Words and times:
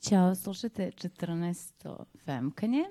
Ćao, 0.00 0.34
slušajte 0.34 0.90
14. 0.90 2.04
Femkanje. 2.24 2.84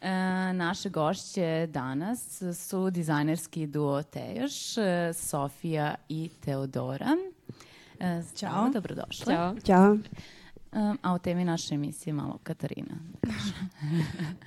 E, 0.00 0.10
naše 0.52 0.88
gošće 0.88 1.66
danas 1.70 2.42
su 2.54 2.90
dizajnerski 2.90 3.66
duo 3.66 4.02
Tejoš, 4.02 4.78
e, 4.78 5.12
Sofija 5.12 5.94
i 6.08 6.30
Teodora. 6.44 7.16
E, 8.00 8.22
Ćao, 8.36 8.68
dobrodošle. 8.68 9.34
Ćao. 9.34 9.54
Ćao. 9.66 9.98
Um, 10.72 10.98
a 11.02 11.12
o 11.12 11.18
temi 11.18 11.44
naše 11.44 11.74
emisije 11.74 12.12
malo 12.12 12.38
Katarina. 12.42 12.94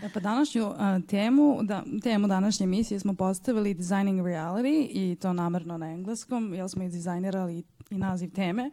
E, 0.04 0.10
pa 0.14 0.20
današnju 0.20 0.74
a, 0.78 1.00
temu, 1.08 1.60
da, 1.64 1.84
temu 2.04 2.28
današnje 2.28 2.64
emisije 2.64 3.00
smo 3.00 3.14
postavili 3.14 3.74
Designing 3.74 4.22
Reality 4.22 4.88
i 4.92 5.16
to 5.22 5.34
namerno 5.34 5.78
na 5.78 5.92
engleskom, 5.92 6.54
jer 6.54 6.70
smo 6.70 6.84
i 6.84 6.90
dizajnirali 6.90 7.64
i 7.90 7.98
naziv 7.98 8.32
teme. 8.32 8.72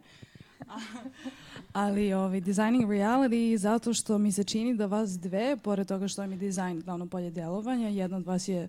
Ali 1.73 2.13
ovaj, 2.13 2.41
Designing 2.41 2.89
Reality 2.89 3.55
zato 3.57 3.93
što 3.93 4.17
mi 4.17 4.31
se 4.31 4.43
čini 4.43 4.75
da 4.75 4.85
vas 4.85 5.19
dve, 5.19 5.57
pored 5.63 5.87
toga 5.87 6.07
što 6.07 6.21
je 6.21 6.27
mi 6.27 6.37
dizajn 6.37 6.79
glavno 6.79 7.07
polje 7.07 7.31
delovanja, 7.31 7.87
jedna 7.87 8.17
od 8.17 8.25
vas 8.25 8.47
je 8.47 8.67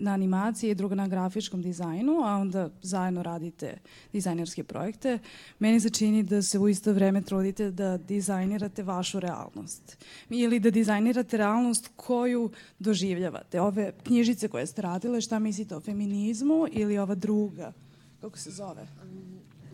na 0.00 0.12
animaciji, 0.12 0.74
druga 0.74 0.94
na 0.94 1.08
grafičkom 1.08 1.62
dizajnu, 1.62 2.12
a 2.24 2.36
onda 2.36 2.70
zajedno 2.82 3.22
radite 3.22 3.78
dizajnerske 4.12 4.64
projekte. 4.64 5.18
Meni 5.58 5.80
se 5.80 5.90
čini 5.90 6.22
da 6.22 6.42
se 6.42 6.58
u 6.58 6.68
isto 6.68 6.92
vreme 6.92 7.22
trudite 7.22 7.70
da 7.70 7.96
dizajnirate 7.96 8.82
vašu 8.82 9.20
realnost. 9.20 10.04
Ili 10.30 10.60
da 10.60 10.70
dizajnirate 10.70 11.36
realnost 11.36 11.90
koju 11.96 12.50
doživljavate. 12.78 13.60
Ove 13.60 13.92
knjižice 14.04 14.48
koje 14.48 14.66
ste 14.66 14.82
radile, 14.82 15.20
šta 15.20 15.38
mislite 15.38 15.76
o 15.76 15.80
feminizmu 15.80 16.66
ili 16.72 16.98
ova 16.98 17.14
druga? 17.14 17.72
Kako 18.20 18.38
se 18.38 18.50
zove? 18.50 18.86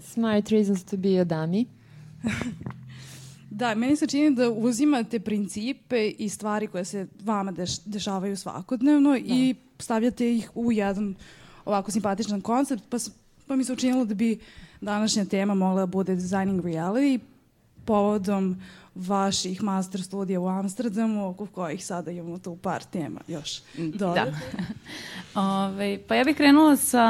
Smart 0.00 0.48
reasons 0.48 0.84
to 0.84 0.96
be 0.96 1.08
a 1.08 1.24
dummy. 1.24 1.66
Da, 3.54 3.74
meni 3.74 3.96
se 3.96 4.06
čini 4.06 4.34
da 4.34 4.50
uzimate 4.50 5.20
principe 5.20 6.08
i 6.08 6.28
stvari 6.28 6.66
koje 6.66 6.84
se 6.84 7.06
vama 7.24 7.52
deš, 7.52 7.78
dešavaju 7.84 8.36
svakodnevno 8.36 9.10
da. 9.10 9.18
i 9.18 9.54
stavljate 9.82 10.34
ih 10.34 10.50
u 10.54 10.72
jedan 10.72 11.14
ovako 11.64 11.90
simpatičan 11.90 12.40
koncept, 12.40 12.82
pa, 12.88 12.96
pa 13.46 13.56
mi 13.56 13.64
se 13.64 13.72
učinilo 13.72 14.04
da 14.04 14.14
bi 14.14 14.38
današnja 14.80 15.24
tema 15.24 15.54
mogla 15.54 15.80
da 15.80 15.86
bude 15.86 16.14
designing 16.14 16.64
reality 16.64 17.20
povodom 17.84 18.56
vaših 18.94 19.62
master 19.62 20.02
studija 20.02 20.40
u 20.40 20.48
Amsterdamu, 20.48 21.28
oko 21.28 21.46
kojih 21.46 21.86
sada 21.86 22.10
imamo 22.10 22.38
tu 22.38 22.56
par 22.56 22.82
tema 22.84 23.20
još. 23.28 23.62
Dobre. 23.76 24.24
Da. 24.24 24.32
Ove, 25.64 25.98
pa 26.08 26.14
ja 26.14 26.24
bih 26.24 26.36
krenula 26.36 26.76
sa, 26.76 27.06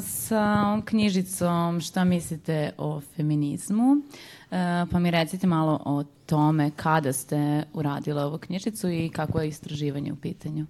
sa 0.00 0.62
ovom 0.66 0.82
knjižicom 0.82 1.80
Šta 1.80 2.04
mislite 2.04 2.72
o 2.78 3.00
feminizmu. 3.16 3.96
E, 4.50 4.86
pa 4.90 4.98
mi 4.98 5.10
recite 5.10 5.46
malo 5.46 5.80
o 5.84 6.04
tome 6.26 6.70
kada 6.76 7.12
ste 7.12 7.64
uradile 7.72 8.24
ovu 8.24 8.38
knjižicu 8.38 8.88
i 8.88 9.08
kako 9.08 9.40
je 9.40 9.48
istraživanje 9.48 10.12
u 10.12 10.16
pitanju. 10.16 10.66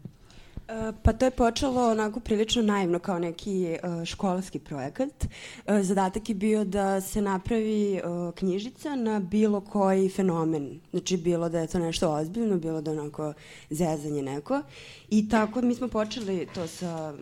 E, 0.71 0.93
pa 1.03 1.13
to 1.13 1.25
je 1.25 1.31
počelo 1.31 1.91
onako 1.91 2.21
prilično 2.21 2.63
naivno 2.63 2.99
kao 2.99 3.19
neki 3.19 3.77
uh, 3.83 4.05
školski 4.05 4.59
projekat. 4.59 5.25
Uh, 5.25 5.81
zadatak 5.81 6.29
je 6.29 6.35
bio 6.35 6.65
da 6.65 7.01
se 7.01 7.23
napravi 7.23 8.01
knjižica 8.35 8.97
na 8.97 9.21
bilo 9.21 9.61
koji 9.61 10.09
fenomen. 10.09 10.81
Znači 10.91 11.17
bilo 11.17 11.49
da 11.49 11.61
je 11.61 11.67
to 11.67 11.79
nešto 11.79 12.13
ozbiljno, 12.13 12.59
bilo 12.59 12.81
da 12.81 12.91
onako 12.91 13.33
zezanje 13.71 14.23
neko. 14.23 14.63
I 15.11 15.29
tako 15.29 15.63
mi 15.63 15.75
smo 15.75 15.89
počeli 15.89 16.49
to 16.55 16.67
sa... 16.67 17.15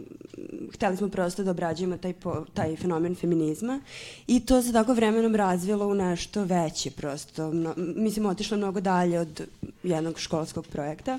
Hteli 0.74 0.96
smo 0.96 1.08
prosto 1.08 1.44
da 1.44 1.50
obrađujemo 1.50 1.96
taj, 1.96 2.12
po, 2.12 2.44
taj 2.54 2.76
fenomen 2.76 3.14
feminizma 3.14 3.80
i 4.26 4.40
to 4.40 4.62
se 4.62 4.72
tako 4.72 4.92
vremenom 4.92 5.34
razvilo 5.34 5.86
u 5.86 5.94
nešto 5.94 6.44
veće 6.44 6.90
prosto. 6.90 7.52
Mno, 7.52 7.74
mislim, 7.76 8.26
otišlo 8.26 8.56
mnogo 8.56 8.80
dalje 8.80 9.20
od 9.20 9.42
jednog 9.82 10.18
školskog 10.18 10.66
projekta. 10.66 11.18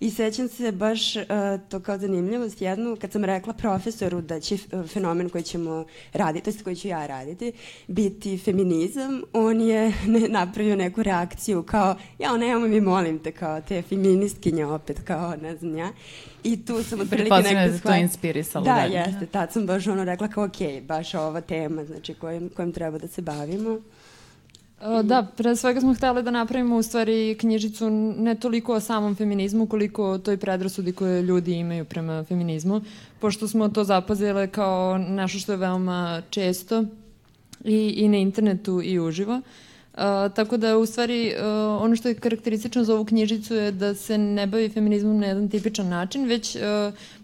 I 0.00 0.10
sećam 0.10 0.48
se 0.48 0.72
baš 0.72 1.16
uh, 1.16 1.22
to 1.68 1.80
kao 1.80 1.98
zanimljivost 1.98 2.62
jednu, 2.62 2.96
kad 3.00 3.12
sam 3.12 3.24
rekla 3.24 3.52
profesoru 3.52 4.20
da 4.20 4.40
će 4.40 4.54
uh, 4.54 4.88
fenomen 4.88 5.28
koji 5.28 5.44
ćemo 5.44 5.84
raditi, 6.12 6.52
to 6.52 6.64
koji 6.64 6.76
ću 6.76 6.88
ja 6.88 7.06
raditi, 7.06 7.52
biti 7.86 8.38
feminizam, 8.38 9.22
on 9.32 9.60
je 9.60 9.92
ne, 10.06 10.28
napravio 10.28 10.76
neku 10.76 11.02
reakciju 11.02 11.62
kao, 11.62 11.96
ja 12.18 12.36
nemoj 12.36 12.68
mi 12.68 12.80
molim 12.80 13.18
te, 13.18 13.32
kao 13.32 13.60
te 13.60 13.82
feministkinje 13.82 14.66
opet, 14.66 15.00
kao 15.04 15.36
ne 15.36 15.56
znam 15.56 15.78
ja. 15.78 15.92
I 16.44 16.64
tu 16.64 16.82
sam 16.82 17.00
otprilike 17.00 17.34
nekako... 17.34 17.50
Pretpostavljam 17.50 17.78
da 17.82 17.88
to 17.88 17.94
inspirisalo. 17.94 18.64
Da, 18.64 18.74
dalje. 18.74 18.94
jeste, 18.94 19.26
tad 19.26 19.52
sam 19.52 19.66
baš 19.66 19.86
ono 19.86 20.04
rekla 20.04 20.28
kao, 20.28 20.44
ok, 20.44 20.82
baš 20.82 21.14
ova 21.14 21.40
tema, 21.40 21.84
znači 21.84 22.14
kojim, 22.14 22.50
kojim 22.56 22.72
treba 22.72 22.98
da 22.98 23.08
se 23.08 23.22
bavimo. 23.22 23.80
O, 24.80 25.02
da, 25.02 25.26
pre 25.36 25.56
svega 25.56 25.80
smo 25.80 25.94
hteli 25.94 26.22
da 26.22 26.30
napravimo 26.30 26.76
u 26.76 26.82
stvari 26.82 27.36
knjižicu 27.40 27.90
ne 28.18 28.34
toliko 28.34 28.74
o 28.74 28.80
samom 28.80 29.14
feminizmu 29.14 29.66
koliko 29.66 30.10
o 30.10 30.18
toj 30.18 30.36
predrasudi 30.36 30.92
koje 30.92 31.22
ljudi 31.22 31.52
imaju 31.52 31.84
prema 31.84 32.24
feminizmu, 32.24 32.80
pošto 33.20 33.48
smo 33.48 33.68
to 33.68 33.84
zapazile 33.84 34.46
kao 34.46 34.98
nešto 34.98 35.38
što 35.38 35.52
je 35.52 35.56
veoma 35.56 36.22
često 36.30 36.84
i, 37.64 37.94
i 37.96 38.08
na 38.08 38.16
internetu 38.16 38.82
i 38.84 38.98
uživo. 38.98 39.34
Uh, 39.94 40.00
tako 40.34 40.56
da 40.56 40.78
u 40.78 40.86
stvari 40.86 41.34
uh, 41.38 41.44
ono 41.82 41.96
što 41.96 42.08
je 42.08 42.14
karakteristično 42.14 42.84
za 42.84 42.94
ovu 42.94 43.04
knjižicu 43.04 43.54
je 43.54 43.72
da 43.72 43.94
se 43.94 44.18
ne 44.18 44.46
bavi 44.46 44.68
feminizmom 44.68 45.20
na 45.20 45.26
jedan 45.26 45.48
tipičan 45.48 45.88
način, 45.88 46.24
već 46.24 46.56
uh, 46.56 46.62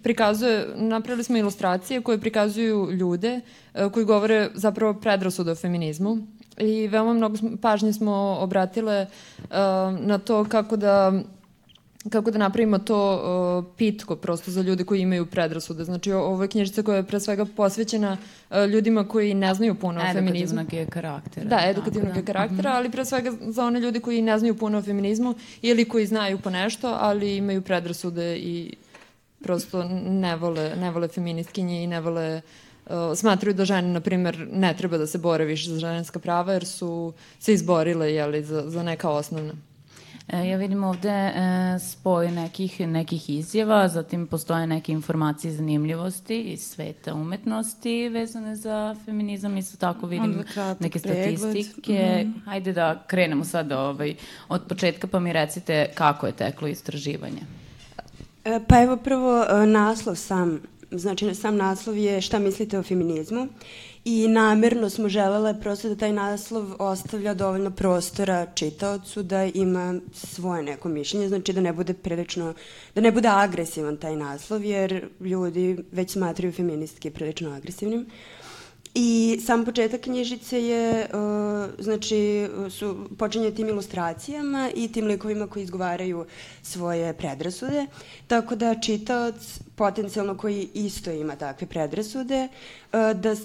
prikazuje, 0.03 0.66
napravili 0.77 1.25
smo 1.25 1.37
ilustracije 1.37 2.00
koje 2.00 2.21
prikazuju 2.21 2.91
ljude 2.91 3.41
uh, 3.75 3.93
koji 3.93 4.06
govore 4.06 4.50
zapravo 4.55 4.94
predrasude 4.94 5.50
o 5.50 5.55
feminizmu 5.55 6.19
i 6.60 6.88
veoma 6.88 7.12
mnogo 7.12 7.37
pažnje 7.62 7.93
smo 7.93 8.37
obratile 8.41 9.06
uh, 9.41 9.48
na 10.00 10.19
to 10.19 10.44
kako 10.44 10.76
da 10.76 11.12
kako 12.09 12.31
da 12.31 12.38
napravimo 12.38 12.78
to 12.78 13.15
uh, 13.15 13.76
pitko 13.76 14.16
prosto 14.16 14.50
za 14.50 14.62
ljude 14.62 14.84
koji 14.84 15.00
imaju 15.00 15.26
predrasude. 15.26 15.84
Znači, 15.84 16.12
ovo 16.12 16.43
je 16.43 16.48
knjižica 16.48 16.82
koja 16.82 16.97
je 16.97 17.03
pre 17.03 17.21
svega 17.21 17.44
posvećena 17.56 18.16
uh, 18.50 18.56
ljudima 18.71 19.09
koji 19.09 19.34
ne 19.34 19.54
znaju 19.54 19.75
puno 19.75 20.00
o 20.00 20.12
feminizmu. 20.12 20.60
Edukativnog 20.60 20.72
je 20.72 20.87
karaktera. 20.87 21.48
Da, 21.48 21.60
edukativnog 21.71 22.12
da. 22.12 22.19
je 22.19 22.25
karaktera, 22.25 22.71
ali 22.71 22.91
pre 22.91 23.04
svega 23.04 23.32
za 23.41 23.65
one 23.65 23.81
ljude 23.81 24.00
koji 24.00 24.22
ne 24.22 24.38
znaju 24.38 24.56
puno 24.56 24.78
o 24.78 24.82
feminizmu 24.82 25.34
ili 25.62 25.84
koji 25.84 26.06
znaju 26.06 26.38
po 26.38 26.50
nešto, 26.50 26.97
ali 27.00 27.37
imaju 27.37 27.62
predrasude 27.62 28.37
i 28.37 28.75
prosto 29.42 29.84
ne 30.04 30.37
vole, 30.37 30.77
ne 30.77 30.91
vole 30.91 31.09
feministkinje 31.09 31.84
i 31.84 31.87
ne 31.87 32.00
vole 32.00 32.37
uh, 32.37 32.70
smatraju 33.17 33.55
da 33.55 33.65
žene, 33.65 33.89
na 33.89 34.01
primer, 34.01 34.49
ne 34.53 34.75
treba 34.77 34.99
da 34.99 35.06
se 35.06 35.19
bore 35.19 35.45
više 35.45 35.71
za 35.71 35.78
ženska 35.78 36.19
prava 36.19 36.53
jer 36.53 36.67
su 36.67 37.12
se 37.39 37.53
izborile 37.55 38.12
jeli, 38.12 38.45
za, 38.45 38.62
za 38.67 38.83
neka 38.83 39.11
osnovna. 39.11 39.53
E, 40.33 40.49
ja 40.49 40.56
vidim 40.56 40.84
ovde 40.84 41.09
e, 41.09 41.33
spoj 41.78 42.31
nekih, 42.31 42.81
nekih 42.81 43.31
izjava, 43.31 43.89
zatim 43.89 44.27
postoje 44.27 44.67
neke 44.67 44.93
informacije 44.93 45.51
i 45.51 45.55
zanimljivosti 45.55 46.43
iz 46.43 46.61
sveta 46.61 47.15
umetnosti 47.15 48.09
vezane 48.09 48.56
za 48.56 48.97
feminizam. 49.05 49.57
Isto 49.57 49.77
tako 49.77 50.07
vidim 50.07 50.45
neke 50.81 50.99
statistike. 50.99 52.25
Mm. 52.27 52.41
Hajde 52.45 52.72
da 52.72 53.03
krenemo 53.07 53.45
sad 53.45 53.72
ovaj, 53.72 54.15
od 54.49 54.62
početka 54.69 55.07
pa 55.07 55.21
mi 55.21 55.33
recite 55.33 55.91
kako 55.95 56.27
je 56.27 56.33
teklo 56.33 56.69
istraživanje. 56.69 57.41
E, 58.45 58.61
pa 58.69 58.83
evo 58.83 58.97
prvo 58.97 59.45
e, 59.45 59.67
naslov 59.67 60.15
sam 60.15 60.61
znači 60.91 61.34
sam 61.34 61.56
naslov 61.56 61.97
je 61.97 62.21
šta 62.21 62.39
mislite 62.39 62.78
o 62.78 62.83
feminizmu 62.83 63.49
i 64.05 64.28
namerno 64.28 64.91
smo 64.91 65.09
želele 65.09 65.61
prosto 65.61 65.89
da 65.89 65.97
taj 65.97 66.12
naslov 66.12 66.65
ostavlja 66.78 67.34
dovoljno 67.34 67.71
prostora 67.71 68.47
čitaocu 68.55 69.22
da 69.22 69.45
ima 69.45 70.01
svoje 70.13 70.63
neko 70.63 70.89
mišljenje, 70.89 71.28
znači 71.28 71.53
da 71.53 71.60
ne 71.60 71.72
bude 71.72 71.95
prilično, 71.95 72.54
da 72.95 73.01
ne 73.01 73.13
bude 73.13 73.28
agresivan 73.28 73.97
taj 73.97 74.16
naslov, 74.16 74.65
jer 74.65 75.09
ljudi 75.21 75.77
već 75.92 76.10
smatraju 76.10 76.53
feministke 76.53 77.10
prilično 77.10 77.51
agresivnim. 77.51 78.01
Uh, 78.01 78.40
I 78.95 79.39
sam 79.47 79.65
početak 79.65 80.01
knjižice 80.01 80.63
je, 80.63 81.09
uh, 81.15 81.84
znači, 81.84 82.48
su, 82.71 83.09
počinje 83.19 83.51
tim 83.51 83.69
ilustracijama 83.69 84.71
i 84.75 84.92
tim 84.92 85.07
likovima 85.07 85.47
koji 85.47 85.63
izgovaraju 85.63 86.27
svoje 86.63 87.13
predrasude, 87.13 87.87
tako 88.27 88.57
da 88.57 88.81
čitaoc 88.81 89.60
potencijalno 89.77 90.37
koji 90.37 90.69
isto 90.75 91.10
ima 91.10 91.37
takve 91.37 91.66
predrasude, 91.66 92.48
uh, 92.92 93.21
da 93.21 93.37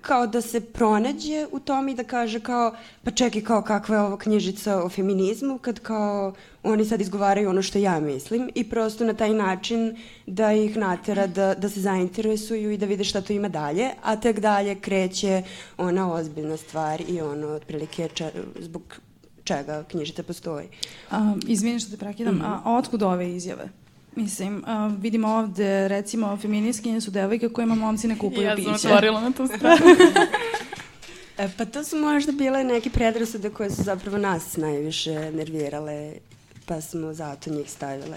kao 0.00 0.26
da 0.26 0.40
se 0.40 0.60
pronađe 0.60 1.46
u 1.52 1.60
tom 1.60 1.88
i 1.88 1.94
da 1.94 2.04
kaže 2.04 2.40
kao, 2.40 2.74
pa 3.02 3.10
čekaj 3.10 3.42
kao 3.42 3.62
kakva 3.62 3.96
je 3.96 4.02
ova 4.02 4.18
knjižica 4.18 4.84
o 4.84 4.88
feminizmu, 4.88 5.58
kad 5.58 5.80
kao 5.80 6.34
oni 6.62 6.84
sad 6.84 7.00
izgovaraju 7.00 7.50
ono 7.50 7.62
što 7.62 7.78
ja 7.78 8.00
mislim 8.00 8.50
i 8.54 8.70
prosto 8.70 9.04
na 9.04 9.14
taj 9.14 9.34
način 9.34 9.96
da 10.26 10.52
ih 10.52 10.76
natera 10.76 11.26
da, 11.26 11.54
da 11.54 11.68
se 11.68 11.80
zainteresuju 11.80 12.70
i 12.70 12.78
da 12.78 12.86
vide 12.86 13.04
šta 13.04 13.20
to 13.20 13.32
ima 13.32 13.48
dalje, 13.48 13.90
a 14.02 14.16
tek 14.16 14.40
dalje 14.40 14.74
kreće 14.74 15.42
ona 15.78 16.12
ozbiljna 16.12 16.56
stvar 16.56 17.02
i 17.08 17.20
ono 17.20 17.48
otprilike 17.48 18.08
ča, 18.14 18.30
zbog 18.60 18.82
čega 19.44 19.84
knjižica 19.90 20.22
postoji. 20.22 20.68
A, 21.10 21.34
izvini 21.46 21.80
što 21.80 21.90
te 21.90 21.96
prekidam, 21.96 22.34
mm 22.34 22.38
-hmm. 22.38 22.60
a 22.64 22.76
otkud 22.76 23.02
ove 23.02 23.36
izjave? 23.36 23.81
Mislim, 24.16 24.64
a, 24.66 24.90
vidimo 25.00 25.28
ovde, 25.28 25.88
recimo, 25.88 26.36
feminiskinje 26.36 27.00
su 27.00 27.10
devojke 27.10 27.48
kojima 27.48 27.74
momci 27.74 28.08
ne 28.08 28.18
kupuju 28.18 28.42
ja 28.42 28.56
piće. 28.56 28.68
Ja 28.70 28.78
sam 28.78 28.90
otvorila 28.90 29.20
na 29.20 29.32
tu 29.32 29.46
stranu. 29.46 29.86
e, 31.38 31.48
pa 31.58 31.64
to 31.64 31.84
su 31.84 31.96
možda 31.96 32.32
bile 32.32 32.64
neke 32.64 32.90
predrasude 32.90 33.50
koje 33.50 33.70
su 33.70 33.82
zapravo 33.82 34.18
nas 34.18 34.56
najviše 34.56 35.32
nervirale, 35.32 36.12
pa 36.66 36.80
smo 36.80 37.14
zato 37.14 37.50
njih 37.50 37.70
stavile. 37.70 38.16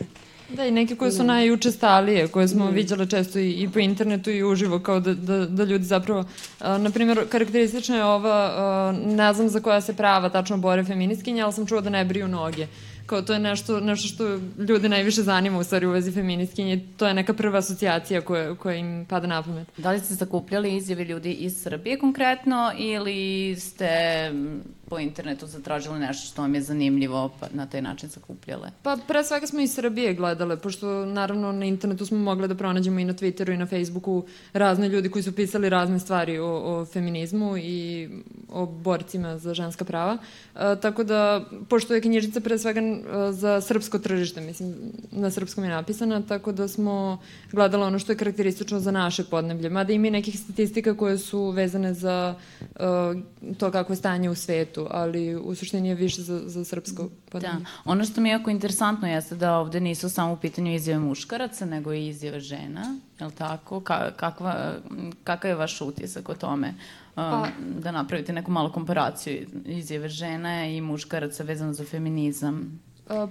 Da, 0.50 0.66
i 0.66 0.72
neke 0.72 0.96
koje 0.96 1.12
su 1.12 1.24
mm. 1.24 1.28
najučestalije, 1.28 2.28
koje 2.28 2.48
smo 2.48 2.66
mm. 2.66 2.74
viđale 2.74 3.10
često 3.10 3.40
i, 3.40 3.52
i 3.52 3.70
po 3.70 3.80
internetu 3.80 4.32
i 4.32 4.44
uživo, 4.44 4.80
kao 4.80 5.00
da, 5.00 5.14
da, 5.14 5.46
da 5.46 5.64
ljudi 5.64 5.86
zapravo, 5.86 6.26
a, 6.60 6.78
na 6.78 6.90
primjer, 6.90 7.30
karakteristična 7.30 7.96
je 7.96 8.04
ova, 8.04 8.52
a, 8.56 8.94
ne 9.06 9.34
znam 9.34 9.50
za 9.50 9.60
koja 9.60 9.82
se 9.82 9.94
prava 9.94 10.30
tačno 10.30 10.58
bore 10.58 10.84
feminiskinja, 10.84 11.44
ali 11.44 11.54
sam 11.54 11.66
čula 11.66 11.82
da 11.82 11.90
ne 11.90 12.06
briju 12.06 12.28
noge 12.28 12.68
kao 13.06 13.22
to 13.22 13.34
je 13.34 13.40
nešto, 13.40 13.80
nešto 13.80 14.08
što 14.08 14.40
ljude 14.68 14.90
najviše 14.90 15.22
zanima 15.22 15.60
u 15.60 15.64
stvari 15.64 15.86
u 15.86 15.92
vezi 15.92 16.12
feministkinje, 16.12 16.86
to 16.98 17.08
je 17.08 17.14
neka 17.14 17.34
prva 17.34 17.58
asocijacija 17.60 18.22
koja, 18.22 18.56
koja 18.56 18.76
im 18.76 19.06
pada 19.10 19.28
na 19.28 19.44
pamet. 19.44 19.68
Da 19.78 19.92
li 19.92 20.00
ste 20.00 20.14
zakupljali 20.14 20.76
izjave 20.76 21.04
ljudi 21.04 21.34
iz 21.34 21.62
Srbije 21.62 22.00
konkretno 22.00 22.72
ili 22.78 23.56
ste 23.60 23.90
po 24.90 25.00
internetu 25.00 25.48
zatražili 25.48 26.00
nešto 26.00 26.28
što 26.28 26.42
vam 26.42 26.56
je 26.56 26.62
zanimljivo 26.62 27.32
pa 27.40 27.48
na 27.54 27.66
taj 27.66 27.82
način 27.82 28.10
sakupljale? 28.10 28.72
Pa 28.84 28.98
pre 29.08 29.24
svega 29.24 29.48
smo 29.48 29.60
iz 29.60 29.74
Srbije 29.74 30.14
gledale, 30.14 30.58
pošto 30.58 31.06
naravno 31.06 31.52
na 31.52 31.66
internetu 31.66 32.06
smo 32.06 32.18
mogli 32.18 32.48
da 32.48 32.56
pronađemo 32.56 33.00
i 33.00 33.06
na 33.06 33.14
Twitteru 33.14 33.54
i 33.54 33.58
na 33.58 33.66
Facebooku 33.66 34.24
razne 34.54 34.90
ljudi 34.90 35.10
koji 35.10 35.24
su 35.24 35.36
pisali 35.36 35.70
razne 35.70 36.00
stvari 36.00 36.40
o, 36.40 36.48
o 36.48 36.86
feminizmu 36.86 37.58
i 37.58 38.10
o 38.50 38.66
borcima 38.66 39.38
za 39.38 39.54
ženska 39.54 39.86
prava. 39.86 40.18
E, 40.56 40.76
tako 40.82 41.04
da, 41.04 41.46
pošto 41.70 41.96
je 41.96 42.02
knjižica 42.02 42.40
pre 42.40 42.58
svega 42.58 42.80
e, 42.82 43.02
za 43.32 43.62
srpsko 43.62 44.00
tržište, 44.00 44.42
mislim, 44.42 44.76
na 45.12 45.32
srpskom 45.32 45.64
je 45.64 45.70
napisana, 45.70 46.22
tako 46.22 46.52
da 46.52 46.68
smo 46.68 47.20
gledali 47.52 47.84
ono 47.84 48.00
što 48.00 48.12
je 48.12 48.18
karakteristično 48.18 48.80
za 48.80 48.92
naše 48.92 49.24
podneblje. 49.24 49.70
Mada 49.70 49.94
ima 49.94 50.08
i 50.08 50.12
nekih 50.12 50.40
statistika 50.40 50.98
koje 50.98 51.18
su 51.18 51.50
vezane 51.50 51.94
za 51.94 52.36
uh, 52.62 53.56
to 53.58 53.72
kako 53.72 53.94
je 53.94 53.98
stanje 53.98 54.30
u 54.30 54.36
svetu 54.36 54.85
ali 54.92 55.36
u 55.36 55.56
suštini 55.56 55.90
je 55.90 55.96
više 55.96 56.22
za, 56.22 56.42
za 56.46 56.66
srpsko 56.66 57.10
podanje. 57.32 57.60
Da. 57.60 57.92
Ono 57.92 58.06
što 58.06 58.22
mi 58.22 58.30
je 58.30 58.34
jako 58.34 58.50
interesantno 58.50 59.08
jeste 59.08 59.36
da 59.36 59.58
ovde 59.58 59.80
nisu 59.80 60.10
samo 60.10 60.34
u 60.34 60.38
pitanju 60.38 60.74
izjave 60.74 61.00
muškaraca, 61.00 61.66
nego 61.66 61.94
i 61.94 62.08
izjave 62.08 62.40
žena, 62.40 63.00
je 63.20 63.26
li 63.26 63.32
tako? 63.32 63.82
Ka, 63.82 64.12
kakva, 64.12 64.74
kakav 65.24 65.50
je 65.50 65.56
vaš 65.56 65.82
utisak 65.82 66.30
o 66.30 66.36
tome? 66.36 66.68
Um, 66.68 66.76
pa, 67.16 67.48
da 67.80 67.92
napravite 67.92 68.34
neku 68.34 68.52
malu 68.52 68.72
komparaciju 68.72 69.48
izjave 69.66 70.10
žena 70.10 70.66
i 70.66 70.82
muškaraca 70.82 71.44
vezano 71.44 71.74
za 71.74 71.86
feminizam. 71.86 72.82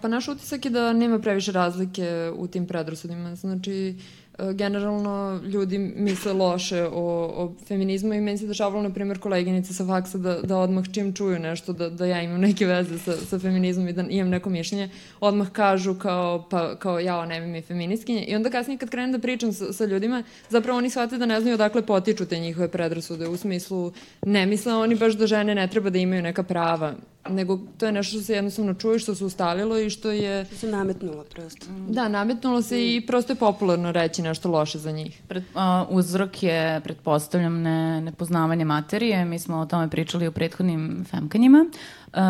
Pa 0.03 0.09
naš 0.09 0.29
utisak 0.29 0.65
je 0.65 0.71
da 0.71 0.93
nema 0.93 1.19
previše 1.19 1.53
razlike 1.53 2.33
u 2.37 2.47
tim 2.47 2.67
predrasudima. 2.67 3.37
Znači, 3.37 3.97
E, 3.97 4.24
generalno 4.39 5.41
ljudi 5.45 5.79
misle 5.79 6.33
loše 6.33 6.83
o, 6.83 6.91
o 7.37 7.53
feminizmu 7.67 8.15
i 8.15 8.21
meni 8.21 8.39
se 8.39 8.47
dešavalo, 8.47 8.83
na 8.83 8.91
primjer, 8.91 9.19
koleginice 9.19 9.75
sa 9.75 9.87
faksa 9.87 10.19
da, 10.19 10.41
da 10.43 10.57
odmah 10.57 10.85
čim 10.93 11.13
čuju 11.15 11.39
nešto, 11.39 11.73
da, 11.73 11.91
da 11.91 12.07
ja 12.07 12.23
imam 12.23 12.41
neke 12.41 12.67
veze 12.67 12.99
sa, 12.99 13.17
sa 13.17 13.39
feminizmom 13.39 13.89
i 13.89 13.93
da 13.93 14.05
imam 14.09 14.31
neko 14.31 14.51
mišljenje, 14.51 14.89
odmah 15.21 15.51
kažu 15.51 15.95
kao, 15.95 16.47
pa, 16.51 16.77
kao 16.77 16.99
ja, 16.99 17.27
ne 17.27 17.41
mi 17.41 17.63
feministkinje. 17.63 18.25
I 18.25 18.37
onda 18.37 18.51
kasnije 18.51 18.79
kad 18.79 18.91
krenem 18.91 19.13
da 19.13 19.19
pričam 19.19 19.53
sa, 19.53 19.73
sa 19.73 19.85
ljudima, 19.85 20.23
zapravo 20.49 20.79
oni 20.79 20.91
shvate 20.91 21.19
da 21.19 21.27
ne 21.27 21.41
znaju 21.41 21.55
odakle 21.55 21.87
potiču 21.87 22.27
te 22.27 22.39
njihove 22.39 22.69
predrasude, 22.69 23.29
u 23.29 23.37
smislu 23.37 23.93
ne 24.27 24.47
misle 24.47 24.75
oni 24.75 24.95
baš 24.95 25.15
da 25.15 25.27
žene 25.27 25.55
ne 25.55 25.69
treba 25.69 25.91
da 25.91 25.99
imaju 25.99 26.23
neka 26.23 26.43
prava 26.43 26.95
nego 27.29 27.59
to 27.79 27.87
je 27.87 27.93
nešto 27.93 28.11
što 28.11 28.21
se 28.21 28.33
jednostavno 28.33 28.75
čuje, 28.75 28.99
što 28.99 29.15
se 29.15 29.25
ustalilo 29.25 29.79
i 29.79 29.91
što 29.91 30.11
je... 30.11 30.45
Se 30.45 30.69
nametnulo 30.69 31.25
prosto. 31.25 31.67
Da, 31.89 32.09
nametnulo 32.09 32.63
se 32.63 32.75
mm. 32.75 32.79
i 32.81 33.07
prosto 33.07 33.33
je 33.33 33.37
popularno 33.37 33.93
reći 33.93 34.23
nešto 34.23 34.51
loše 34.51 34.79
za 34.79 34.91
njih. 34.91 35.23
Pred, 35.29 35.45
uh, 35.55 35.61
uzrok 35.89 36.43
je, 36.43 36.81
pretpostavljam, 36.85 37.63
ne, 37.63 38.01
nepoznavanje 38.01 38.65
materije. 38.65 39.25
Mi 39.25 39.39
smo 39.39 39.59
o 39.59 39.67
tome 39.67 39.91
pričali 39.91 40.29
u 40.29 40.33
prethodnim 40.33 41.05
femkanjima. 41.11 41.67
Uh, 41.69 42.21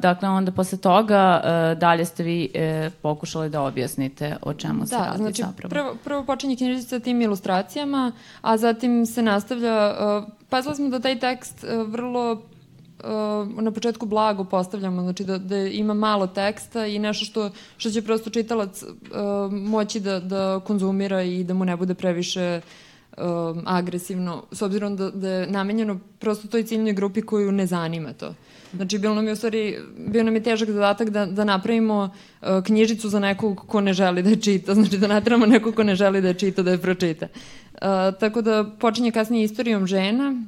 dakle, 0.00 0.28
onda 0.28 0.52
posle 0.52 0.78
toga 0.78 1.42
uh, 1.44 1.78
dalje 1.78 2.04
ste 2.04 2.22
vi 2.22 2.50
uh, 2.54 2.92
pokušali 3.02 3.50
da 3.50 3.62
objasnite 3.62 4.36
o 4.42 4.54
čemu 4.54 4.86
se 4.86 4.96
da, 4.96 5.04
radi 5.04 5.18
znači, 5.18 5.42
zapravo. 5.42 5.70
Prvo, 5.70 5.96
prvo 6.04 6.24
počinje 6.24 6.56
knjižica 6.56 7.00
tim 7.00 7.22
ilustracijama, 7.22 8.12
a 8.40 8.56
zatim 8.56 9.06
se 9.06 9.22
nastavlja... 9.22 9.94
Uh, 10.18 10.32
pazili 10.48 10.74
smo 10.74 10.88
da 10.88 11.00
taj 11.00 11.18
tekst 11.18 11.64
uh, 11.64 11.92
vrlo 11.92 12.42
uh, 13.04 13.62
na 13.62 13.70
početku 13.70 14.06
blago 14.06 14.44
postavljamo, 14.44 15.02
znači 15.02 15.24
da, 15.24 15.38
da 15.38 15.56
ima 15.56 15.94
malo 15.94 16.26
teksta 16.26 16.86
i 16.86 16.98
nešto 16.98 17.24
što, 17.24 17.50
što 17.76 17.90
će 17.90 18.02
prosto 18.02 18.30
čitalac 18.30 18.82
uh, 18.82 18.88
moći 19.52 20.00
da, 20.00 20.20
da 20.20 20.60
konzumira 20.66 21.22
i 21.22 21.44
da 21.44 21.54
mu 21.54 21.64
ne 21.64 21.76
bude 21.76 21.94
previše 21.94 22.60
uh, 23.16 23.22
agresivno, 23.64 24.42
s 24.52 24.62
obzirom 24.62 24.96
da, 24.96 25.10
da 25.10 25.28
je 25.28 25.46
namenjeno 25.46 26.00
prosto 26.18 26.48
toj 26.48 26.62
ciljnoj 26.62 26.92
grupi 26.92 27.22
koju 27.22 27.52
ne 27.52 27.66
zanima 27.66 28.12
to. 28.12 28.34
Znači, 28.74 28.98
bilo 28.98 29.14
nam 29.14 29.26
je 29.26 29.32
u 29.32 29.36
stvari, 29.36 29.78
bio 29.96 30.24
nam 30.24 30.34
je 30.34 30.42
težak 30.42 30.70
zadatak 30.70 31.10
da, 31.10 31.26
da 31.26 31.44
napravimo 31.44 32.10
uh, 32.42 32.48
knjižicu 32.64 33.08
za 33.08 33.20
nekog 33.20 33.64
ko 33.66 33.80
ne 33.80 33.92
želi 33.92 34.22
da 34.22 34.30
je 34.30 34.40
čita, 34.40 34.74
znači 34.78 34.98
da 34.98 35.06
natramo 35.06 35.46
nekog 35.46 35.74
ko 35.74 35.82
ne 35.82 35.94
želi 35.94 36.20
da 36.20 36.28
je 36.28 36.34
čita, 36.34 36.62
da 36.62 36.70
je 36.70 36.78
pročita. 36.78 37.26
Uh, 37.72 37.80
tako 38.20 38.42
da 38.42 38.64
počinje 38.80 39.10
kasnije 39.10 39.44
istorijom 39.44 39.86
žena, 39.86 40.42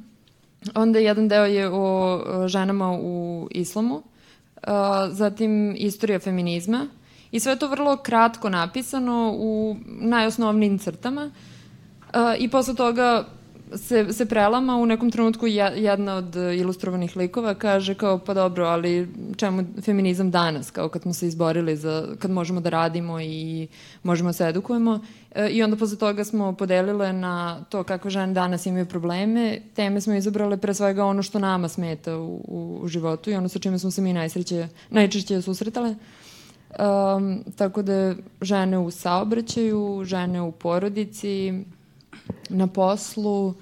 Onda 0.75 0.99
jedan 0.99 1.27
deo 1.27 1.45
je 1.45 1.69
o 1.73 2.19
ženama 2.47 2.91
u 2.91 3.47
islamu, 3.51 4.03
zatim 5.11 5.75
istorija 5.77 6.19
feminizma 6.19 6.87
i 7.31 7.39
sve 7.39 7.55
to 7.55 7.67
vrlo 7.67 7.97
kratko 7.97 8.49
napisano 8.49 9.33
u 9.35 9.75
najosnovnijim 9.85 10.77
crtama 10.79 11.31
i 12.37 12.49
posle 12.49 12.75
toga 12.75 13.25
se, 13.75 14.13
se 14.13 14.25
prelama 14.25 14.75
u 14.77 14.85
nekom 14.85 15.11
trenutku 15.11 15.47
jedna 15.47 16.15
od 16.15 16.35
ilustrovanih 16.35 17.17
likova 17.17 17.53
kaže 17.53 17.95
kao 17.95 18.17
pa 18.17 18.33
dobro, 18.33 18.65
ali 18.65 19.09
čemu 19.35 19.63
feminizam 19.81 20.31
danas, 20.31 20.71
kao 20.71 20.89
kad 20.89 21.01
smo 21.01 21.13
se 21.13 21.27
izborili 21.27 21.77
za, 21.77 22.07
kad 22.19 22.31
možemo 22.31 22.61
da 22.61 22.69
radimo 22.69 23.19
i 23.19 23.67
možemo 24.03 24.29
da 24.29 24.33
se 24.33 24.47
edukujemo. 24.47 24.99
E, 25.35 25.49
i 25.49 25.63
onda 25.63 25.77
posle 25.77 25.97
toga 25.97 26.23
smo 26.23 26.53
podelile 26.53 27.13
na 27.13 27.63
to 27.69 27.83
kako 27.83 28.09
žene 28.09 28.33
danas 28.33 28.65
imaju 28.65 28.85
probleme, 28.85 29.59
teme 29.75 30.01
smo 30.01 30.13
izabrale 30.13 30.57
pre 30.57 30.73
svega 30.73 31.05
ono 31.05 31.23
što 31.23 31.39
nama 31.39 31.67
smeta 31.67 32.17
u, 32.17 32.41
u, 32.47 32.79
u 32.81 32.87
životu 32.87 33.29
i 33.29 33.35
ono 33.35 33.49
sa 33.49 33.59
čime 33.59 33.79
smo 33.79 33.91
se 33.91 34.01
mi 34.01 34.13
najsreće, 34.13 34.67
najčešće 34.89 35.41
susretale. 35.41 35.95
Um, 36.79 37.43
tako 37.55 37.81
da 37.81 38.15
žene 38.41 38.77
u 38.77 38.91
saobraćaju, 38.91 40.01
žene 40.05 40.41
u 40.41 40.51
porodici, 40.51 41.53
na 42.49 42.67
poslu, 42.67 43.47
uh, 43.47 43.53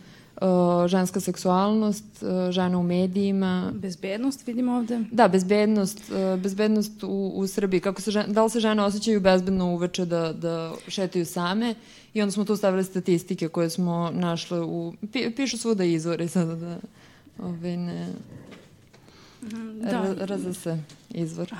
ženska 0.88 1.20
seksualnost, 1.20 2.06
uh, 2.22 2.52
žena 2.52 2.78
u 2.78 2.84
medijima. 2.84 3.72
Bezbednost 3.74 4.48
vidimo 4.48 4.74
ovde. 4.74 5.00
Da, 5.12 5.28
bezbednost, 5.28 6.00
uh, 6.12 6.42
bezbednost 6.42 7.04
u, 7.04 7.32
u 7.36 7.48
Srbiji. 7.48 7.80
Kako 7.80 8.02
se 8.02 8.12
žene, 8.12 8.34
da 8.34 8.44
li 8.44 8.50
se 8.50 8.60
žene 8.60 8.84
osjećaju 8.84 9.22
bezbedno 9.22 9.74
uveče 9.74 10.06
da, 10.06 10.34
da 10.34 10.74
šetaju 10.88 11.26
same 11.26 11.76
i 12.14 12.22
onda 12.22 12.32
smo 12.32 12.46
tu 12.46 12.56
stavili 12.56 12.84
statistike 12.84 13.48
koje 13.48 13.70
smo 13.70 14.12
našle 14.14 14.62
u... 14.62 14.94
Pi, 15.14 15.32
pišu 15.36 15.58
svuda 15.58 15.84
izvori 15.84 16.28
sada 16.28 16.56
da... 16.56 16.78
Ove, 17.40 17.78
ne, 17.78 18.08
Mhm, 18.08 18.61
da. 19.42 20.26
RZS 20.26 20.68
izvor. 21.10 21.54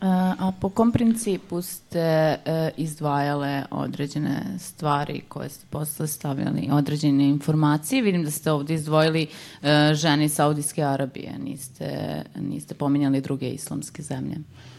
A, 0.00 0.34
a 0.38 0.52
po 0.60 0.68
kom 0.68 0.92
principu 0.92 1.62
ste 1.62 1.98
e, 1.98 2.38
izdvajale 2.76 3.62
određene 3.70 4.58
stvari 4.58 5.22
koje 5.28 5.48
ste 5.48 5.66
posle 5.70 6.06
stavljali, 6.06 6.68
određene 6.72 7.28
informacije? 7.28 8.02
Vidim 8.02 8.24
da 8.24 8.30
ste 8.30 8.52
ovde 8.52 8.74
izdvojili 8.74 9.26
e, 9.62 9.94
žene 9.94 10.24
iz 10.24 10.32
Saudijske 10.32 10.82
Arabije, 10.82 11.38
niste, 11.38 12.22
niste 12.36 12.74
pominjali 12.74 13.20
druge 13.20 13.50
islamske 13.50 14.02
zemlje. 14.02 14.36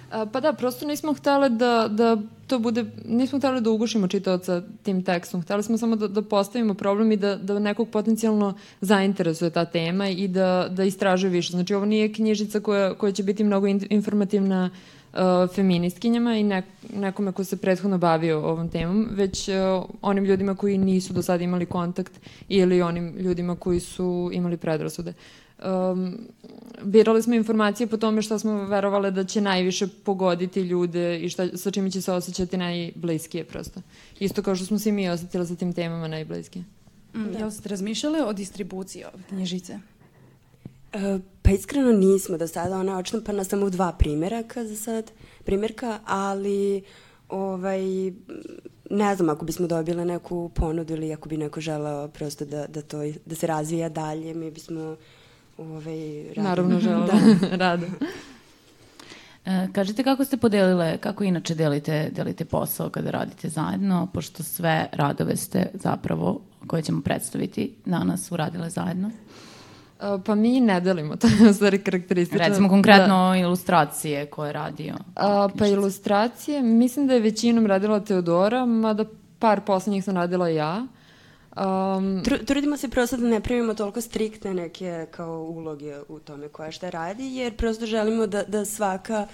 Pa 0.10 0.40
da, 0.40 0.54
prosto 0.54 0.88
nismo 0.88 1.14
htele 1.14 1.50
da, 1.50 1.88
da 1.92 2.18
to 2.48 2.60
bude, 2.60 2.86
nismo 3.06 3.40
hteli 3.40 3.62
da 3.62 3.70
ugušimo 3.70 4.08
čitaoca 4.08 4.62
tim 4.84 5.04
tekstom. 5.04 5.42
Hteli 5.42 5.64
smo 5.64 5.78
samo 5.78 5.96
da, 5.96 6.08
da 6.08 6.22
postavimo 6.22 6.74
problem 6.74 7.12
i 7.12 7.18
da, 7.18 7.36
da 7.36 7.60
nekog 7.60 7.90
potencijalno 7.90 8.54
zainteresuje 8.82 9.50
ta 9.50 9.66
tema 9.66 10.10
i 10.10 10.28
da, 10.28 10.68
da 10.72 10.84
istražuje 10.84 11.30
više. 11.30 11.52
Znači, 11.52 11.74
ovo 11.74 11.86
nije 11.86 12.14
knjižica 12.14 12.60
koja, 12.60 12.94
koja 12.94 13.12
će 13.12 13.24
biti 13.24 13.44
mnogo 13.44 13.68
informativna 13.68 14.70
feministkinjama 15.56 16.38
i 16.38 16.44
nek, 16.44 16.66
nekome 16.94 17.32
ko 17.32 17.44
se 17.44 17.58
prethodno 17.58 17.98
bavio 17.98 18.40
ovom 18.40 18.70
temom, 18.70 19.08
već 19.12 19.50
uh, 19.50 19.56
onim 20.02 20.26
ljudima 20.26 20.56
koji 20.56 20.78
nisu 20.78 21.14
do 21.14 21.22
sada 21.22 21.44
imali 21.44 21.66
kontakt 21.66 22.20
ili 22.50 22.82
onim 22.82 23.16
ljudima 23.18 23.56
koji 23.56 23.80
su 23.80 24.30
imali 24.34 24.58
predrasude. 24.58 25.10
Uh, 25.10 25.47
um, 25.64 26.18
birali 26.84 27.24
smo 27.24 27.36
informacije 27.36 27.88
po 27.88 27.98
tome 27.98 28.22
šta 28.22 28.40
smo 28.40 28.66
verovali 28.66 29.12
da 29.12 29.24
će 29.24 29.42
najviše 29.42 29.88
pogoditi 29.88 30.62
ljude 30.62 31.20
i 31.20 31.30
šta, 31.30 31.58
sa 31.58 31.72
čime 31.72 31.92
će 31.92 32.02
se 32.02 32.12
osjećati 32.12 32.58
najbliskije 32.58 33.44
prosto. 33.44 33.82
Isto 34.20 34.42
kao 34.42 34.56
što 34.56 34.66
smo 34.66 34.80
se 34.80 34.92
mi 34.92 35.10
osetili 35.10 35.48
sa 35.48 35.56
tim 35.56 35.74
temama 35.74 36.08
najbliskije. 36.08 36.66
Mm, 37.16 37.32
da. 37.32 37.40
Jel 37.40 37.52
ste 37.52 37.70
razmišljali 37.70 38.20
o 38.20 38.34
distribuciji 38.34 39.04
ove 39.04 39.24
knjižice? 39.30 39.80
E, 40.94 41.20
pa 41.42 41.52
iskreno 41.52 41.92
nismo 41.92 42.38
do 42.38 42.48
sada, 42.48 42.78
ona 42.78 42.92
je 42.92 42.98
odštampana 42.98 43.44
samo 43.44 43.66
u 43.66 43.70
dva 43.70 43.92
primjeraka 43.92 44.66
za 44.66 44.76
sad, 44.76 45.12
primjerka, 45.44 46.00
ali 46.06 46.84
ovaj, 47.30 47.82
ne 48.90 49.16
znam 49.16 49.30
ako 49.30 49.46
bismo 49.46 49.68
dobile 49.68 50.06
neku 50.06 50.50
ponudu 50.56 50.94
ili 50.94 51.14
ako 51.14 51.30
bi 51.30 51.38
neko 51.38 51.62
želeo 51.62 52.08
prosto 52.08 52.46
da, 52.46 52.68
da, 52.68 52.82
to, 52.82 52.98
da 53.26 53.36
se 53.36 53.48
razvija 53.48 53.90
dalje, 53.90 54.34
mi 54.34 54.52
bismo 54.52 54.98
ovaj, 55.58 56.24
rado. 56.36 56.50
Naravno 56.50 56.80
želeo, 56.86 57.08
da. 57.08 57.58
rado. 57.58 57.86
E, 59.48 59.68
kažite 59.74 60.04
kako 60.04 60.26
ste 60.26 60.38
podelile, 60.38 60.98
kako 60.98 61.24
inače 61.24 61.56
delite, 61.56 62.10
delite 62.16 62.46
posao 62.46 62.90
kada 62.90 63.12
radite 63.12 63.50
zajedno, 63.50 64.08
pošto 64.14 64.44
sve 64.44 64.90
radove 64.92 65.36
ste 65.36 65.70
zapravo, 65.74 66.42
koje 66.68 66.82
ćemo 66.82 67.02
predstaviti 67.02 67.76
danas, 67.86 68.32
uradile 68.32 68.70
zajedno? 68.70 69.12
E, 70.02 70.18
pa 70.26 70.36
mi 70.36 70.60
ne 70.60 70.82
delimo, 70.82 71.16
to 71.22 71.28
je 71.28 71.50
u 71.50 71.54
stvari 71.54 71.84
karakteristično. 71.84 72.48
Recimo 72.48 72.70
konkretno 72.70 73.30
da. 73.30 73.38
ilustracije 73.38 74.26
koje 74.26 74.50
je 74.50 74.54
radio. 74.54 74.96
A, 75.16 75.50
pa 75.58 75.68
ilustracije, 75.68 76.62
mislim 76.62 77.08
da 77.08 77.14
je 77.14 77.20
većinom 77.20 77.66
radila 77.66 78.00
Teodora, 78.00 78.66
mada 78.66 79.06
par 79.40 79.62
poslednjih 79.62 80.04
sam 80.04 80.16
radila 80.16 80.50
ja. 80.50 80.88
Um, 81.58 82.24
Tr 82.24 82.46
trudimo 82.46 82.78
se 82.78 82.90
prosto 82.90 83.18
da 83.18 83.28
ne 83.28 83.40
primimo 83.42 83.74
toliko 83.74 84.02
striktne 84.02 84.54
neke 84.54 85.08
kao 85.12 85.42
uloge 85.42 85.96
u 86.08 86.20
tome 86.20 86.48
koja 86.48 86.72
šta 86.72 86.90
radi, 86.90 87.36
jer 87.36 87.56
prosto 87.56 87.86
želimo 87.86 88.28
da, 88.28 88.44
da 88.44 88.66
svaka 88.66 89.28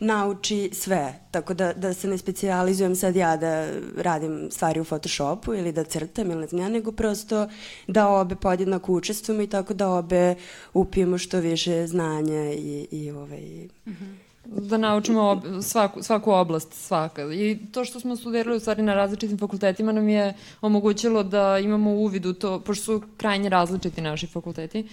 nauči 0.00 0.70
sve. 0.72 1.14
Tako 1.30 1.54
da, 1.54 1.72
da 1.72 1.94
se 1.94 2.08
ne 2.08 2.18
specializujem 2.18 2.96
sad 2.96 3.16
ja 3.16 3.36
da 3.36 3.68
radim 3.96 4.48
stvari 4.50 4.80
u 4.80 4.84
Photoshopu 4.84 5.54
ili 5.54 5.72
da 5.72 5.84
crtam 5.84 6.30
ili 6.30 6.40
ne 6.40 6.46
znam 6.46 6.62
ja, 6.62 6.68
nego 6.68 6.92
prosto 6.92 7.48
da 7.86 8.08
obe 8.08 8.36
podjednako 8.36 8.92
učestvujemo 8.92 9.42
i 9.42 9.46
tako 9.46 9.74
da 9.74 9.88
obe 9.88 10.34
upijemo 10.74 11.18
što 11.18 11.40
više 11.40 11.86
znanja 11.86 12.52
i, 12.52 12.88
i 12.90 13.10
ovaj... 13.10 13.68
Mm 13.86 13.92
-hmm 13.92 14.25
da 14.50 14.76
naučimo 14.76 15.22
ob, 15.22 15.38
svaku, 15.62 16.02
svaku 16.02 16.30
oblast, 16.30 16.72
svaka. 16.72 17.22
I 17.22 17.58
to 17.72 17.84
što 17.84 18.00
smo 18.00 18.16
studirali 18.16 18.56
u 18.56 18.60
stvari 18.60 18.82
na 18.82 18.94
različitim 18.94 19.38
fakultetima 19.38 19.92
nam 19.92 20.08
je 20.08 20.34
omogućilo 20.60 21.22
da 21.22 21.58
imamo 21.58 21.90
uvid 21.90 22.26
u 22.26 22.32
to, 22.32 22.60
pošto 22.60 22.84
su 22.84 23.02
krajnje 23.16 23.48
različiti 23.48 24.00
naši 24.00 24.26
fakulteti, 24.26 24.88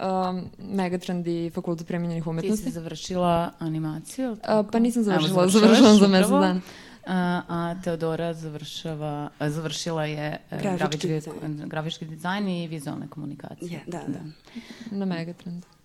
um, 0.00 0.44
Megatrend 0.58 1.26
i 1.26 1.50
Fakultet 1.54 1.86
premenjenih 1.86 2.26
umetnosti. 2.26 2.64
Ti 2.64 2.70
si 2.70 2.74
završila 2.74 3.50
animaciju? 3.58 4.36
A, 4.44 4.62
pa 4.72 4.78
nisam 4.78 5.02
završila, 5.02 5.42
Evo, 5.42 5.50
završila 5.50 5.94
za 5.94 6.08
mesec 6.08 6.30
dana. 6.30 6.60
A, 7.06 7.42
a 7.48 7.74
Teodora 7.84 8.34
završava, 8.34 9.30
završila 9.40 10.04
je 10.04 10.38
e, 10.50 10.58
grafički, 10.62 10.78
grafički, 10.78 11.08
dizajn. 11.08 11.62
grafički 11.66 12.04
dizajn 12.04 12.48
i 12.48 12.68
vizualne 12.68 13.08
komunikacije. 13.08 13.80
Yeah, 13.86 13.90
da, 13.90 14.02
da. 14.08 14.20
Na 14.96 15.04
Megatrendu. 15.04 15.77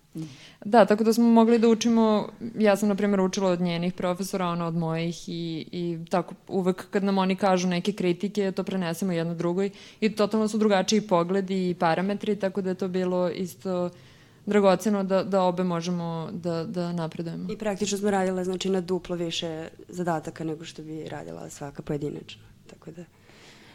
Da, 0.64 0.84
tako 0.84 1.04
da 1.04 1.12
smo 1.12 1.24
mogli 1.24 1.58
da 1.58 1.68
učimo, 1.68 2.28
ja 2.58 2.76
sam 2.76 2.88
na 2.88 2.94
primjer 2.94 3.20
učila 3.20 3.50
od 3.50 3.60
njenih 3.60 3.92
profesora, 3.92 4.46
ona 4.46 4.66
od 4.66 4.74
mojih 4.74 5.28
i, 5.28 5.68
i 5.72 5.98
tako 6.10 6.34
uvek 6.48 6.90
kad 6.90 7.04
nam 7.04 7.18
oni 7.18 7.36
kažu 7.36 7.68
neke 7.68 7.92
kritike, 7.92 8.52
to 8.52 8.64
prenesemo 8.64 9.12
jedno 9.12 9.34
drugoj 9.34 9.70
i 10.00 10.14
totalno 10.14 10.48
su 10.48 10.58
drugačiji 10.58 11.00
pogledi 11.00 11.70
i 11.70 11.74
parametri, 11.74 12.36
tako 12.36 12.62
da 12.62 12.70
je 12.70 12.74
to 12.74 12.88
bilo 12.88 13.30
isto 13.30 13.90
dragoceno 14.46 15.04
da, 15.04 15.22
da 15.22 15.42
obe 15.42 15.64
možemo 15.64 16.28
da, 16.32 16.64
da 16.64 16.92
napredujemo. 16.92 17.52
I 17.52 17.58
praktično 17.58 17.98
smo 17.98 18.10
radile 18.10 18.44
znači, 18.44 18.70
na 18.70 18.80
duplo 18.80 19.16
više 19.16 19.68
zadataka 19.88 20.44
nego 20.44 20.64
što 20.64 20.82
bi 20.82 21.08
radila 21.08 21.50
svaka 21.50 21.82
pojedinačno. 21.82 22.42
Tako 22.66 22.90
da... 22.90 23.04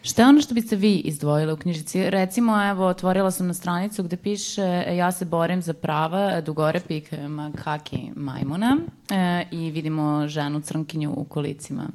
Šta 0.01 0.21
je 0.21 0.27
ono 0.27 0.41
što 0.41 0.53
biste 0.53 0.75
vi 0.75 0.95
izdvojili 0.95 1.53
u 1.53 1.57
knjižici? 1.57 2.09
Recimo, 2.09 2.69
evo, 2.69 2.87
otvorila 2.87 3.31
sam 3.31 3.47
na 3.47 3.53
stranicu 3.53 4.03
gde 4.03 4.17
piše 4.17 4.83
e, 4.87 4.95
ja 4.95 5.11
se 5.11 5.25
borim 5.25 5.61
za 5.61 5.73
prava 5.73 6.41
dugorepik 6.41 7.11
makhaki 7.27 8.11
majmuna 8.15 8.77
e, 9.09 9.43
i 9.51 9.71
vidimo 9.71 10.27
ženu 10.27 10.61
crnkinju 10.61 11.13
u 11.17 11.23
kolicima. 11.23 11.89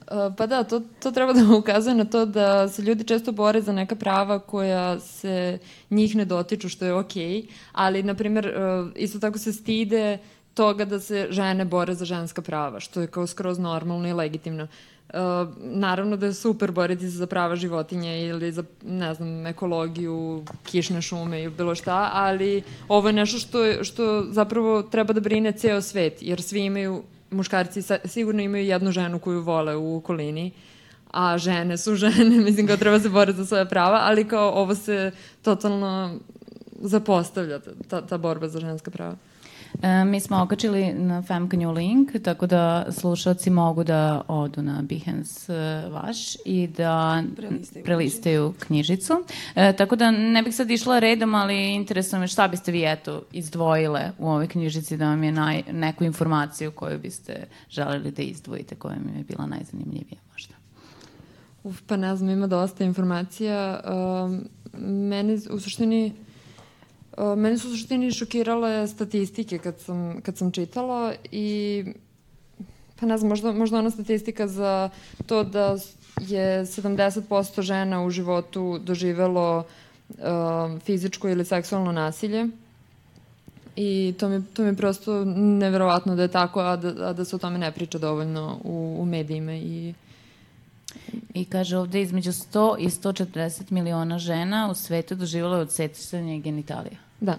E, 0.00 0.06
pa 0.36 0.46
da, 0.46 0.64
to, 0.64 0.80
to 1.02 1.10
treba 1.10 1.32
da 1.32 1.54
ukazuje 1.58 1.94
na 1.94 2.04
to 2.04 2.26
da 2.26 2.68
se 2.68 2.82
ljudi 2.82 3.04
često 3.04 3.32
bore 3.32 3.60
za 3.60 3.72
neka 3.72 3.96
prava 3.96 4.38
koja 4.38 5.00
se 5.00 5.58
njih 5.90 6.16
ne 6.16 6.24
dotiču, 6.24 6.68
što 6.68 6.84
je 6.84 6.94
okej, 6.94 7.22
okay, 7.22 7.48
ali, 7.72 8.02
na 8.02 8.14
primjer, 8.14 8.46
e, 8.46 8.52
isto 8.96 9.18
tako 9.18 9.38
se 9.38 9.52
stide 9.52 10.18
toga 10.54 10.84
da 10.84 11.00
se 11.00 11.26
žene 11.30 11.64
bore 11.64 11.94
za 11.94 12.04
ženska 12.04 12.42
prava, 12.42 12.80
što 12.80 13.00
je 13.00 13.06
kao 13.06 13.26
skroz 13.26 13.58
normalno 13.58 14.08
i 14.08 14.12
legitimno. 14.12 14.64
Uh, 14.64 14.70
naravno 15.58 16.16
da 16.16 16.26
je 16.26 16.34
super 16.34 16.72
boriti 16.72 17.10
se 17.10 17.16
za 17.16 17.26
prava 17.26 17.56
životinje 17.56 18.26
ili 18.26 18.52
za, 18.52 18.64
ne 18.84 19.14
znam, 19.14 19.46
ekologiju, 19.46 20.44
kišne 20.64 21.02
šume 21.02 21.42
ili 21.42 21.54
bilo 21.54 21.74
šta, 21.74 22.10
ali 22.12 22.62
ovo 22.88 23.08
je 23.08 23.12
nešto 23.12 23.38
što, 23.38 23.84
što 23.84 24.24
zapravo 24.30 24.82
treba 24.82 25.12
da 25.12 25.20
brine 25.20 25.52
ceo 25.52 25.80
svet, 25.82 26.22
jer 26.22 26.42
svi 26.42 26.64
imaju, 26.64 27.02
muškarci 27.30 27.82
sa, 27.82 27.98
sigurno 28.04 28.42
imaju 28.42 28.64
jednu 28.64 28.90
ženu 28.90 29.18
koju 29.18 29.42
vole 29.42 29.76
u 29.76 29.96
okolini, 29.96 30.52
a 31.10 31.38
žene 31.38 31.78
su 31.78 31.94
žene, 32.04 32.36
mislim 32.36 32.66
kao 32.66 32.76
treba 32.76 33.00
se 33.00 33.08
boriti 33.08 33.38
za 33.38 33.46
svoje 33.46 33.68
prava, 33.68 33.98
ali 34.02 34.28
kao 34.28 34.50
ovo 34.50 34.74
se 34.74 35.10
totalno 35.42 36.18
zapostavlja, 36.80 37.60
ta, 37.88 38.06
ta 38.06 38.18
borba 38.18 38.48
za 38.48 38.60
ženska 38.60 38.90
prava. 38.90 39.16
E, 39.82 40.04
mi 40.04 40.20
smo 40.20 40.42
okačili 40.42 40.92
na 40.92 41.22
Femkanju 41.22 41.72
link, 41.72 42.10
tako 42.24 42.46
da 42.46 42.86
slušalci 42.92 43.50
mogu 43.50 43.84
da 43.84 44.22
odu 44.28 44.62
na 44.62 44.82
Behance 44.82 45.54
e, 45.54 45.88
vaš 45.88 46.36
i 46.44 46.66
da 46.76 47.22
prelistaju, 47.36 47.84
prelistaju 47.84 48.54
knjižicu. 48.58 49.12
E, 49.54 49.72
tako 49.72 49.96
da 49.96 50.10
ne 50.10 50.42
bih 50.42 50.54
sad 50.54 50.70
išla 50.70 50.98
redom, 50.98 51.34
ali 51.34 51.74
interesuje 51.74 52.20
me 52.20 52.28
šta 52.28 52.48
biste 52.48 52.72
vi 52.72 52.84
eto 52.84 53.22
izdvojile 53.32 54.10
u 54.18 54.28
ovoj 54.28 54.48
knjižici 54.48 54.96
da 54.96 55.08
vam 55.08 55.24
je 55.24 55.32
naj, 55.32 55.62
neku 55.72 56.04
informaciju 56.04 56.70
koju 56.70 56.98
biste 56.98 57.46
želeli 57.70 58.10
da 58.10 58.22
izdvojite, 58.22 58.74
koja 58.74 58.96
mi 58.96 59.18
je 59.18 59.24
bila 59.24 59.46
najzanimljivija 59.46 60.20
možda. 60.32 60.54
Uf, 61.64 61.82
pa 61.86 61.96
ne 61.96 62.16
znam, 62.16 62.30
ima 62.30 62.46
dosta 62.46 62.84
informacija. 62.84 63.80
Um, 64.24 64.48
meni 65.08 65.38
u 65.50 65.60
suštini 65.60 66.12
Mene 67.36 67.58
su 67.58 67.68
u 67.68 67.70
suštini 67.70 68.12
šokirale 68.12 68.88
statistike 68.88 69.58
kad 69.58 69.80
sam, 69.80 70.20
kad 70.22 70.36
sam 70.36 70.52
čitala 70.52 71.14
i 71.32 71.84
pa 73.00 73.06
ne 73.06 73.18
znam, 73.18 73.28
možda, 73.28 73.52
možda 73.52 73.78
ona 73.78 73.90
statistika 73.90 74.48
za 74.48 74.90
to 75.26 75.44
da 75.44 75.76
je 76.20 76.66
70% 76.66 77.62
žena 77.62 78.04
u 78.04 78.10
životu 78.10 78.78
doživelo 78.82 79.64
uh, 80.08 80.24
fizičko 80.84 81.28
ili 81.28 81.44
seksualno 81.44 81.92
nasilje. 81.92 82.46
I 83.76 84.14
to 84.18 84.28
mi, 84.28 84.44
to 84.44 84.62
mi 84.62 84.68
je 84.68 84.76
prosto 84.76 85.24
neverovatno 85.34 86.16
da 86.16 86.22
je 86.22 86.28
tako, 86.28 86.60
a 86.60 86.76
da, 86.76 87.08
a 87.08 87.12
da 87.12 87.24
se 87.24 87.36
o 87.36 87.38
tome 87.38 87.58
ne 87.58 87.72
priča 87.72 87.98
dovoljno 87.98 88.60
u, 88.64 88.96
u 89.00 89.06
medijima 89.06 89.54
i 89.54 89.94
I 91.34 91.44
kaže 91.44 91.76
ovde 91.76 92.02
između 92.02 92.32
100 92.32 92.76
i 92.78 92.88
140 92.88 93.72
miliona 93.72 94.18
žena 94.18 94.68
u 94.70 94.74
svetu 94.74 95.14
doživalo 95.14 95.56
je 95.56 95.62
odsecanje 95.62 96.38
genitalija. 96.38 97.07
Da. 97.20 97.38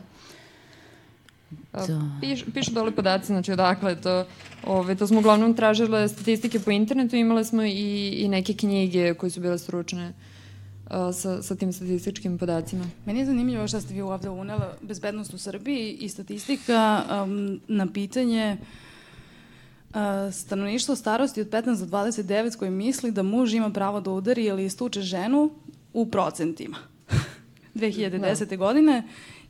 Da. 1.74 2.02
Piš, 2.22 2.46
pišu 2.54 2.72
dole 2.72 2.92
podaci, 2.92 3.28
znači 3.28 3.52
odakle 3.52 4.02
to, 4.02 4.26
ove, 4.66 4.96
to 4.96 5.08
smo 5.08 5.20
uglavnom 5.20 5.54
tražile 5.54 6.08
statistike 6.08 6.60
po 6.60 6.72
internetu, 6.72 7.16
imale 7.16 7.46
smo 7.46 7.64
i, 7.64 8.10
i 8.18 8.28
neke 8.28 8.54
knjige 8.54 9.14
koje 9.14 9.30
su 9.30 9.42
bile 9.42 9.58
stručne 9.58 10.14
uh, 10.86 10.92
sa, 11.16 11.42
sa 11.42 11.56
tim 11.56 11.74
statističkim 11.74 12.38
podacima. 12.38 12.86
Meni 13.06 13.20
je 13.20 13.26
zanimljivo 13.26 13.68
šta 13.68 13.82
ste 13.82 13.94
vi 13.94 14.02
ovde 14.02 14.30
unela, 14.30 14.74
bezbednost 14.82 15.34
u 15.34 15.38
Srbiji 15.38 15.94
i 15.94 16.10
statistika 16.10 17.04
um, 17.24 17.60
na 17.68 17.88
pitanje 17.94 18.58
uh, 19.90 19.98
stanovništvo 20.32 20.96
starosti 20.96 21.42
od 21.42 21.50
15 21.50 21.86
do 21.86 21.98
29 21.98 22.58
koji 22.58 22.72
misli 22.72 23.12
da 23.12 23.24
muž 23.24 23.54
ima 23.54 23.70
pravo 23.70 24.02
da 24.02 24.12
udari 24.12 24.46
ili 24.46 24.66
istuče 24.66 25.02
ženu 25.02 25.52
u 25.94 26.06
procentima. 26.06 26.78
2010. 27.76 28.46
Da. 28.50 28.56
godine 28.56 29.04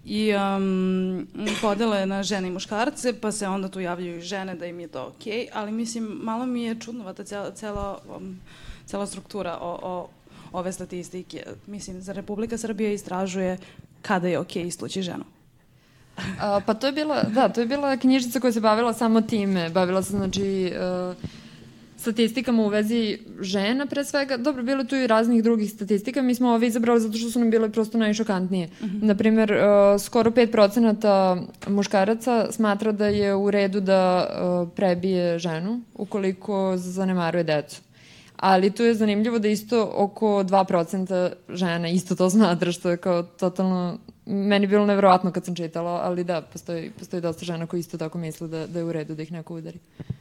i 0.05 0.33
um, 0.35 1.27
podele 1.61 2.05
na 2.05 2.23
žene 2.23 2.47
i 2.47 2.51
muškarce, 2.51 3.13
pa 3.21 3.31
se 3.31 3.47
onda 3.47 3.69
tu 3.69 3.79
javljaju 3.79 4.17
i 4.17 4.21
žene 4.21 4.55
da 4.55 4.65
im 4.65 4.79
je 4.79 4.87
to 4.87 5.03
okej, 5.03 5.33
okay, 5.33 5.47
ali 5.53 5.71
mislim, 5.71 6.03
malo 6.03 6.45
mi 6.45 6.63
je 6.63 6.79
čudnovata 6.79 7.23
cela, 7.23 7.51
cela, 7.51 7.99
um, 8.15 8.39
cela 8.85 9.05
struktura 9.05 9.57
o, 9.61 9.79
o 9.83 10.09
ove 10.51 10.71
statistike. 10.71 11.43
Mislim, 11.67 12.01
za 12.01 12.13
Republika 12.13 12.57
Srbija 12.57 12.91
istražuje 12.91 13.57
kada 14.01 14.27
je 14.27 14.39
okej 14.39 14.63
okay 14.63 14.67
istući 14.67 15.01
ženu. 15.01 15.23
A, 16.39 16.59
pa 16.65 16.73
to 16.73 16.87
je 16.87 16.91
bila, 16.91 17.23
da, 17.23 17.49
to 17.49 17.61
je 17.61 17.67
bila 17.67 17.97
knjižica 17.97 18.39
koja 18.39 18.51
se 18.51 18.61
bavila 18.61 18.93
samo 18.93 19.21
time. 19.21 19.69
Bavila 19.69 20.03
se, 20.03 20.09
znači, 20.09 20.73
uh, 21.09 21.15
statistikama 21.99 22.63
u 22.63 22.67
vezi 22.67 23.17
žena 23.41 23.85
pre 23.85 24.03
svega. 24.05 24.37
Dobro, 24.37 24.63
bilo 24.63 24.83
tu 24.83 24.95
i 24.95 25.07
raznih 25.07 25.43
drugih 25.43 25.71
statistika. 25.71 26.21
Mi 26.21 26.35
smo 26.35 26.49
ove 26.49 26.67
izabrali 26.67 27.01
zato 27.01 27.17
što 27.17 27.29
su 27.31 27.39
nam 27.39 27.49
bile 27.51 27.69
prosto 27.69 27.97
najšokantnije. 27.97 28.69
Uh 28.81 28.85
mhm. 28.85 28.97
-huh. 28.97 29.03
Naprimer, 29.03 29.51
uh, 29.51 30.01
skoro 30.01 30.31
5% 30.31 31.45
muškaraca 31.67 32.51
smatra 32.51 32.91
da 32.91 33.07
je 33.07 33.35
u 33.35 33.51
redu 33.51 33.79
da 33.79 34.27
uh, 34.29 34.69
prebije 34.75 35.39
ženu 35.39 35.81
ukoliko 35.93 36.73
zanemaruje 36.77 37.43
decu. 37.43 37.81
Ali 38.35 38.71
tu 38.71 38.83
je 38.83 38.93
zanimljivo 38.93 39.39
da 39.39 39.47
isto 39.47 39.91
oko 39.95 40.43
2% 40.43 41.31
žena 41.49 41.89
isto 41.89 42.15
to 42.15 42.29
smatra, 42.29 42.71
što 42.71 42.89
je 42.89 42.97
kao 42.97 43.23
totalno 43.23 43.97
meni 44.29 44.67
bilo 44.67 44.85
nevjerojatno 44.85 45.31
kad 45.31 45.45
sam 45.45 45.55
čitala, 45.55 46.01
ali 46.03 46.23
da, 46.23 46.41
postoji, 46.41 46.91
postoji 46.99 47.21
dosta 47.21 47.45
žena 47.45 47.67
koji 47.67 47.79
isto 47.79 47.97
tako 47.97 48.17
misle 48.17 48.47
da, 48.47 48.67
da 48.67 48.79
je 48.79 48.85
u 48.85 48.91
redu 48.91 49.15
da 49.15 49.23
ih 49.23 49.31
neko 49.31 49.55
udari. 49.55 49.79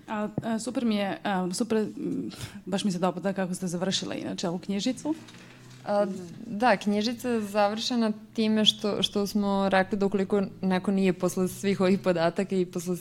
A, 0.09 0.29
a, 0.43 0.59
super 0.59 0.85
mi 0.85 0.97
je, 0.97 1.19
a, 1.25 1.49
super, 1.55 1.87
baš 2.67 2.85
mi 2.85 2.93
se 2.93 2.99
dopada 2.99 3.33
kako 3.33 3.55
ste 3.55 3.67
završila 3.67 4.15
inače 4.15 4.49
ovu 4.49 4.59
knjižicu. 4.59 5.15
A, 5.87 6.07
da, 6.47 6.77
knjižica 6.77 7.29
je 7.29 7.41
završena 7.41 8.12
time 8.35 8.65
što, 8.65 9.03
što 9.03 9.27
smo 9.27 9.69
rekli 9.69 9.99
da 9.99 10.07
ukoliko 10.07 10.43
neko 10.62 10.91
nije 10.91 11.12
posle 11.12 11.49
svih 11.49 11.81
ovih 11.81 11.99
podataka 11.99 12.57
i 12.57 12.67
posle 12.67 12.97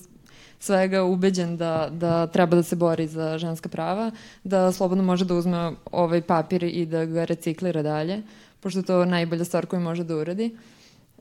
svega 0.59 1.03
ubeđen 1.03 1.57
da, 1.57 1.89
da 1.91 2.27
treba 2.27 2.55
da 2.55 2.63
se 2.63 2.75
bori 2.75 3.07
za 3.07 3.37
ženska 3.37 3.69
prava, 3.69 4.11
da 4.43 4.71
slobodno 4.71 5.03
može 5.03 5.25
da 5.25 5.35
uzme 5.35 5.71
ovaj 5.91 6.21
papir 6.21 6.63
i 6.63 6.85
da 6.85 7.05
ga 7.05 7.25
reciklira 7.25 7.81
dalje, 7.81 8.23
pošto 8.59 8.79
je 8.79 8.85
to 8.85 9.05
najbolja 9.05 9.45
stvar 9.45 9.65
koju 9.65 9.79
može 9.79 10.03
da 10.03 10.15
uradi. 10.15 10.55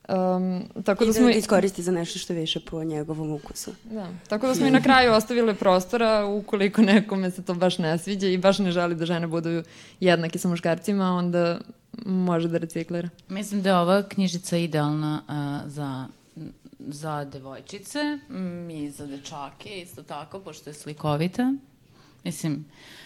Um, 0.09 0.63
tako 0.85 1.05
I 1.05 1.07
da 1.07 1.13
smo... 1.13 1.25
da 1.25 1.31
iskoristi 1.31 1.83
za 1.83 1.93
nešto 1.93 2.19
što 2.19 2.35
više 2.35 2.61
po 2.61 2.85
njegovom 2.85 3.33
ukusu. 3.33 3.71
Da, 3.85 4.09
tako 4.29 4.47
da 4.47 4.55
smo 4.55 4.67
i 4.67 4.71
na 4.71 4.83
kraju 4.83 5.13
ostavili 5.13 5.55
prostora 5.55 6.25
ukoliko 6.25 6.83
nekome 6.83 7.31
se 7.31 7.43
to 7.43 7.55
baš 7.55 7.79
ne 7.79 7.99
sviđa 7.99 8.27
i 8.27 8.39
baš 8.39 8.59
ne 8.59 8.73
želi 8.73 8.95
da 8.95 9.07
žene 9.07 9.27
budu 9.27 9.63
jednake 10.01 10.39
sa 10.39 10.49
muškarcima, 10.49 11.13
onda 11.13 11.61
može 12.05 12.49
da 12.49 12.59
reciklira. 12.59 13.09
Mislim 13.29 13.63
da 13.63 13.69
je 13.69 13.77
ova 13.77 14.03
knjižica 14.03 14.57
idealna 14.57 15.23
uh, 15.29 15.71
za 15.71 16.07
za 16.89 17.25
devojčice 17.25 18.19
mm, 18.31 18.71
i 18.71 18.91
za 18.91 19.07
dečake 19.07 19.81
isto 19.81 20.03
tako, 20.03 20.41
pošto 20.41 20.71
je 20.71 20.75
slikovita. 20.75 21.55
Mislim, 22.25 22.55
e, 22.55 23.06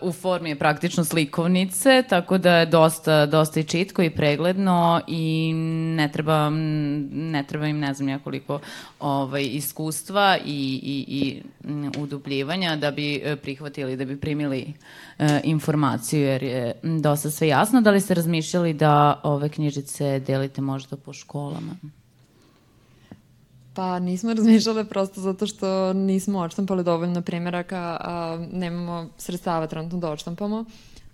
u 0.00 0.12
formi 0.12 0.48
je 0.50 0.58
praktično 0.58 1.04
slikovnice, 1.04 2.02
tako 2.08 2.38
da 2.38 2.56
je 2.56 2.66
dosta, 2.66 3.26
dosta 3.26 3.60
i 3.60 3.64
čitko 3.64 4.02
i 4.02 4.10
pregledno 4.10 5.00
i 5.06 5.52
ne 5.96 6.12
treba, 6.12 6.50
ne 6.50 7.44
treba 7.48 7.66
im 7.66 7.78
ne 7.78 7.94
znam 7.94 8.06
nekoliko 8.06 8.60
ovaj, 9.00 9.44
iskustva 9.44 10.38
i, 10.44 10.80
i, 10.82 11.04
i 11.08 11.42
udubljivanja 11.98 12.76
da 12.76 12.90
bi 12.90 13.22
e, 13.24 13.36
prihvatili, 13.36 13.96
da 13.96 14.04
bi 14.04 14.20
primili 14.20 14.72
e, 15.18 15.40
informaciju, 15.44 16.20
jer 16.20 16.42
je 16.42 16.72
dosta 16.82 17.30
sve 17.30 17.48
jasno. 17.48 17.80
Da 17.80 17.90
li 17.90 18.00
ste 18.00 18.14
razmišljali 18.14 18.72
da 18.72 19.20
ove 19.22 19.48
knjižice 19.48 20.20
delite 20.26 20.60
možda 20.60 20.96
po 20.96 21.12
školama? 21.12 21.76
Pa 23.76 23.98
nismo 23.98 24.34
razmišljale 24.38 24.84
prosto 24.84 25.20
zato 25.20 25.46
što 25.46 25.92
nismo 25.92 26.38
odštampali 26.38 26.84
dovoljno 26.84 27.22
primjeraka, 27.22 27.96
a 28.00 28.46
nemamo 28.52 29.08
sredstava 29.18 29.66
trenutno 29.66 29.98
da 29.98 30.10
odštampamo, 30.10 30.64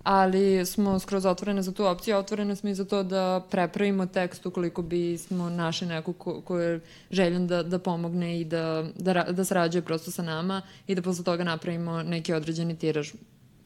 ali 0.03 0.67
smo 0.67 0.99
skroz 0.99 1.27
otvorene 1.27 1.63
za 1.63 1.73
tu 1.73 1.85
opciju, 1.87 2.17
otvorene 2.17 2.57
smo 2.57 2.71
i 2.71 2.75
za 2.75 2.85
to 2.85 3.03
da 3.03 3.43
prepravimo 3.51 4.07
tekst 4.07 4.47
ukoliko 4.47 4.83
bi 4.83 5.19
smo 5.19 5.51
našli 5.51 5.87
neko 5.87 6.13
ko, 6.13 6.41
ko 6.41 6.59
je 6.59 6.81
željen 7.11 7.47
da, 7.47 7.63
da 7.63 7.79
pomogne 7.79 8.41
i 8.41 8.45
da, 8.45 8.85
da, 8.97 9.25
da 9.31 9.45
sarađuje 9.45 9.83
prosto 9.83 10.11
sa 10.11 10.23
nama 10.23 10.63
i 10.87 10.95
da 10.95 11.03
posle 11.03 11.25
toga 11.25 11.45
napravimo 11.45 12.03
neki 12.03 12.33
određeni 12.33 12.77
tiraž. 12.77 13.13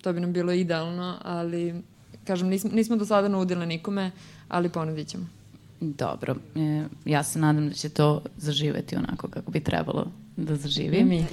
To 0.02 0.12
bi 0.12 0.20
nam 0.20 0.32
bilo 0.32 0.52
idealno, 0.52 1.18
ali 1.22 1.82
kažem, 2.24 2.48
nismo, 2.48 2.70
nismo 2.72 2.96
do 2.96 3.04
sada 3.04 3.28
nudile 3.28 3.66
nikome, 3.66 4.10
ali 4.48 4.68
ponudit 4.68 5.08
ćemo. 5.08 5.35
Dobro, 5.80 6.36
e, 6.56 6.84
ja 7.04 7.22
se 7.22 7.38
nadam 7.38 7.68
da 7.68 7.74
će 7.74 7.88
to 7.88 8.22
zaživeti 8.36 8.96
onako 8.96 9.28
kako 9.28 9.50
bi 9.50 9.60
trebalo 9.60 10.06
da 10.36 10.56
zaživi. 10.56 11.04
mi. 11.04 11.24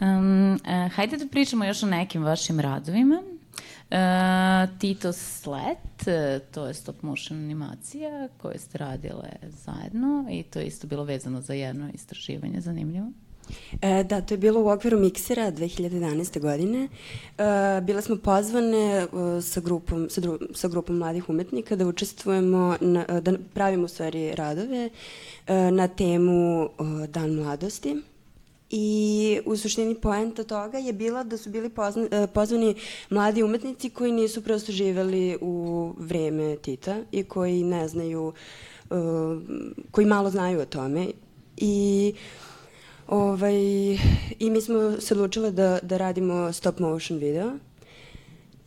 Um, 0.00 0.52
uh, 0.52 0.92
hajde 0.92 1.16
da 1.16 1.26
pričamo 1.28 1.64
još 1.64 1.82
o 1.82 1.86
nekim 1.86 2.22
vašim 2.22 2.60
radovima. 2.60 3.22
Uh, 3.90 4.78
Tito 4.78 5.12
Slet, 5.12 6.06
uh, 6.06 6.46
to 6.54 6.66
je 6.66 6.74
stop 6.74 7.02
motion 7.02 7.38
animacija 7.38 8.28
koje 8.38 8.58
ste 8.58 8.78
radile 8.78 9.28
zajedno 9.42 10.26
i 10.30 10.42
to 10.42 10.58
je 10.58 10.66
isto 10.66 10.86
bilo 10.86 11.04
vezano 11.04 11.40
za 11.40 11.54
jedno 11.54 11.90
istraživanje, 11.94 12.60
zanimljivo. 12.60 13.12
E, 13.82 14.04
da, 14.04 14.20
to 14.20 14.34
je 14.34 14.38
bilo 14.38 14.60
u 14.62 14.68
okviru 14.68 14.98
Miksera 14.98 15.52
2011. 15.52 16.40
godine. 16.40 16.88
E, 17.38 17.80
bile 17.80 18.02
smo 18.02 18.16
pozvane 18.16 18.96
e, 18.96 19.06
sa, 19.42 19.60
grupom, 19.60 20.10
sa, 20.10 20.20
dru, 20.20 20.38
sa 20.54 20.68
grupom 20.68 20.96
mladih 20.96 21.28
umetnika 21.28 21.76
da 21.76 21.86
učestvujemo, 21.86 22.76
na, 22.80 23.04
da 23.20 23.32
pravimo 23.54 23.84
u 23.84 23.88
stvari 23.88 24.34
radove 24.34 24.90
e, 25.46 25.70
na 25.70 25.88
temu 25.88 26.64
e, 26.64 27.06
Dan 27.06 27.34
mladosti. 27.34 28.02
I 28.70 29.40
u 29.46 29.56
suštini 29.56 29.94
poenta 29.94 30.44
toga 30.44 30.78
je 30.78 30.92
bila 30.92 31.24
da 31.24 31.38
su 31.38 31.50
bili 31.50 31.68
pozna, 31.68 32.08
e, 32.10 32.26
pozvani 32.26 32.74
mladi 33.10 33.42
umetnici 33.42 33.90
koji 33.90 34.12
nisu 34.12 34.42
prosto 34.42 34.72
živeli 34.72 35.38
u 35.40 35.92
vreme 35.98 36.56
Tita 36.56 36.96
i 37.12 37.24
koji 37.24 37.62
ne 37.62 37.88
znaju, 37.88 38.32
e, 38.90 38.94
koji 39.90 40.06
malo 40.06 40.30
znaju 40.30 40.60
o 40.60 40.66
tome. 40.66 41.06
I 41.56 42.14
Ovaj, 43.08 43.54
I 44.38 44.50
mi 44.50 44.60
smo 44.60 45.00
se 45.00 45.14
odlučile 45.14 45.50
da, 45.50 45.78
da 45.82 45.96
radimo 45.96 46.52
stop 46.52 46.78
motion 46.78 47.18
video. 47.18 47.50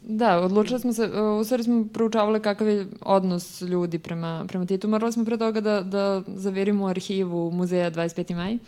Da, 0.02 0.40
odlučili 0.40 0.80
smo 0.80 0.94
se, 0.94 1.10
u 1.40 1.44
stvari 1.44 1.64
smo 1.64 1.88
proučavali 1.94 2.42
kakav 2.42 2.68
je 2.68 2.88
odnos 3.02 3.62
ljudi 3.62 4.00
prema, 4.00 4.46
prema 4.48 4.66
Titu. 4.66 4.88
Morali 4.88 5.12
smo 5.12 5.26
pre 5.26 5.38
toga 5.38 5.62
da, 5.62 5.82
da 5.82 6.24
zavirimo 6.28 6.88
arhivu 6.88 7.52
muzeja 7.52 7.92
25. 7.92 8.36
maj, 8.36 8.54
uh, 8.54 8.60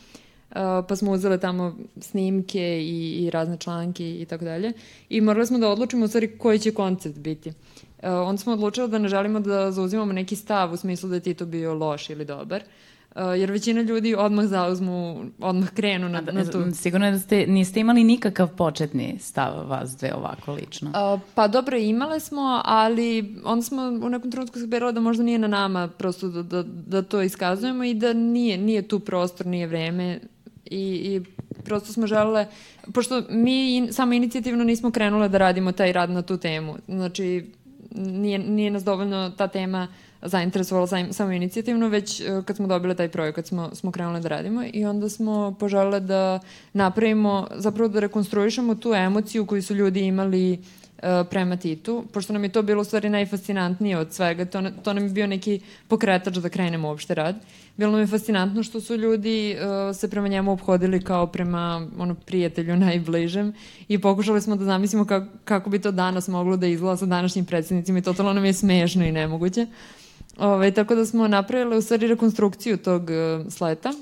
pa 0.87 0.95
smo 0.95 1.11
uzeli 1.11 1.39
tamo 1.39 1.75
snimke 2.01 2.81
i, 2.81 3.25
i 3.25 3.29
razne 3.29 3.57
članke 3.57 4.21
i 4.21 4.25
tako 4.25 4.45
dalje. 4.45 4.73
I 5.09 5.21
morali 5.21 5.45
smo 5.45 5.57
da 5.57 5.69
odlučimo 5.69 6.05
u 6.05 6.07
stvari 6.07 6.37
koji 6.37 6.59
će 6.59 6.71
koncept 6.71 7.17
biti. 7.17 7.49
Uh, 7.49 7.55
onda 8.03 8.37
smo 8.37 8.53
odlučili 8.53 8.89
da 8.89 8.97
ne 8.97 9.07
želimo 9.07 9.39
da 9.39 9.71
zauzimamo 9.71 10.13
neki 10.13 10.35
stav 10.35 10.73
u 10.73 10.77
smislu 10.77 11.09
da 11.09 11.15
je 11.15 11.21
Tito 11.21 11.45
bio 11.45 11.73
loš 11.73 12.09
ili 12.09 12.25
dobar, 12.25 12.61
Uh, 12.61 12.69
jer 13.15 13.51
većina 13.51 13.81
ljudi 13.81 14.15
odmah 14.15 14.45
zauzmu, 14.45 15.25
odmah 15.39 15.69
krenu 15.69 16.09
na, 16.09 16.21
na 16.21 16.45
tu. 16.45 16.63
Sigurno 16.73 17.05
je 17.05 17.11
da 17.11 17.19
ste, 17.19 17.47
niste 17.47 17.79
imali 17.79 18.03
nikakav 18.03 18.55
početni 18.55 19.17
stav 19.19 19.67
vas 19.67 19.97
dve 19.97 20.13
ovako 20.13 20.53
lično. 20.53 20.89
Uh, 20.89 21.21
pa 21.35 21.47
dobro, 21.47 21.77
imale 21.77 22.19
smo, 22.19 22.61
ali 22.65 23.35
onda 23.45 23.63
smo 23.63 23.81
u 23.81 24.09
nekom 24.09 24.31
trenutku 24.31 24.59
sabirala 24.59 24.91
da 24.91 24.99
možda 24.99 25.23
nije 25.23 25.39
na 25.39 25.47
nama 25.47 25.87
prosto 25.87 26.27
da, 26.27 26.43
da, 26.43 26.63
da 26.63 27.01
to 27.01 27.21
iskazujemo 27.21 27.83
i 27.83 27.93
da 27.93 28.13
nije, 28.13 28.57
nije 28.57 28.87
tu 28.87 28.99
prostor, 28.99 29.45
nije 29.45 29.67
vreme 29.67 30.19
i, 30.65 30.79
i 30.79 31.21
prosto 31.63 31.93
smo 31.93 32.07
želele, 32.07 32.47
pošto 32.93 33.23
mi 33.29 33.77
in, 33.77 33.93
samo 33.93 34.13
inicijativno 34.13 34.63
nismo 34.63 34.91
krenule 34.91 35.29
da 35.29 35.37
radimo 35.37 35.71
taj 35.71 35.91
rad 35.91 36.09
na 36.09 36.21
tu 36.21 36.37
temu, 36.37 36.75
znači 36.87 37.51
nije, 37.91 38.39
nije 38.39 38.71
nas 38.71 38.83
dovoljno 38.83 39.29
ta 39.29 39.47
tema 39.47 39.87
uh, 39.89 40.08
zainteresovala 40.21 40.87
sam, 40.87 41.13
samo 41.13 41.31
inicijativno, 41.31 41.87
već 41.87 42.21
e, 42.21 42.23
kad 42.45 42.55
smo 42.55 42.67
dobile 42.67 42.95
taj 42.95 43.09
projekat 43.09 43.45
smo, 43.45 43.69
smo 43.73 43.91
krenule 43.91 44.19
da 44.19 44.29
radimo 44.29 44.63
i 44.73 44.85
onda 44.85 45.09
smo 45.09 45.55
požele 45.59 45.99
da 45.99 46.39
napravimo, 46.73 47.47
zapravo 47.55 47.87
da 47.87 47.99
rekonstruišemo 47.99 48.75
tu 48.75 48.93
emociju 48.93 49.45
koju 49.45 49.63
su 49.63 49.75
ljudi 49.75 49.99
imali 49.99 50.51
uh, 50.53 51.27
prema 51.29 51.57
Titu, 51.57 52.03
pošto 52.13 52.33
nam 52.33 52.43
je 52.43 52.49
to 52.49 52.61
bilo 52.61 52.81
u 52.81 52.83
stvari 52.83 53.09
najfascinantnije 53.09 53.97
od 53.97 54.13
svega, 54.13 54.45
to, 54.45 54.63
to 54.83 54.93
nam 54.93 55.03
je 55.03 55.09
bio 55.09 55.27
neki 55.27 55.59
pokretač 55.87 56.35
da 56.35 56.49
krenemo 56.49 56.87
uopšte 56.87 57.15
rad. 57.15 57.35
Bilo 57.77 57.91
nam 57.91 57.99
je 57.99 58.07
fascinantno 58.07 58.63
što 58.63 58.81
su 58.81 58.95
ljudi 58.95 59.55
uh, 59.55 59.95
se 59.95 60.09
prema 60.09 60.27
njemu 60.27 60.51
obhodili 60.51 61.01
kao 61.01 61.27
prema 61.27 61.87
ono, 61.97 62.15
prijatelju 62.15 62.75
najbližem 62.75 63.53
i 63.87 63.99
pokušali 63.99 64.41
smo 64.41 64.55
da 64.55 64.65
zamislimo 64.65 65.05
kako, 65.05 65.27
kako 65.45 65.69
bi 65.69 65.79
to 65.79 65.91
danas 65.91 66.27
moglo 66.27 66.57
da 66.57 66.67
izgleda 66.67 66.97
sa 66.97 67.05
današnjim 67.05 67.45
predsednicima 67.45 67.99
i 67.99 68.01
totalno 68.01 68.33
nam 68.33 68.45
je 68.45 68.53
smešno 68.53 69.05
i 69.05 69.11
nemoguće. 69.11 69.61
Uh, 69.61 69.98
Ove, 70.39 70.53
ovaj, 70.53 70.73
tako 70.73 70.95
da 70.95 71.05
smo 71.05 71.27
napravili 71.27 71.77
u 71.77 71.81
stvari 71.81 72.07
rekonstrukciju 72.07 72.77
tog 72.77 73.03
uh, 73.03 73.51
sleta, 73.51 73.93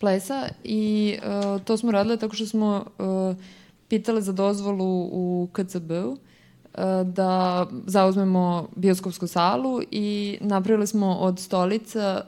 plesa 0.00 0.48
i 0.64 1.16
uh, 1.18 1.62
to 1.62 1.76
smo 1.76 1.92
radile 1.92 2.16
tako 2.16 2.34
što 2.34 2.46
smo 2.46 2.84
uh, 2.98 3.36
pitale 3.88 4.22
za 4.22 4.32
dozvolu 4.32 5.08
u 5.12 5.48
KCB-u 5.52 6.08
uh, 6.08 6.18
da 7.04 7.66
zauzmemo 7.86 8.68
bioskopsku 8.76 9.26
salu 9.26 9.82
i 9.90 10.38
napravili 10.40 10.86
smo 10.86 11.14
od 11.14 11.40
stolica 11.40 12.22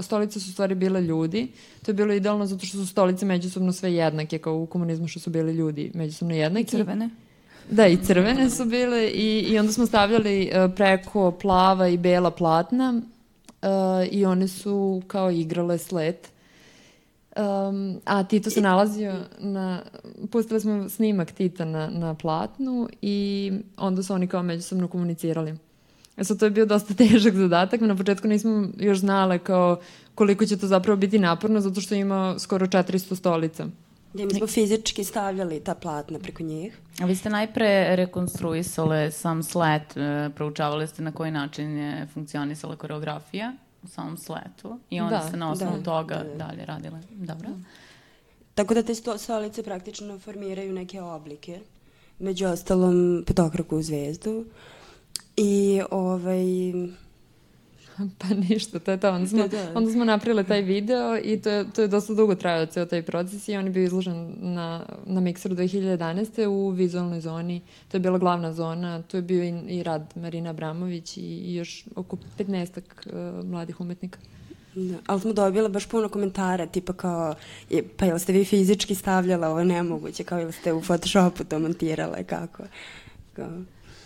stolice 0.00 0.40
su 0.40 0.52
stvari 0.52 0.74
bile 0.74 1.00
ljudi. 1.00 1.48
To 1.82 1.90
je 1.90 1.94
bilo 1.94 2.12
idealno 2.12 2.46
zato 2.46 2.66
što 2.66 2.78
su 2.78 2.86
stolice 2.86 3.26
međusobno 3.26 3.72
sve 3.72 3.94
jednake, 3.94 4.38
kao 4.38 4.56
u 4.56 4.66
komunizmu 4.66 5.08
što 5.08 5.20
su 5.20 5.30
bili 5.30 5.52
ljudi 5.52 5.90
međusobno 5.94 6.34
jednaki. 6.34 6.76
I 6.76 6.78
crvene. 6.78 7.10
Da, 7.70 7.86
i 7.86 7.96
crvene 7.96 8.50
su 8.50 8.64
bile 8.64 9.08
i, 9.08 9.40
i 9.40 9.58
onda 9.58 9.72
smo 9.72 9.86
stavljali 9.86 10.50
uh, 10.52 10.74
preko 10.74 11.30
plava 11.30 11.88
i 11.88 11.96
bela 11.96 12.30
platna 12.30 12.94
uh, 13.62 14.12
i 14.12 14.24
one 14.24 14.48
su 14.48 15.02
kao 15.06 15.30
igrale 15.30 15.78
slet. 15.78 16.32
Um, 17.36 18.00
a 18.04 18.24
Tito 18.24 18.50
se 18.50 18.60
nalazio 18.60 19.14
na... 19.38 19.82
Pustili 20.30 20.60
smo 20.60 20.88
snimak 20.88 21.32
Tita 21.32 21.64
na, 21.64 21.90
na 21.90 22.14
platnu 22.14 22.88
i 23.02 23.52
onda 23.76 24.02
su 24.02 24.14
oni 24.14 24.26
kao 24.26 24.42
međusobno 24.42 24.88
komunicirali. 24.88 25.54
E 26.16 26.24
sad, 26.24 26.38
to 26.38 26.44
je 26.44 26.50
bio 26.50 26.66
dosta 26.66 26.94
težak 27.04 27.34
zadatak. 27.34 27.80
Na 27.80 27.96
početku 27.96 28.28
nismo 28.28 28.68
još 28.78 28.98
znale 28.98 29.38
kao 29.38 29.80
koliko 30.14 30.46
će 30.46 30.56
to 30.56 30.66
zapravo 30.66 30.96
biti 30.96 31.18
naporno, 31.18 31.60
zato 31.60 31.80
što 31.80 31.94
ima 31.94 32.38
skoro 32.38 32.66
400 32.66 33.14
stolica. 33.14 33.66
Gde 34.12 34.24
mi 34.24 34.34
smo 34.34 34.46
fizički 34.46 35.04
stavljali 35.04 35.60
ta 35.60 35.74
platna 35.74 36.18
preko 36.18 36.42
njih. 36.42 36.78
A 37.00 37.04
vi 37.04 37.16
ste 37.16 37.30
najpre 37.30 37.96
rekonstruisale 37.96 39.10
sam 39.10 39.42
slet, 39.42 39.96
e, 39.96 40.30
proučavali 40.34 40.86
ste 40.86 41.02
na 41.02 41.12
koji 41.12 41.30
način 41.30 41.78
je 41.78 42.06
funkcionisala 42.14 42.76
koreografija 42.76 43.52
u 43.82 43.88
samom 43.88 44.16
sletu 44.16 44.78
i 44.90 45.00
onda 45.00 45.18
Da, 45.18 45.30
se 45.30 45.36
na 45.36 45.50
osnovu 45.50 45.76
da, 45.76 45.82
toga 45.82 46.14
da, 46.14 46.24
da. 46.24 46.46
dalje 46.46 46.64
radile. 46.64 47.00
Dobro. 47.10 47.48
Tako 48.54 48.74
da 48.74 48.82
te 48.82 48.94
sto, 48.94 49.18
stolice 49.18 49.62
praktično 49.62 50.18
formiraju 50.18 50.72
neke 50.72 51.00
oblike. 51.00 51.60
Među 52.18 52.46
ostalom 52.46 53.24
petokraku 53.26 53.82
zvezdu. 53.82 54.44
I 55.36 55.80
ovaj... 55.90 56.72
Pa 58.18 58.28
ništa, 58.48 58.78
to 58.78 58.90
je 58.90 59.00
to. 59.00 59.10
Onda 59.10 59.28
smo, 59.28 59.38
Da, 59.38 59.48
da. 59.48 59.72
onda 59.74 59.90
smo 59.90 60.04
napravili 60.04 60.44
taj 60.44 60.62
video 60.74 61.18
i 61.24 61.40
to 61.40 61.50
je, 61.50 61.70
to 61.72 61.82
je 61.82 61.88
dosta 61.88 62.14
dugo 62.14 62.34
trajao 62.34 62.66
ceo 62.66 62.86
taj 62.86 63.02
proces 63.02 63.48
i 63.48 63.56
on 63.56 63.64
je 63.64 63.70
bio 63.70 63.84
izložen 63.84 64.34
na, 64.38 64.86
na 65.06 65.20
Mixeru 65.20 65.54
2011. 65.54 66.46
u 66.46 66.68
vizualnoj 66.68 67.20
zoni. 67.20 67.60
To 67.88 67.96
je 67.96 68.00
bila 68.00 68.18
glavna 68.18 68.52
zona, 68.52 69.02
tu 69.02 69.16
je 69.16 69.22
bio 69.22 69.44
i, 69.44 69.54
i 69.68 69.82
rad 69.82 70.12
Marina 70.14 70.50
Abramović 70.50 71.16
i, 71.16 71.20
i 71.20 71.54
još 71.54 71.84
oko 71.96 72.16
15 72.38 72.80
uh, 72.80 73.44
mladih 73.50 73.80
umetnika. 73.80 74.18
Da, 74.74 74.96
ali 75.06 75.20
smo 75.20 75.32
dobile 75.32 75.68
baš 75.68 75.86
puno 75.86 76.08
komentara, 76.08 76.66
tipa 76.66 76.92
kao, 76.92 77.34
je, 77.70 77.84
pa 77.96 78.04
jel 78.04 78.18
ste 78.18 78.32
vi 78.32 78.44
fizički 78.44 78.94
stavljala 78.94 79.48
ovo 79.48 79.64
nemoguće, 79.64 80.24
kao 80.24 80.40
ili 80.40 80.52
ste 80.52 80.72
u 80.72 80.82
Photoshopu 80.82 81.44
to 81.44 81.58
montirale, 81.58 82.24
kako? 82.24 82.62
Kao, 83.32 83.50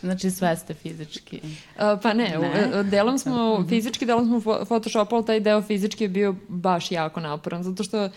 Znači 0.02 0.30
sve 0.30 0.56
ste 0.56 0.74
fizički. 0.74 1.40
Uh, 1.44 1.82
pa 2.02 2.12
ne, 2.12 2.38
Ne? 2.40 2.70
ne. 2.74 2.82
delom 2.82 3.18
smo, 3.18 3.64
fizički 3.68 4.06
delom 4.06 4.26
smo 4.26 4.64
photoshopovali, 4.64 5.26
taj 5.26 5.40
deo 5.40 5.62
fizički 5.62 6.04
je 6.04 6.08
bio 6.08 6.34
baš 6.48 6.90
jako 6.90 7.20
naporan, 7.20 7.62
zato 7.62 7.82
što 7.84 8.04
uh, 8.04 8.10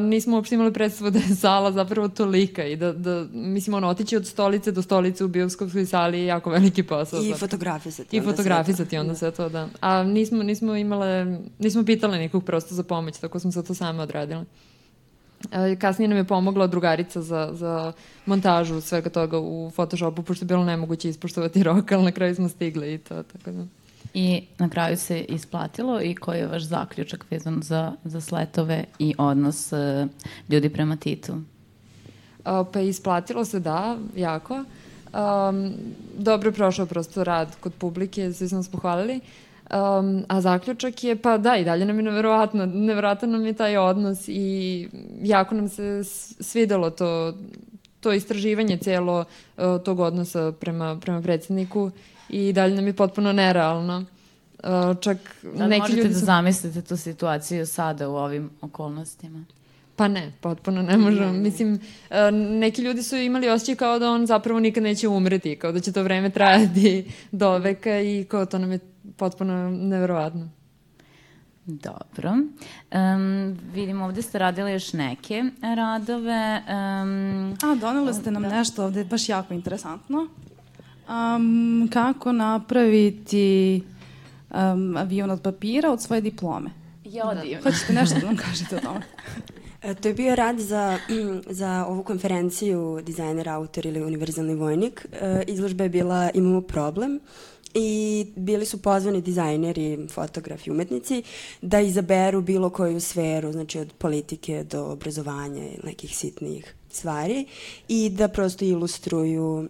nismo 0.00 0.36
uopšte 0.36 0.54
imali 0.54 0.72
predstavu 0.72 1.10
da 1.10 1.18
je 1.18 1.36
sala 1.36 1.72
zapravo 1.72 2.08
tolika 2.08 2.64
i 2.64 2.76
da, 2.76 2.92
da 2.92 3.26
mislim, 3.32 3.74
ono, 3.74 3.88
otići 3.88 4.16
od 4.16 4.26
stolice 4.26 4.72
do 4.72 4.82
stolice 4.82 5.24
u 5.24 5.28
bioskopskoj 5.28 5.86
sali 5.86 6.18
je 6.18 6.26
jako 6.26 6.50
veliki 6.50 6.82
posao. 6.82 7.22
I 7.22 7.34
fotografisati. 7.34 8.16
I 8.16 8.20
fotografisati 8.20 8.90
to. 8.96 9.00
onda 9.00 9.12
Da. 9.12 9.18
sve 9.18 9.30
to, 9.30 9.48
da. 9.48 9.68
A 9.80 10.02
nismo, 10.02 10.42
nismo 10.42 10.76
imale, 10.76 11.38
nismo 11.58 11.84
pitale 11.84 12.18
nikog 12.18 12.44
prosto 12.44 12.74
za 12.74 12.82
pomoć, 12.82 13.18
tako 13.18 13.38
smo 13.38 13.52
sve 13.52 13.62
to 13.62 13.74
same 13.74 14.02
odradile. 14.02 14.44
E, 15.52 15.76
Kasnije 15.76 16.08
nam 16.08 16.18
je 16.18 16.24
pomogla 16.24 16.66
drugarica 16.66 17.22
za, 17.22 17.50
za 17.52 17.92
montažu 18.26 18.80
svega 18.80 19.10
toga 19.10 19.38
u 19.38 19.70
Photoshopu, 19.74 20.22
pošto 20.22 20.44
je 20.44 20.46
bilo 20.46 20.64
nemoguće 20.64 21.08
ispoštovati 21.08 21.62
rok, 21.62 21.92
ali 21.92 22.04
na 22.04 22.12
kraju 22.12 22.34
smo 22.34 22.48
stigli 22.48 22.94
i 22.94 22.98
to, 22.98 23.22
tako 23.22 23.50
da. 23.50 23.64
I 24.14 24.42
na 24.58 24.68
kraju 24.68 24.96
se 24.96 25.20
isplatilo 25.20 26.02
i 26.02 26.14
koji 26.14 26.38
je 26.38 26.46
vaš 26.46 26.62
zaključak 26.62 27.26
vezan 27.30 27.62
za, 27.62 27.92
za 28.04 28.20
sletove 28.20 28.84
i 28.98 29.14
odnos 29.18 29.72
uh, 29.72 29.78
ljudi 30.48 30.68
prema 30.68 30.96
Titu? 30.96 31.36
A, 32.44 32.64
pa 32.72 32.80
isplatilo 32.80 33.44
se, 33.44 33.60
da, 33.60 33.96
jako. 34.16 34.54
Um, 35.14 35.74
dobro 36.18 36.48
je 36.48 36.52
prošao 36.52 36.86
prosto 36.86 37.24
rad 37.24 37.56
kod 37.60 37.74
publike, 37.74 38.32
svi 38.32 38.48
smo 38.48 38.58
nas 38.58 38.68
pohvalili. 38.68 39.20
Um, 39.70 40.24
a 40.28 40.40
zaključak 40.40 41.04
je, 41.04 41.16
pa 41.16 41.38
da, 41.38 41.56
i 41.56 41.64
dalje 41.64 41.84
nam 41.84 41.96
je 41.96 42.02
neverovatno, 42.02 42.66
neverovatan 42.66 43.30
nam 43.30 43.46
je 43.46 43.52
taj 43.52 43.76
odnos 43.76 44.28
i 44.28 44.88
jako 45.22 45.54
nam 45.54 45.68
se 45.68 46.04
svidelo 46.40 46.90
to, 46.90 47.34
to 48.00 48.12
istraživanje 48.12 48.76
celo 48.76 49.20
uh, 49.56 49.64
tog 49.84 50.00
odnosa 50.00 50.52
prema, 50.52 50.98
prema 51.00 51.22
predsjedniku 51.22 51.90
i 52.28 52.52
dalje 52.52 52.74
nam 52.74 52.86
je 52.86 52.92
potpuno 52.92 53.32
nerealno. 53.32 54.04
Uh, 54.64 55.00
čak 55.00 55.16
Da 55.56 55.66
neki 55.66 55.80
možete 55.80 55.96
ljudi 55.96 56.14
da 56.14 56.18
su... 56.18 56.24
zamislite 56.24 56.82
tu 56.82 56.96
situaciju 56.96 57.66
sada 57.66 58.08
u 58.08 58.16
ovim 58.16 58.50
okolnostima? 58.60 59.44
Pa 59.96 60.08
ne, 60.08 60.32
potpuno 60.40 60.82
ne 60.82 60.96
možemo. 60.96 61.32
Mislim, 61.32 61.80
e, 62.10 62.30
neki 62.32 62.82
ljudi 62.82 63.02
su 63.02 63.16
imali 63.16 63.48
osjećaj 63.48 63.74
kao 63.74 63.98
da 63.98 64.10
on 64.10 64.26
zapravo 64.26 64.60
nikad 64.60 64.82
neće 64.82 65.08
umreti, 65.08 65.56
kao 65.56 65.72
da 65.72 65.80
će 65.80 65.92
to 65.92 66.02
vreme 66.02 66.30
trajati 66.30 67.12
do 67.32 67.58
veka 67.58 68.00
i 68.00 68.24
kao 68.28 68.46
to 68.46 68.58
nam 68.58 68.72
je 68.72 68.78
potpuno 69.16 69.70
neverovatno. 69.70 70.48
Dobro. 71.66 72.30
Um, 72.32 73.58
vidim, 73.74 74.02
ovde 74.02 74.22
ste 74.22 74.38
radili 74.38 74.72
još 74.72 74.92
neke 74.92 75.44
radove. 75.76 76.62
Um, 76.68 77.56
A, 77.62 77.74
doneli 77.80 78.14
ste 78.14 78.30
nam 78.30 78.42
nešto 78.42 78.84
ovde 78.84 79.04
baš 79.04 79.28
jako 79.28 79.54
interesantno. 79.54 80.28
Um, 81.08 81.88
kako 81.92 82.32
napraviti 82.32 83.82
um, 84.50 84.96
avion 84.96 85.30
od 85.30 85.42
papira 85.42 85.90
od 85.90 86.02
svoje 86.02 86.20
diplome. 86.20 86.70
ja 87.04 87.34
divno. 87.42 87.62
Hoćete 87.62 87.92
nešto 87.92 88.20
da 88.20 88.26
nam 88.26 88.36
kažete 88.36 88.76
o 88.76 88.80
tome? 88.80 89.00
E, 89.84 89.94
To 89.94 90.08
je 90.08 90.14
bio 90.14 90.34
rad 90.34 90.58
za, 90.58 90.98
za 91.60 91.86
ovu 91.88 92.02
konferenciju 92.02 93.00
dizajner, 93.06 93.48
autor 93.48 93.86
ili 93.86 94.02
univerzalni 94.02 94.54
vojnik. 94.54 95.06
E, 95.12 95.42
Izložba 95.46 95.84
je 95.84 95.90
bila 95.90 96.30
Imamo 96.34 96.60
problem 96.60 97.20
i 97.74 98.26
bili 98.36 98.66
su 98.66 98.82
pozvani 98.82 99.20
dizajneri, 99.20 100.06
fotografi, 100.10 100.70
umetnici 100.70 101.22
da 101.62 101.80
izaberu 101.80 102.40
bilo 102.42 102.70
koju 102.70 103.00
sferu, 103.00 103.52
znači 103.52 103.78
od 103.78 103.92
politike 103.98 104.64
do 104.64 104.84
obrazovanja 104.84 105.64
i 105.64 105.78
nekih 105.84 106.16
sitnijih 106.16 106.74
stvari 106.90 107.46
i 107.88 108.10
da 108.10 108.28
prosto 108.28 108.64
ilustruju 108.64 109.68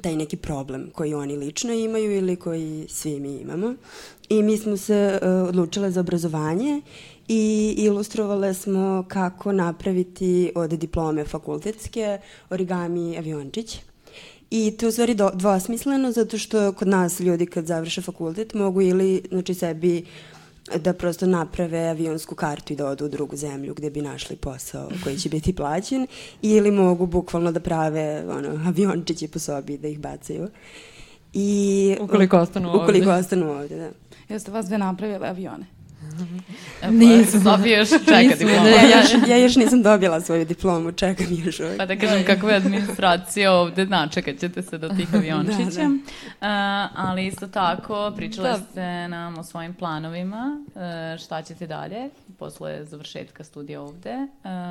taj 0.00 0.16
neki 0.16 0.36
problem 0.36 0.90
koji 0.94 1.14
oni 1.14 1.36
lično 1.36 1.72
imaju 1.72 2.16
ili 2.16 2.36
koji 2.36 2.86
svi 2.88 3.20
mi 3.20 3.36
imamo. 3.36 3.74
I 4.28 4.42
mi 4.42 4.58
smo 4.58 4.76
se 4.76 5.18
uh, 5.22 5.48
odlučile 5.48 5.90
za 5.90 6.00
obrazovanje 6.00 6.80
i 7.28 7.74
ilustrovale 7.78 8.54
smo 8.54 9.04
kako 9.08 9.52
napraviti 9.52 10.52
od 10.54 10.70
diplome 10.70 11.24
fakultetske 11.24 12.18
origami 12.50 13.18
aviončić. 13.18 13.78
I 14.50 14.70
to 14.70 14.86
je 14.86 14.88
u 14.88 14.92
stvari 14.92 15.14
do, 15.14 15.30
dvosmisleno 15.34 16.12
zato 16.12 16.38
što 16.38 16.72
kod 16.72 16.88
nas 16.88 17.20
ljudi 17.20 17.46
kad 17.46 17.66
završe 17.66 18.02
fakultet 18.02 18.54
mogu 18.54 18.82
ili 18.82 19.22
znači 19.28 19.54
sebi 19.54 20.04
da 20.74 20.92
prosto 20.92 21.26
naprave 21.26 21.78
avionsku 21.78 22.34
kartu 22.34 22.72
i 22.72 22.76
da 22.76 22.86
odu 22.86 23.04
u 23.04 23.08
drugu 23.08 23.36
zemlju 23.36 23.74
gde 23.74 23.90
bi 23.90 24.02
našli 24.02 24.36
posao 24.36 24.88
koji 25.04 25.18
će 25.18 25.28
biti 25.28 25.54
plaćen 25.54 26.06
ili 26.42 26.70
mogu 26.70 27.06
bukvalno 27.06 27.52
da 27.52 27.60
prave 27.60 28.24
ono, 28.30 28.48
aviončiće 28.66 29.28
po 29.28 29.38
sobi 29.38 29.78
da 29.78 29.88
ih 29.88 29.98
bacaju. 29.98 30.48
I, 31.32 31.96
Ukoliko 32.00 32.38
ostanu 32.38 32.68
ovde. 32.68 32.82
Ukoliko 32.82 33.10
ostanu 33.10 33.50
ovde, 33.50 33.76
da. 33.76 33.90
Jeste 34.34 34.50
vas 34.50 34.66
dve 34.66 34.78
napravile 34.78 35.28
avione? 35.28 35.66
Nisam. 36.90 37.40
Sofija 37.42 37.78
još 37.78 37.88
čeka 37.88 38.16
Nismo, 38.16 38.36
diplomu. 38.38 38.64
ne. 38.64 38.70
Ja, 38.70 39.00
još, 39.00 39.28
ja 39.28 39.36
još 39.36 39.56
nisam 39.56 39.82
dobila 39.82 40.20
svoju 40.20 40.44
diplomu, 40.44 40.92
čekam 40.92 41.26
još 41.44 41.60
uvijek. 41.60 41.76
Pa 41.78 41.86
da 41.86 41.96
kažem 41.96 42.24
kakva 42.24 42.50
je 42.50 42.56
administracija 42.56 43.52
ovde, 43.52 43.86
načekat 43.86 44.38
ćete 44.38 44.62
se 44.62 44.78
do 44.78 44.88
tih 44.88 45.14
aviončića. 45.16 45.80
Da, 45.80 45.90
A, 46.40 46.88
ali 46.96 47.26
isto 47.26 47.46
tako, 47.46 48.12
pričali 48.16 48.48
Da. 48.48 48.58
ste 48.70 49.08
nam 49.08 49.38
o 49.38 49.44
svojim 49.44 49.74
planovima, 49.74 50.64
e, 51.14 51.18
šta 51.18 51.42
ćete 51.42 51.66
dalje 51.66 52.10
posle 52.38 52.84
završetka 52.84 53.44
studija 53.44 53.82
ovde. 53.82 54.14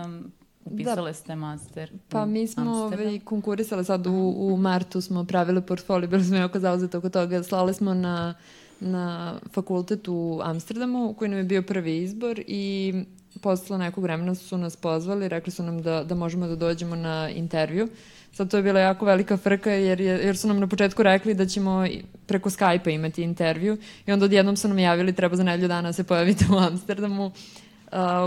Um, 0.06 0.32
upisale 0.66 1.14
ste 1.14 1.36
master 1.36 1.92
Pa 2.10 2.26
mi 2.26 2.48
smo 2.48 2.72
ovaj, 2.72 3.20
konkurisali 3.20 3.86
sad 3.86 4.08
u, 4.08 4.12
u 4.38 4.58
martu, 4.58 5.02
smo 5.02 5.24
pravili 5.26 5.62
portfolio, 5.62 6.10
bili 6.10 6.24
smo 6.24 6.38
jako 6.38 6.60
zauzeti 6.60 6.98
oko 6.98 7.10
toga. 7.10 7.44
Slali 7.44 7.74
smo 7.74 7.94
na, 7.94 8.34
na 8.80 9.36
fakultet 9.54 10.08
u 10.08 10.40
Amsterdamu, 10.44 11.14
koji 11.14 11.30
nam 11.30 11.38
je 11.38 11.44
bio 11.44 11.62
prvi 11.62 11.98
izbor 11.98 12.42
i 12.48 12.94
posle 13.42 13.78
nekog 13.78 14.04
vremena 14.04 14.36
su 14.36 14.58
nas 14.58 14.76
pozvali, 14.76 15.30
rekli 15.30 15.52
su 15.52 15.64
nam 15.64 15.82
da, 15.82 16.04
da 16.04 16.16
možemo 16.16 16.48
da 16.48 16.56
dođemo 16.56 16.96
na 16.96 17.30
intervju. 17.30 17.88
Sad 18.32 18.52
to 18.52 18.58
je 18.58 18.64
bila 18.64 18.80
jako 18.80 19.06
velika 19.06 19.38
frka 19.38 19.72
jer, 19.72 20.02
je, 20.02 20.14
jer 20.26 20.38
su 20.38 20.48
nam 20.48 20.60
na 20.60 20.68
početku 20.68 21.04
rekli 21.04 21.34
da 21.34 21.46
ćemo 21.46 21.86
preko 22.28 22.50
Skype-a 22.50 22.90
imati 22.90 23.24
intervju 23.24 23.78
i 24.06 24.12
onda 24.12 24.26
odjednom 24.26 24.58
su 24.58 24.68
nam 24.68 24.80
javili 24.80 25.14
treba 25.14 25.36
za 25.36 25.44
nedelju 25.44 25.68
dana 25.68 25.90
da 25.90 25.94
se 25.94 26.04
pojavite 26.04 26.46
u 26.52 26.58
Amsterdamu 26.58 27.26
uh, 27.26 27.32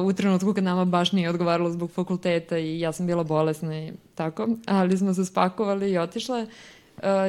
u 0.05 0.13
trenutku 0.13 0.55
kad 0.55 0.65
nama 0.65 0.85
baš 0.85 1.13
nije 1.13 1.31
odgovaralo 1.31 1.71
zbog 1.71 1.91
fakulteta 1.91 2.59
i 2.59 2.81
ja 2.81 2.93
sam 2.93 3.07
bila 3.07 3.25
bolesna 3.25 3.79
i 3.79 3.93
tako, 4.15 4.49
ali 4.67 4.99
smo 4.99 5.15
se 5.15 5.25
spakovali 5.25 5.91
i 5.91 5.99
otišle. 5.99 6.43
Uh, 6.43 6.49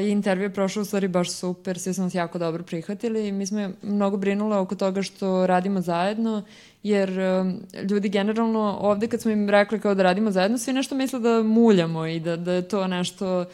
I 0.01 0.09
intervju 0.09 0.43
je 0.43 0.53
prošao 0.53 0.81
u 0.81 0.85
stvari 0.85 1.07
baš 1.07 1.31
super, 1.31 1.79
svi 1.79 1.93
smo 1.93 2.03
nas 2.03 2.15
jako 2.15 2.37
dobro 2.37 2.63
prihvatili 2.63 3.27
i 3.27 3.31
mi 3.31 3.45
smo 3.45 3.69
mnogo 3.81 4.17
brinule 4.17 4.57
oko 4.57 4.75
toga 4.75 5.01
što 5.01 5.47
radimo 5.47 5.81
zajedno, 5.81 6.43
jer 6.83 7.19
um, 7.19 7.59
ljudi 7.89 8.09
generalno 8.09 8.77
ovde 8.81 9.07
kad 9.07 9.21
smo 9.21 9.31
im 9.31 9.49
rekli 9.49 9.79
kao 9.79 9.95
da 9.95 10.03
radimo 10.03 10.31
zajedno, 10.31 10.57
svi 10.57 10.73
nešto 10.73 10.95
misle 10.95 11.19
da 11.19 11.43
muljamo 11.43 12.05
i 12.05 12.19
da, 12.19 12.35
da 12.35 12.53
je 12.53 12.61
to 12.61 12.87
nešto 12.87 13.45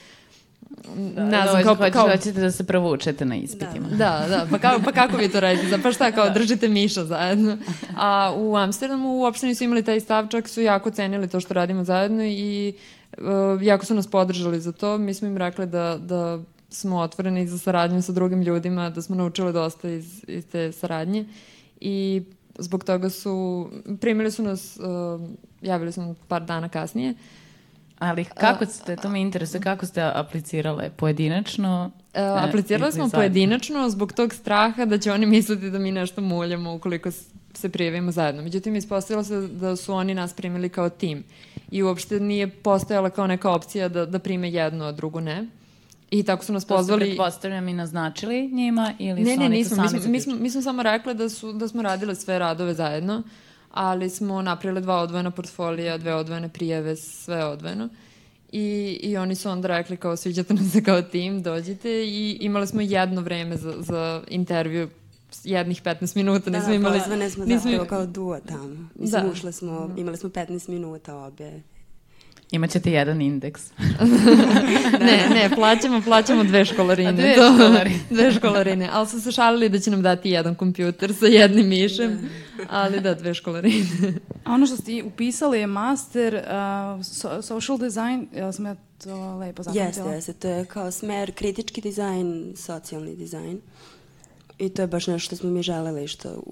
Da, 0.96 1.24
ne 1.24 1.32
da, 1.32 1.48
znam, 1.52 1.64
kao, 1.64 1.76
hoćete, 1.76 1.92
kao, 1.92 2.10
hoćete 2.10 2.42
da 2.42 2.52
se 2.52 2.64
provučete 2.64 3.26
na 3.26 3.36
ispitima. 3.36 3.88
Da, 3.90 4.26
da, 4.30 4.48
pa, 4.52 4.58
kao, 4.58 4.80
pa 4.86 4.92
kako 4.92 5.18
vi 5.18 5.30
to 5.30 5.40
radite? 5.40 5.80
Pa 5.84 5.92
šta, 5.92 6.12
kao 6.12 6.30
držite 6.30 6.70
miša 6.70 7.04
zajedno? 7.06 7.58
A 7.98 8.34
u 8.38 8.56
Amsterdamu 8.56 9.10
uopšte 9.10 9.48
nisu 9.48 9.64
imali 9.64 9.84
taj 9.84 10.00
stav, 10.00 10.28
čak 10.28 10.48
su 10.48 10.62
jako 10.62 10.92
cenili 10.92 11.28
to 11.28 11.40
što 11.40 11.54
radimo 11.54 11.84
zajedno 11.84 12.24
i 12.24 12.74
uh, 12.76 12.95
jako 13.62 13.86
su 13.86 13.94
nas 13.94 14.08
podržali 14.08 14.60
za 14.60 14.72
to. 14.72 14.98
Mi 14.98 15.14
smo 15.14 15.28
im 15.28 15.38
rekli 15.38 15.66
da, 15.66 15.98
da 16.02 16.40
smo 16.70 16.98
otvoreni 16.98 17.48
za 17.48 17.58
saradnju 17.58 18.02
sa 18.02 18.12
drugim 18.12 18.42
ljudima, 18.42 18.90
da 18.90 19.02
smo 19.02 19.16
naučili 19.16 19.54
dosta 19.54 19.90
iz, 19.90 20.24
iz 20.28 20.48
te 20.48 20.72
saradnje 20.72 21.26
i 21.80 22.24
zbog 22.60 22.84
toga 22.84 23.10
su, 23.10 23.70
primili 24.02 24.32
su 24.32 24.44
nas, 24.44 24.78
uh, 24.78 25.30
javili 25.62 25.92
su 25.92 26.02
nam 26.02 26.16
par 26.28 26.46
dana 26.46 26.70
kasnije 26.70 27.14
Ali 28.00 28.26
kako 28.26 28.66
ste, 28.66 28.96
to 28.96 29.10
me 29.10 29.22
interesuje, 29.22 29.62
kako 29.62 29.86
ste 29.86 30.02
aplicirale? 30.02 30.90
Pojedinačno? 30.90 31.92
Uh, 32.14 32.48
aplicirali 32.48 32.92
smo 32.92 33.08
zajedno? 33.08 33.18
pojedinačno 33.18 33.90
zbog 33.90 34.14
tog 34.14 34.34
straha 34.34 34.86
da 34.86 34.98
će 34.98 35.12
oni 35.12 35.26
misliti 35.26 35.70
da 35.70 35.80
mi 35.80 35.92
nešto 35.92 36.22
muljamo 36.22 36.74
ukoliko 36.74 37.12
se 37.58 37.70
prijavimo 37.70 38.12
zajedno. 38.12 38.42
Međutim, 38.42 38.76
ispostavilo 38.76 39.24
se 39.24 39.48
da 39.48 39.76
su 39.76 39.94
oni 39.94 40.14
nas 40.14 40.34
primili 40.34 40.70
kao 40.70 40.90
tim 40.90 41.24
i 41.72 41.84
uopšte 41.84 42.20
nije 42.20 42.48
postojala 42.48 43.10
kao 43.10 43.28
neka 43.28 43.52
opcija 43.52 43.90
da, 43.90 44.06
da 44.06 44.20
prime 44.20 44.52
jedno, 44.52 44.86
a 44.86 44.92
drugo 44.92 45.20
ne. 45.20 45.48
I 46.12 46.24
tako 46.24 46.46
su 46.46 46.54
nas 46.54 46.66
pozvali... 46.66 47.00
To 47.00 47.06
ste 47.06 47.10
pretpostavljam 47.10 47.68
i 47.68 47.74
naznačili 47.74 48.50
njima 48.52 48.94
ili 49.00 49.22
ne, 49.22 49.34
su 49.34 49.40
ne, 49.40 49.46
oni 49.46 49.58
nismo, 49.58 49.84
to 49.84 49.90
sami 49.90 50.00
mi 50.00 50.02
smo, 50.02 50.12
mi, 50.12 50.22
smo, 50.22 50.36
mi 50.36 50.50
smo 50.50 50.62
samo 50.62 50.84
rekli 50.84 51.14
da, 51.14 51.30
su, 51.30 51.54
da 51.54 51.68
smo 51.68 51.82
radile 51.82 52.16
sve 52.16 52.40
radove 52.40 52.74
zajedno, 52.74 53.24
ali 53.72 54.10
smo 54.10 54.42
napravili 54.42 54.82
dva 54.82 55.02
odvojena 55.02 55.32
portfolija, 55.32 55.98
dve 55.98 56.14
odvojene 56.14 56.50
prijeve, 56.50 56.96
sve 56.96 57.46
odvojeno. 57.46 57.90
I, 58.52 59.00
I 59.04 59.18
oni 59.18 59.36
su 59.36 59.50
onda 59.50 59.68
rekli 59.68 59.98
kao 59.98 60.16
sviđate 60.16 60.54
nam 60.54 60.70
se 60.70 60.84
kao 60.84 61.02
tim, 61.02 61.44
dođite 61.44 61.90
i 61.90 62.38
imali 62.42 62.68
smo 62.68 62.82
jedno 62.82 63.22
vreme 63.22 63.58
za, 63.58 63.74
za 63.80 64.24
intervju 64.28 64.90
jednih 65.44 65.84
15 65.84 66.16
minuta, 66.16 66.50
da, 66.50 66.58
nismo 66.58 66.70
da, 66.70 66.76
imali... 66.76 66.98
Da, 66.98 67.30
smo 67.30 67.46
nismo... 67.46 67.72
zapravo 67.72 67.86
kao 67.86 68.06
duo 68.06 68.40
tamo. 68.40 68.90
Mislim, 68.96 69.24
da. 69.24 69.32
ušle 69.32 69.52
smo, 69.52 69.94
imali 69.98 70.18
smo 70.18 70.30
15 70.30 70.70
minuta 70.70 71.16
obe 71.16 71.62
Imaćete 72.52 72.92
jedan 72.92 73.22
indeks. 73.22 73.72
ne, 75.08 75.30
ne, 75.30 75.50
plaćamo, 75.56 76.02
plaćamo 76.02 76.44
dve 76.44 76.66
školarine. 76.66 77.10
A 77.10 77.12
dve 77.12 77.36
to, 77.36 77.54
školarine. 77.54 78.00
dve 78.16 78.32
školarine. 78.32 78.90
Ali 78.92 79.08
su 79.08 79.22
se 79.22 79.32
šalili 79.32 79.70
da 79.70 79.80
će 79.80 79.92
nam 79.92 80.02
dati 80.02 80.30
jedan 80.30 80.56
kompjuter 80.56 81.14
sa 81.14 81.26
jednim 81.26 81.68
mišem. 81.68 82.30
Ali 82.70 83.02
da, 83.02 83.14
dve 83.14 83.34
školarine. 83.34 83.86
A 84.44 84.54
ono 84.54 84.66
što 84.66 84.76
ste 84.76 85.04
upisali 85.04 85.60
je 85.60 85.68
master 85.68 86.36
uh, 86.36 87.06
so, 87.06 87.42
social 87.42 87.78
design, 87.78 88.28
jel 88.36 88.52
sam 88.52 88.66
ja 88.66 88.76
to 89.04 89.38
lepo 89.38 89.64
zapamtila? 89.64 89.86
Jeste, 89.86 90.10
jeste. 90.10 90.34
To 90.34 90.48
je 90.48 90.66
kao 90.66 90.92
smer 90.92 91.32
kritički 91.32 91.82
dizajn, 91.82 92.54
socijalni 92.56 93.16
dizajn. 93.16 93.62
I 94.58 94.70
to 94.70 94.82
je 94.82 94.88
baš 94.88 95.08
nešto 95.08 95.26
što 95.26 95.36
smo 95.36 95.50
mi 95.50 95.64
želeli, 95.64 96.08
što, 96.08 96.44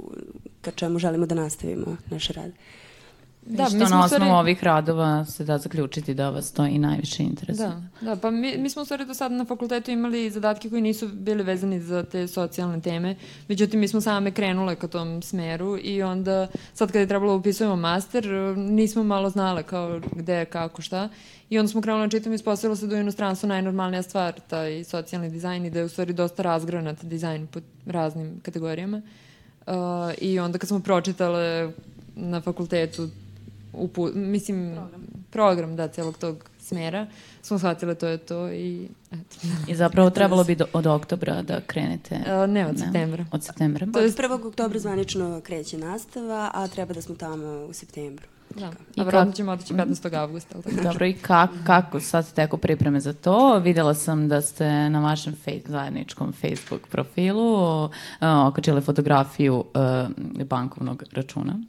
ka 0.62 0.72
čemu 0.72 1.00
želimo 1.00 1.26
da 1.26 1.36
nastavimo 1.36 1.98
naš 2.10 2.28
rad. 2.28 2.52
Da, 3.46 3.66
što 3.66 3.78
mi 3.78 3.86
smo 3.86 3.98
na 3.98 4.06
osnovu 4.06 4.08
stvari... 4.08 4.32
ovih 4.32 4.64
radova 4.64 5.26
se 5.26 5.44
da 5.44 5.58
zaključiti 5.58 6.14
da 6.14 6.30
vas 6.30 6.52
to 6.52 6.66
i 6.66 6.78
najviše 6.78 7.24
interesuje. 7.24 7.68
Da, 7.68 7.82
da 8.02 8.16
pa 8.16 8.32
mi, 8.32 8.58
mi 8.58 8.70
smo 8.70 8.82
u 8.82 8.86
stvari 8.86 9.06
do 9.06 9.14
sada 9.14 9.36
na 9.36 9.46
fakultetu 9.46 9.92
imali 9.92 10.30
zadatke 10.30 10.70
koji 10.70 10.82
nisu 10.82 11.08
bili 11.08 11.44
vezani 11.44 11.80
za 11.80 12.04
te 12.04 12.28
socijalne 12.28 12.82
teme, 12.82 13.16
međutim 13.48 13.80
mi 13.80 13.88
smo 13.88 14.02
same 14.02 14.32
krenule 14.32 14.76
ka 14.76 14.88
tom 14.88 15.22
smeru 15.22 15.78
i 15.84 16.04
onda 16.04 16.48
sad 16.74 16.88
kada 16.88 17.00
je 17.00 17.08
trebalo 17.08 17.32
da 17.32 17.38
upisujemo 17.38 17.76
master, 17.76 18.26
nismo 18.58 19.04
malo 19.04 19.30
znale 19.30 19.64
kao 19.64 20.02
gde, 20.16 20.46
kako, 20.46 20.82
šta 20.82 21.10
i 21.50 21.60
onda 21.60 21.70
smo 21.70 21.82
krenuli 21.82 22.04
na 22.04 22.10
čitam 22.10 22.32
i 22.32 22.36
ispostavilo 22.36 22.76
se 22.76 22.88
da 22.88 22.96
je 22.96 23.02
inostranstvo 23.02 23.50
najnormalnija 23.50 24.02
stvar, 24.04 24.34
taj 24.48 24.84
socijalni 24.84 25.30
dizajn 25.30 25.66
i 25.66 25.70
da 25.70 25.80
je 25.80 25.86
u 25.86 25.90
stvari 25.90 26.14
dosta 26.14 26.44
razgranat 26.44 27.06
dizajn 27.06 27.48
po 27.48 27.60
raznim 27.86 28.40
kategorijama. 28.42 29.02
Uh, 29.68 29.74
I 30.22 30.40
onda 30.40 30.58
kad 30.58 30.68
smo 30.68 30.80
pročitale 30.80 31.72
na 32.16 32.42
fakultetu 32.42 33.10
upu, 33.74 34.10
mislim, 34.14 34.74
program. 34.74 35.02
program, 35.30 35.76
da, 35.76 35.88
celog 35.88 36.18
tog 36.18 36.50
smera, 36.60 37.08
smo 37.42 37.60
shvatile 37.60 37.96
to 37.96 38.08
je 38.08 38.18
to 38.18 38.52
i 38.52 38.88
eto. 39.12 39.48
I 39.68 39.76
zapravo 39.76 40.10
trebalo 40.20 40.44
bi 40.44 40.56
do, 40.56 40.66
od 40.74 40.88
oktobra 40.88 41.42
da 41.42 41.62
krenete? 41.62 42.16
Uh, 42.16 42.50
ne, 42.50 42.68
od 42.68 42.74
ne, 42.74 42.80
septembra. 42.80 43.26
Od 43.32 43.44
septembra. 43.44 43.88
To 43.94 44.00
je... 44.00 44.06
Od 44.06 44.12
1. 44.12 44.48
oktobra 44.48 44.80
zvanično 44.80 45.42
kreće 45.42 45.78
nastava, 45.78 46.52
a 46.54 46.68
treba 46.68 46.94
da 46.94 47.02
smo 47.02 47.16
tamo 47.16 47.66
u 47.70 47.74
septembru. 47.74 48.28
Da. 48.56 48.72
I 48.96 49.02
a 49.02 49.04
vratno 49.04 49.32
ćemo 49.34 49.52
otići 49.52 49.74
15. 49.74 50.18
avgusta. 50.18 50.56
Dobro, 50.84 51.06
i 51.06 51.14
kako, 51.14 51.54
kako 51.66 52.00
sad 52.00 52.34
teko 52.34 52.58
pripreme 52.58 53.00
za 53.00 53.14
to? 53.14 53.60
Videla 53.60 53.94
sam 53.94 54.28
da 54.28 54.42
ste 54.42 54.90
na 54.90 55.00
vašem 55.00 55.36
fej, 55.36 55.62
zajedničkom 55.66 56.34
Facebook 56.34 56.88
profilu 56.88 57.84
uh, 57.84 57.92
okačile 58.48 58.82
fotografiju 58.82 59.56
uh, 59.56 60.46
bankovnog 60.46 61.04
računa. 61.12 61.60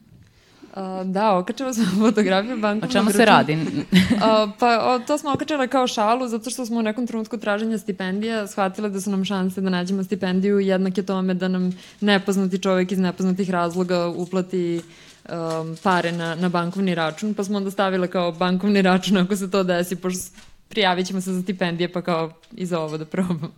Uh, 0.76 1.06
da, 1.06 1.36
okačala 1.36 1.74
sam 1.78 1.86
fotografiju 1.98 2.56
bankovnog 2.56 2.90
O 2.90 2.92
čemu 2.92 3.10
se 3.10 3.24
radi? 3.24 3.52
uh, 3.54 4.50
pa 4.58 4.94
o, 4.94 4.98
to 4.98 5.18
smo 5.18 5.32
okačala 5.32 5.66
kao 5.66 5.86
šalu 5.86 6.28
zato 6.28 6.50
što 6.50 6.66
smo 6.66 6.78
u 6.78 6.82
nekom 6.82 7.06
trenutku 7.06 7.38
traženja 7.38 7.78
stipendija 7.78 8.46
shvatile 8.46 8.88
da 8.88 9.00
su 9.00 9.10
nam 9.10 9.24
šanse 9.24 9.60
da 9.60 9.70
nađemo 9.70 10.04
stipendiju 10.04 10.60
jednake 10.60 11.02
tome 11.02 11.34
da 11.34 11.48
nam 11.48 11.78
nepoznati 12.00 12.58
čovek 12.58 12.92
iz 12.92 12.98
nepoznatih 12.98 13.50
razloga 13.50 14.06
uplati 14.06 14.80
um, 15.28 15.76
pare 15.82 16.12
na, 16.12 16.34
na 16.34 16.48
bankovni 16.48 16.94
račun, 16.94 17.34
pa 17.34 17.44
smo 17.44 17.56
onda 17.56 17.70
stavile 17.70 18.08
kao 18.08 18.32
bankovni 18.32 18.82
račun 18.82 19.16
ako 19.16 19.36
se 19.36 19.50
to 19.50 19.62
desi, 19.62 19.96
pošto 19.96 20.30
prijavit 20.68 21.06
ćemo 21.06 21.20
se 21.20 21.32
za 21.32 21.42
stipendije 21.42 21.92
pa 21.92 22.02
kao 22.02 22.32
i 22.56 22.66
za 22.66 22.80
ovo 22.80 22.98
da 22.98 23.04
probamo. 23.04 23.50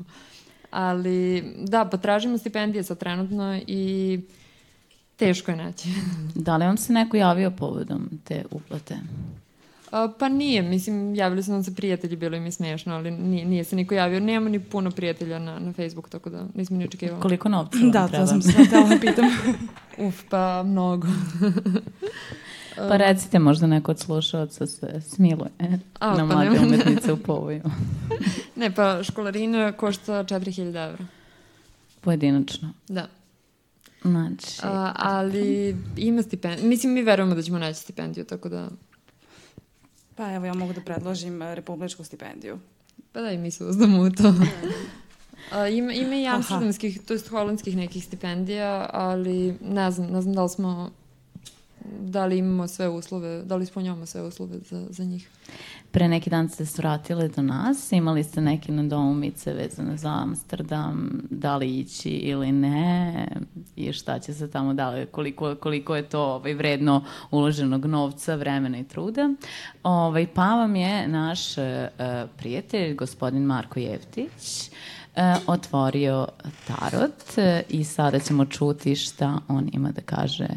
Ali 0.70 1.44
da, 1.59 1.85
pa 1.85 1.96
tražimo 1.96 2.38
stipendije 2.38 2.83
sa 2.83 2.94
trenutno 2.94 3.61
i 3.66 4.20
Teško 5.16 5.50
je 5.50 5.57
naći. 5.57 5.88
da 6.35 6.57
li 6.57 6.64
vam 6.64 6.76
se 6.76 6.92
neko 6.92 7.16
javio 7.16 7.50
povodom 7.50 8.11
te 8.24 8.44
uplate? 8.50 8.96
A, 9.90 10.09
pa 10.18 10.29
nije, 10.29 10.62
mislim, 10.62 11.14
javili 11.14 11.42
su 11.42 11.52
nam 11.52 11.62
se 11.64 11.74
prijatelji, 11.74 12.16
bilo 12.16 12.37
im 12.37 12.44
je 12.44 12.52
smiješno, 12.52 12.94
ali 12.94 13.11
nije, 13.11 13.44
nije 13.44 13.64
se 13.64 13.76
niko 13.76 13.94
javio. 13.94 14.20
Nemamo 14.20 14.48
ni 14.50 14.61
puno 14.61 14.90
prijatelja 14.90 15.38
na, 15.38 15.59
na 15.59 15.72
Facebook, 15.72 16.09
tako 16.09 16.31
da 16.31 16.46
nismo 16.55 16.76
ni 16.76 16.85
očekivali. 16.85 17.22
Koliko 17.22 17.48
novca 17.48 17.79
vam 17.83 17.90
da, 17.90 18.09
treba? 18.09 18.24
Da, 18.24 18.31
to 18.33 18.40
sam 18.40 18.42
se 18.42 18.64
htjela 18.64 18.88
da 18.88 18.98
pitam. 19.00 19.24
Uf, 20.09 20.22
pa 20.31 20.62
mnogo. 20.62 21.09
pa 22.76 22.96
recite, 22.96 23.38
možda 23.38 23.66
neko 23.66 23.90
od 23.90 23.98
slušalaca 23.98 24.66
se 24.66 25.00
smiluje 25.00 25.50
A, 25.98 26.11
na 26.11 26.16
pa 26.16 26.24
mlade 26.24 26.50
ne... 26.50 26.66
umetnice 26.66 27.12
u 27.12 27.16
povoju. 27.16 27.62
ne, 28.57 28.74
pa 28.74 29.02
školarina 29.02 29.72
košta 29.72 30.12
4000 30.24 30.88
evra. 30.88 31.05
Pojedinačno? 32.00 32.72
Da. 32.88 33.07
Znači... 34.07 34.61
A, 34.62 34.92
ali 34.97 35.77
ima 35.97 36.23
stipendiju. 36.23 36.69
Mislim, 36.69 36.92
mi 36.92 37.03
verujemo 37.03 37.35
da 37.35 37.42
ćemo 37.42 37.59
naći 37.59 37.81
stipendiju, 37.81 38.25
tako 38.25 38.49
da... 38.49 38.69
Pa 40.14 40.33
evo, 40.33 40.47
ja 40.47 40.55
mogu 40.55 40.73
da 40.73 40.81
predložim 40.81 41.42
e, 41.42 41.55
republičku 41.55 42.05
stipendiju. 42.05 42.59
Pa 43.12 43.21
da, 43.21 43.31
i 43.33 43.38
mi 43.38 43.51
se 43.51 43.64
uzdamo 43.64 44.03
u 44.03 44.11
to. 44.11 44.35
A, 45.53 45.69
ima, 45.69 45.92
ima 45.92 46.14
i 46.14 46.27
amsterdamskih, 46.27 47.01
to 47.03 47.12
jest 47.12 47.29
holandskih 47.29 47.77
nekih 47.77 48.05
stipendija, 48.05 48.90
ali 48.92 49.59
ne 49.61 49.90
znam, 49.90 50.11
ne 50.11 50.23
znam 50.23 50.35
da 50.35 50.42
li 50.42 50.49
smo 50.49 50.90
da 52.01 52.27
li 52.27 52.38
imamo 52.38 52.69
sve 52.69 52.88
uslove, 52.88 53.42
da 53.42 53.57
li 53.57 53.64
ispunjavamo 53.64 54.07
sve 54.07 54.23
uslove 54.23 54.59
za, 54.71 54.87
za 54.90 55.05
njih. 55.05 55.29
Pre 55.96 56.09
neki 56.09 56.30
dan 56.30 56.48
ste 56.48 56.66
se 56.66 56.82
vratili 56.82 57.28
do 57.28 57.42
nas, 57.42 57.92
imali 57.92 58.24
ste 58.24 58.40
neke 58.40 58.72
nadoumice 58.72 59.52
vezane 59.52 59.96
za 59.96 60.09
Amsterdam, 60.09 61.22
da 61.30 61.56
li 61.56 61.78
ići 61.78 62.11
ili 62.11 62.52
ne 62.52 63.28
i 63.76 63.92
šta 63.92 64.18
će 64.18 64.35
se 64.35 64.50
tamo 64.50 64.74
da 64.74 65.06
koliko, 65.11 65.54
koliko 65.54 65.96
je 65.96 66.09
to 66.09 66.22
ovaj, 66.22 66.54
vredno 66.54 67.04
uloženog 67.30 67.87
novca, 67.87 68.35
vremena 68.35 68.78
i 68.78 68.85
truda. 68.85 69.30
Ovaj, 69.82 70.26
pa 70.35 70.54
vam 70.54 70.76
je 70.76 71.09
naš 71.09 71.59
uh, 71.59 71.64
prijatelj, 72.37 72.94
gospodin 72.94 73.42
Marko 73.42 73.80
Jevtić, 73.80 74.70
uh, 75.16 75.22
otvorio 75.46 76.26
tarot 76.66 77.22
uh, 77.37 77.44
i 77.68 77.85
sada 77.85 78.18
ćemo 78.18 78.44
čuti 78.44 78.96
šta 78.96 79.38
on 79.48 79.68
ima 79.72 79.90
da 79.90 80.00
kaže 80.00 80.48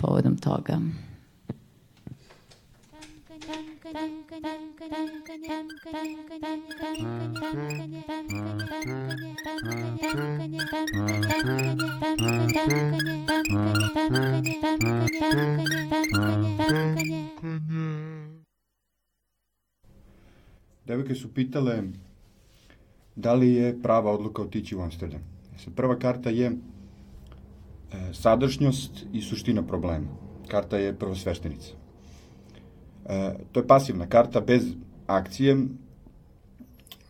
povodom 0.00 0.36
toga. 0.36 0.78
Devojke 20.86 21.14
su 21.14 21.34
pitale 21.34 21.82
da 23.16 23.34
li 23.34 23.52
je 23.52 23.82
prava 23.82 24.12
odluka 24.12 24.42
otići 24.42 24.76
u 24.76 24.80
Amsterdam. 24.80 25.20
Prva 25.76 25.98
karta 25.98 26.30
je 26.30 26.46
e, 26.46 26.54
sadašnjost 28.12 29.06
i 29.12 29.20
suština 29.20 29.62
problema. 29.62 30.06
Karta 30.48 30.76
je 30.76 30.98
prvosveštenica. 30.98 31.77
E, 33.08 33.34
to 33.52 33.60
je 33.60 33.66
pasivna 33.66 34.06
karta 34.06 34.40
bez 34.40 34.62
akcije, 35.06 35.56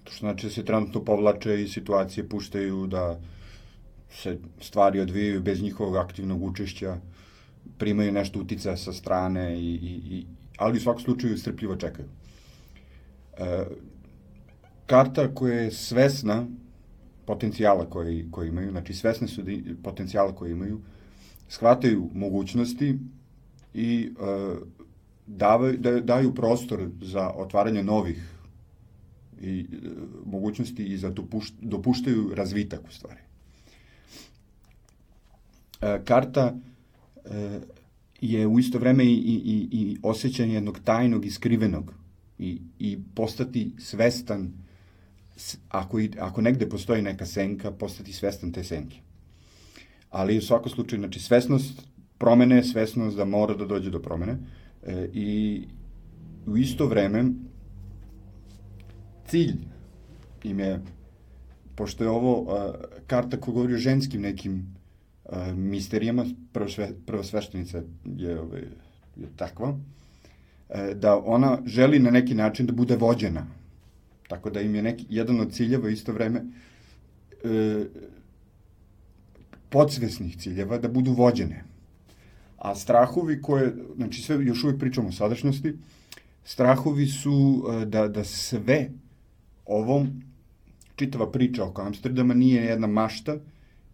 to 0.05 0.13
što 0.13 0.27
znači 0.27 0.47
da 0.47 0.53
se 0.53 0.65
trenutno 0.65 1.05
povlače 1.05 1.63
i 1.63 1.69
situacije 1.69 2.29
puštaju 2.29 2.87
da 2.87 3.21
se 4.11 4.39
stvari 4.61 5.01
odvijaju 5.01 5.43
bez 5.43 5.63
njihovog 5.63 5.97
aktivnog 5.97 6.43
učešća, 6.43 6.97
primaju 7.79 8.13
nešto 8.13 8.41
uticaja 8.41 8.77
sa 8.77 8.93
strane, 8.93 9.61
i, 9.61 9.75
i, 9.75 10.17
i, 10.17 10.27
ali 10.57 10.79
u 10.79 10.81
svakom 10.81 11.03
slučaju 11.03 11.39
strpljivo 11.39 11.77
čekaju. 11.77 12.09
E, 13.39 13.65
karta 14.87 15.35
koja 15.35 15.61
je 15.61 15.71
svesna 15.71 16.47
potencijala 17.25 17.91
koje, 17.91 18.27
koje 18.31 18.49
imaju, 18.49 18.71
znači 18.71 18.95
svesne 18.95 19.29
su 19.29 19.43
da, 19.43 19.53
potencijala 19.83 20.35
koje 20.35 20.53
imaju, 20.53 20.81
shvataju 21.49 22.11
mogućnosti 22.15 22.99
i 23.75 24.11
e, 24.21 24.79
davaju, 25.29 25.79
da, 25.79 26.01
daju 26.01 26.35
prostor 26.35 26.89
za 27.03 27.31
otvaranje 27.31 27.83
novih 27.83 28.35
i 29.41 29.61
e, 29.61 29.89
mogućnosti 30.27 30.85
i 30.85 30.99
za 30.99 31.11
dopušt, 31.11 31.55
dopuštaju 31.61 32.35
razvitak 32.35 32.81
u 32.89 32.93
stvari. 32.93 33.21
E, 35.81 36.01
karta 36.05 36.55
e, 37.25 37.61
je 38.21 38.47
u 38.47 38.59
isto 38.59 38.79
vreme 38.79 39.05
i, 39.05 39.15
i, 39.15 39.69
i 39.73 39.99
osjećanje 40.03 40.55
jednog 40.55 40.79
tajnog 40.85 41.27
i 41.27 41.31
skrivenog 41.31 41.95
i, 42.39 42.61
i 42.79 42.99
postati 43.15 43.73
svestan 43.79 44.53
ako, 45.69 45.99
ako 46.19 46.41
negde 46.41 46.69
postoji 46.69 47.03
neka 47.03 47.27
senka, 47.27 47.71
postati 47.71 48.13
svestan 48.13 48.53
te 48.53 48.65
senke. 48.65 48.97
Ali 50.11 50.39
u 50.39 50.43
svakom 50.43 50.73
slučaju, 50.73 51.01
znači, 51.01 51.21
svesnost 51.21 51.83
promene, 52.19 52.65
svesnost 52.65 53.17
da 53.17 53.25
mora 53.25 53.55
da 53.55 53.67
dođe 53.67 53.91
do 53.91 54.03
promene 54.03 54.39
e, 54.87 55.09
i 55.13 55.63
u 56.47 56.57
isto 56.57 56.87
vreme 56.87 57.25
cilj 59.29 59.57
im 60.45 60.61
je, 60.61 60.81
pošto 61.75 62.05
je 62.05 62.11
ovo 62.11 62.41
uh, 62.41 62.49
karta 63.07 63.37
koja 63.37 63.55
govori 63.55 63.75
o 63.75 63.79
ženskim 63.79 64.23
nekim 64.23 64.77
uh, 65.25 65.53
misterijama, 65.55 66.25
prva, 66.53 66.69
sve, 66.69 66.91
prva 67.07 67.25
sveštenica 67.25 67.83
je, 68.05 68.41
ove, 68.41 68.61
je 69.17 69.29
takva, 69.37 69.69
uh, 69.69 70.77
da 70.95 71.19
ona 71.19 71.59
želi 71.67 71.99
na 71.99 72.11
neki 72.11 72.35
način 72.35 72.67
da 72.67 72.73
bude 72.73 72.97
vođena. 72.97 73.47
Tako 74.29 74.51
da 74.51 74.61
im 74.61 74.75
je 74.75 74.83
neki, 74.83 75.07
jedan 75.09 75.41
od 75.41 75.53
ciljeva 75.53 75.91
isto 75.91 76.13
vreme 76.13 76.45
uh, 77.45 77.87
podsvesnih 79.69 80.37
ciljeva 80.37 80.79
da 80.79 80.89
budu 80.89 81.13
vođene. 81.13 81.65
A 82.59 82.75
strahovi 82.75 83.43
koje, 83.43 83.75
znači 83.97 84.23
sve 84.23 84.45
još 84.45 84.65
uvijek 84.65 84.81
pričamo 84.81 85.09
o 85.09 85.13
sadašnjosti, 85.13 85.77
strahovi 86.45 87.07
su 87.07 87.65
da, 87.87 88.09
da 88.09 88.25
sve 88.25 88.91
ovom 89.67 90.23
čitava 90.97 91.31
priča 91.31 91.65
oko 91.65 91.83
Amsterdama 91.83 92.35
nije 92.35 92.65
jedna 92.65 92.87
mašta, 92.87 93.37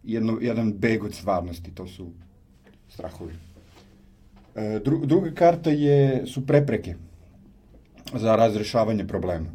jedno, 0.03 0.37
jedan 0.41 0.73
beg 0.73 1.03
od 1.03 1.13
stvarnosti, 1.13 1.71
to 1.71 1.87
su 1.87 2.11
strahovi. 2.89 3.33
E, 4.55 4.79
dru, 4.85 5.05
druga 5.05 5.31
karta 5.31 5.69
je, 5.69 6.25
su 6.27 6.45
prepreke 6.45 6.95
za 8.13 8.35
razrešavanje 8.35 9.07
problema. 9.07 9.49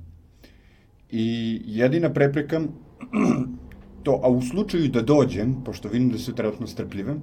I 1.11 1.61
jedina 1.65 2.13
prepreka, 2.13 2.61
to, 4.05 4.21
a 4.23 4.29
u 4.29 4.43
slučaju 4.43 4.89
da 4.89 5.03
dođem, 5.03 5.65
pošto 5.65 5.89
vidim 5.89 6.11
da 6.11 6.19
se 6.19 6.35
trenutno 6.35 6.67
strpljive, 6.67 7.15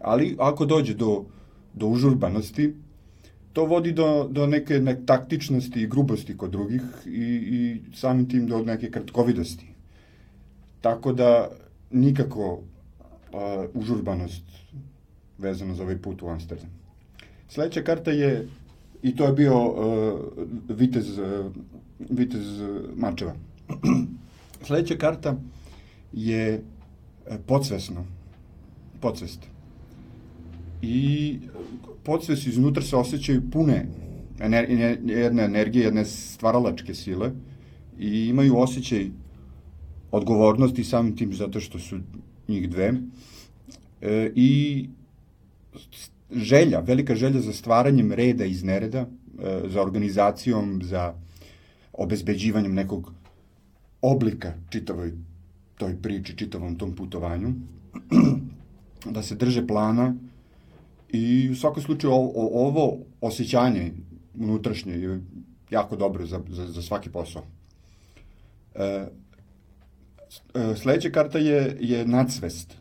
ali 0.00 0.36
ako 0.38 0.66
dođe 0.66 0.94
do, 0.94 1.24
do 1.74 1.86
užurbanosti, 1.86 2.74
to 3.52 3.64
vodi 3.66 3.92
do, 3.92 4.28
do 4.30 4.46
neke 4.46 4.80
ne, 4.80 5.06
taktičnosti 5.06 5.82
i 5.82 5.86
grubosti 5.86 6.36
kod 6.36 6.50
drugih 6.50 6.82
i, 7.06 7.10
i 7.10 7.80
samim 7.94 8.28
tim 8.28 8.46
do 8.46 8.62
neke 8.62 8.90
kratkovidosti. 8.90 9.66
Tako 10.80 11.12
da 11.12 11.48
nikako 11.90 12.52
uh, 12.52 12.60
užurbanost 13.74 14.44
vezano 15.38 15.74
za 15.74 15.82
ovaj 15.82 15.98
put 15.98 16.22
u 16.22 16.28
Amsterdam. 16.28 16.70
Sledeća 17.48 17.82
karta 17.82 18.10
je, 18.10 18.48
i 19.02 19.16
to 19.16 19.24
je 19.24 19.32
bio 19.32 19.66
uh, 19.66 20.20
vitez, 20.68 21.18
uh, 21.18 21.52
vitez 22.10 22.46
Mačeva. 22.96 23.34
Sledeća 24.66 24.96
karta 24.96 25.36
je 26.12 26.62
podsvesno, 27.46 28.06
podsvest. 29.00 29.40
I 30.82 31.38
podsvest 32.02 32.46
iznutra 32.46 32.82
se 32.82 32.96
osjećaju 32.96 33.50
pune 33.50 33.86
ener, 34.40 34.70
jedne 35.04 35.44
energije, 35.44 35.84
jedne 35.84 36.04
stvaralačke 36.04 36.94
sile 36.94 37.30
i 37.98 38.26
imaju 38.26 38.58
osjećaj 38.58 39.10
odgovornosti 40.10 40.84
samim 40.84 41.16
tim 41.16 41.34
zato 41.34 41.60
što 41.60 41.78
su 41.78 41.98
njih 42.48 42.70
dve. 42.70 42.94
E, 44.00 44.32
i 44.34 44.88
želja, 46.30 46.80
velika 46.80 47.14
želja 47.14 47.40
za 47.40 47.52
stvaranjem 47.52 48.12
reda 48.12 48.44
iz 48.44 48.64
nereda, 48.64 48.98
e, 48.98 49.60
za 49.68 49.82
organizacijom, 49.82 50.80
za 50.82 51.14
obezbeđivanjem 51.92 52.74
nekog 52.74 53.12
oblika 54.02 54.52
čitavoj 54.70 55.12
toj 55.76 55.96
priči, 56.02 56.36
čitavom 56.36 56.78
tom 56.78 56.92
putovanju, 56.92 57.52
da 59.14 59.22
se 59.22 59.34
drže 59.34 59.66
plana, 59.66 60.14
I 61.12 61.48
u 61.52 61.56
svakom 61.56 61.82
slučaju 61.82 62.12
ovo, 62.12 62.66
ovo 62.68 62.98
osjećanje 63.20 63.92
unutrašnje 64.34 64.92
je 64.92 65.20
jako 65.70 65.96
dobro 65.96 66.26
za, 66.26 66.40
za, 66.48 66.66
za 66.66 66.82
svaki 66.82 67.10
posao. 67.10 67.42
E, 68.74 69.06
e, 70.54 70.76
sledeća 70.76 71.10
karta 71.10 71.38
je, 71.38 71.76
je 71.80 72.06
nadsvest. 72.06 72.76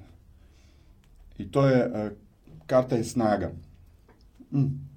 I 1.38 1.52
to 1.52 1.66
je, 1.66 1.78
e, 1.78 2.12
karta 2.66 2.96
je 2.96 3.04
snaga. 3.04 3.52
Mm. 4.52 4.90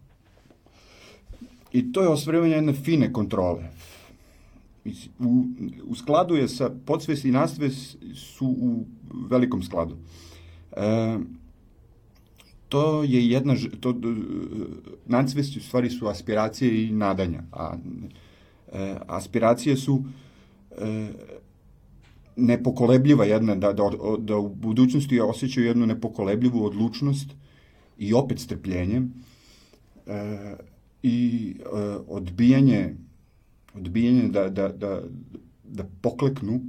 I 1.73 1.92
to 1.92 2.03
je 2.03 2.09
osvrivanje 2.09 2.55
jedne 2.55 2.73
fine 2.73 3.12
kontrole. 3.12 3.62
U, 5.18 5.45
u 5.85 5.95
skladu 5.95 6.35
je 6.35 6.49
sa 6.49 6.71
podsvest 6.87 7.25
i 7.25 7.31
nadsvest 7.31 7.97
su 8.14 8.47
u 8.47 8.87
velikom 9.31 9.62
skladu. 9.62 9.97
E, 10.77 11.18
to 12.72 13.02
je 13.02 13.28
jedna, 13.28 13.56
to, 13.80 13.94
nadsvesti 15.06 15.58
u 15.58 15.62
stvari 15.62 15.90
su 15.90 16.06
aspiracije 16.08 16.85
i 16.85 16.92
nadanja, 16.92 17.42
a 17.52 17.76
e, 18.72 18.96
aspiracije 19.06 19.76
su 19.76 20.04
e, 20.70 21.08
nepokolebljiva 22.37 23.24
jedna, 23.24 23.54
da, 23.54 23.72
da, 23.72 23.90
da 24.18 24.37
u 24.37 24.48
budućnosti 24.48 25.20
osjećaju 25.20 25.66
jednu 25.66 25.87
nepokolebljivu 25.87 26.64
odlučnost 26.64 27.30
i 27.98 28.14
opet 28.14 28.38
strpljenje 28.38 29.02
e, 30.06 30.56
i 31.02 31.54
e, 31.61 31.78
odbijanje 32.08 32.94
odbijanje 33.74 34.28
da, 34.28 34.48
da, 34.48 34.68
da, 34.68 35.02
da 35.64 35.85
pokleknu 36.00 36.61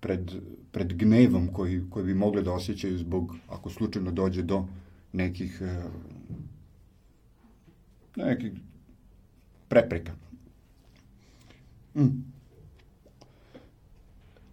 pred, 0.00 0.32
pred 0.72 0.92
gnevom 0.92 1.48
koji, 1.52 1.82
koji 1.90 2.06
bi 2.06 2.14
mogli 2.14 2.42
da 2.42 2.52
osjećaju 2.52 2.98
zbog, 2.98 3.36
ako 3.48 3.70
slučajno 3.70 4.10
dođe 4.10 4.42
do 4.42 4.64
nekih 5.12 5.62
e, 5.62 5.82
nekih 8.16 8.52
prepreka. 9.68 10.12
Mm. 11.94 12.24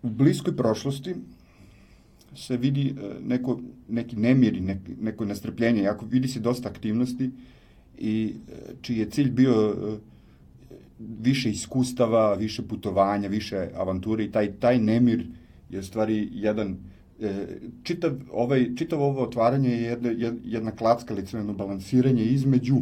U 0.01 0.09
bliskoj 0.09 0.57
prošlosti 0.57 1.15
se 2.35 2.57
vidi 2.57 2.89
e, 2.89 3.13
neko, 3.21 3.59
neki 3.89 4.15
nemir 4.15 4.57
i 4.57 4.77
neko, 5.01 5.25
nestrpljenje, 5.25 5.81
jako 5.81 6.05
vidi 6.05 6.27
se 6.27 6.39
dosta 6.39 6.69
aktivnosti 6.69 7.31
i 7.97 8.33
e, 8.49 8.73
čiji 8.81 8.97
je 8.97 9.09
cilj 9.09 9.31
bio 9.31 9.75
više 10.99 11.49
iskustava, 11.49 12.33
više 12.33 12.67
putovanja, 12.67 13.27
više 13.27 13.69
avanture 13.75 14.23
i 14.23 14.31
taj, 14.31 14.51
taj 14.51 14.79
nemir 14.79 15.27
je 15.69 15.83
stvari 15.83 16.29
jedan 16.31 16.77
E, 17.21 17.59
čitav, 17.83 18.11
ovaj, 18.31 18.75
čitav 18.75 19.01
ovo 19.01 19.23
otvaranje 19.23 19.69
je 19.69 19.81
jedna, 19.81 20.09
jedna 20.43 20.71
klackalica, 20.71 21.37
jedno 21.37 21.53
balansiranje 21.53 22.23
između 22.23 22.75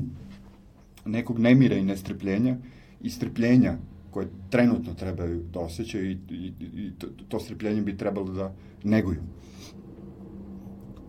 nekog 1.06 1.40
nemira 1.40 1.76
i 1.76 1.84
nestrpljenja 1.84 2.58
i 3.02 3.10
strpljenja 3.10 3.78
koje 4.12 4.28
trenutno 4.50 4.94
trebaju 4.94 5.44
da 5.54 5.60
osjećaju 5.60 6.12
i, 6.12 6.18
i, 6.30 6.54
i 6.60 6.92
to, 6.98 7.08
to 7.28 7.40
strpljenje 7.40 7.82
bi 7.82 7.98
trebalo 7.98 8.34
da 8.34 8.54
neguju. 8.84 9.20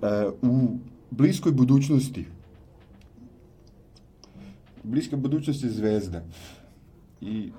E, 0.02 0.28
u 0.42 0.78
bliskoj 1.10 1.52
budućnosti 1.52 2.24
bliska 4.84 5.16
budućnost 5.16 5.64
je 5.64 5.70
zvezda 5.70 6.22
i 7.20 7.50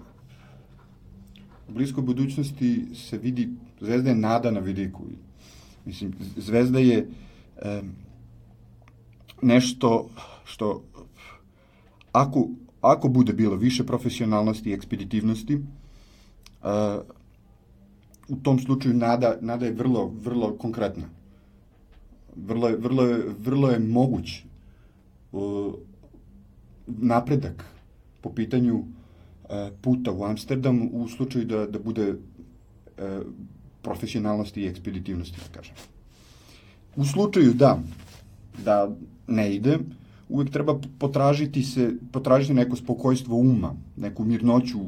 u 1.69 1.73
bliskoj 1.73 2.03
budućnosti 2.03 2.85
se 2.95 3.17
vidi 3.17 3.49
zvezda 3.81 4.09
je 4.09 4.15
nada 4.15 4.51
na 4.51 4.59
vidiku 4.59 5.03
Mislim, 5.85 6.13
Zvezda 6.37 6.79
je 6.79 7.07
e, 7.57 7.81
nešto 9.41 10.09
što 10.45 10.83
ako, 12.11 12.47
ako 12.81 13.07
bude 13.07 13.33
bilo 13.33 13.55
više 13.55 13.83
profesionalnosti 13.83 14.69
i 14.69 14.73
ekspeditivnosti, 14.73 15.53
e, 15.53 15.59
u 18.27 18.35
tom 18.35 18.59
slučaju 18.59 18.93
nada, 18.93 19.37
nada 19.41 19.65
je 19.65 19.71
vrlo, 19.71 20.13
vrlo 20.23 20.55
konkretna. 20.57 21.09
Vrlo 22.35 22.67
je, 22.67 22.77
vrlo 22.77 23.03
je, 23.03 23.23
vrlo 23.39 23.69
je 23.69 23.79
moguć 23.79 24.43
uh, 25.31 25.73
napredak 26.87 27.65
po 28.21 28.29
pitanju 28.29 28.75
uh, 28.75 28.85
puta 29.81 30.11
u 30.11 30.23
Amsterdam 30.23 30.89
u 30.91 31.07
slučaju 31.07 31.45
da, 31.45 31.65
da 31.67 31.79
bude 31.79 32.09
uh, 32.11 32.17
profesionalnosti 33.85 34.61
i 34.61 34.67
ekspeditivnosti, 34.67 35.41
da 35.45 35.59
kažem. 35.59 35.75
U 36.95 37.05
slučaju 37.05 37.53
da, 37.53 37.77
da 38.63 38.89
ne 39.27 39.49
ide, 39.55 39.77
uvek 40.29 40.49
treba 40.49 40.79
potražiti 40.99 41.63
se, 41.63 41.91
potražiti 42.11 42.53
neko 42.53 42.75
spokojstvo 42.75 43.37
uma, 43.37 43.75
neku 43.97 44.25
mirnoću 44.25 44.79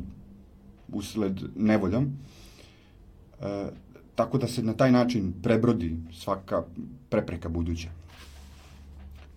usled 0.94 1.42
nevolja, 1.56 2.02
e, 2.02 3.68
tako 4.16 4.38
da 4.38 4.48
se 4.48 4.64
na 4.64 4.74
taj 4.74 4.92
način 4.92 5.34
prebrodi 5.44 5.98
svaka 6.14 6.64
prepreka 7.10 7.50
buduća. 7.50 7.90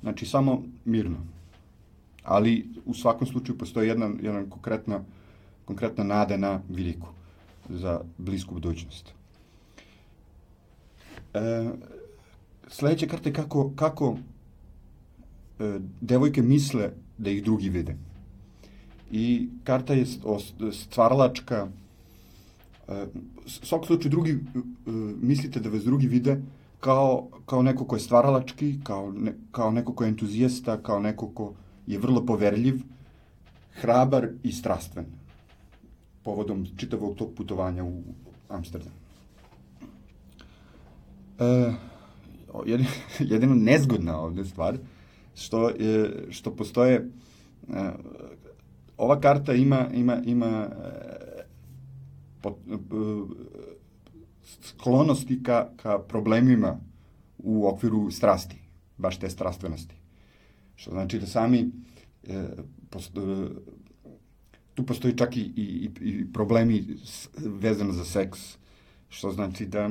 Znači, 0.01 0.27
samo 0.27 0.63
mirno. 0.85 1.19
Ali 2.25 2.69
u 2.87 2.95
svakom 2.95 3.27
slučaju 3.27 3.59
postoji 3.59 3.89
jedna, 3.89 4.11
jedna 4.23 4.45
konkretna, 4.51 5.01
konkretna 5.65 6.05
nada 6.05 6.37
na 6.37 6.61
veliku 6.69 7.09
za 7.69 8.01
blisku 8.19 8.55
budućnost. 8.55 9.20
E, 11.35 11.71
sledeća 12.69 13.07
karta 13.07 13.29
je 13.29 13.33
kako, 13.33 13.73
kako 13.77 14.17
e, 15.59 15.79
devojke 16.01 16.43
misle 16.43 16.91
da 17.19 17.31
ih 17.31 17.45
drugi 17.45 17.69
vide. 17.69 17.97
I 19.11 19.49
karta 19.65 19.95
je 19.95 20.07
stvaralačka, 20.73 21.69
e, 22.89 23.07
svak 23.47 23.87
slučaju 23.87 24.11
drugi, 24.11 24.31
e, 24.31 24.61
mislite 25.23 25.61
da 25.61 25.69
vas 25.69 25.85
drugi 25.85 26.07
vide 26.07 26.41
kao, 26.81 27.29
kao 27.47 27.63
neko 27.63 27.85
ko 27.85 27.97
je 27.97 28.01
stvaralački, 28.01 28.79
kao, 28.83 29.13
ne, 29.13 29.35
kao 29.51 29.71
neko 29.71 29.93
ko 29.93 30.05
je 30.05 30.09
entuzijasta, 30.09 30.83
kao 30.83 31.01
neko 31.01 31.29
ko 31.29 31.55
je 31.87 31.99
vrlo 31.99 32.27
poverljiv, 32.27 32.83
hrabar 33.81 34.29
i 34.43 34.53
strastven 34.53 35.07
povodom 36.23 36.67
čitavog 36.77 37.17
tog 37.17 37.35
putovanja 37.37 37.85
u 37.85 38.03
Amsterdam. 38.49 39.00
E, 41.41 41.73
jedino, 42.67 42.91
jedino 43.35 43.55
nezgodna 43.55 44.21
ovde 44.21 44.45
stvar, 44.45 44.79
što, 45.35 45.69
je, 45.69 46.27
što 46.31 46.57
postoje, 46.57 46.95
e, 46.95 47.91
ova 48.97 49.21
karta 49.21 49.53
ima, 49.53 49.89
ima, 49.95 50.23
ima 50.25 50.47
e, 50.47 51.43
pot, 52.43 52.57
e, 52.71 52.77
sklonosti 54.63 55.43
ka, 55.43 55.69
ka 55.77 55.99
problemima 55.99 56.79
u 57.39 57.69
okviru 57.69 58.11
strasti, 58.11 58.57
baš 58.97 59.19
te 59.19 59.31
strastvenosti. 59.31 59.95
Što 60.77 60.91
znači 60.91 61.19
da 61.19 61.27
sami 61.27 61.71
e, 62.29 62.45
post, 62.91 63.17
e, 63.17 63.21
tu 64.75 64.87
postoji 64.87 65.17
čak 65.17 65.37
i, 65.37 65.41
i, 65.41 65.91
i 66.01 66.33
problemi 66.33 66.85
vezano 67.39 67.93
za 67.93 68.05
seks, 68.05 68.59
što 69.09 69.33
znači 69.33 69.67
da, 69.67 69.91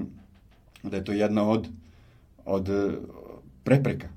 da 0.84 0.98
je 0.98 1.04
to 1.04 1.12
jedna 1.12 1.50
od, 1.50 1.68
od 2.46 2.70
e, 2.70 2.92
prepreka. 3.64 4.08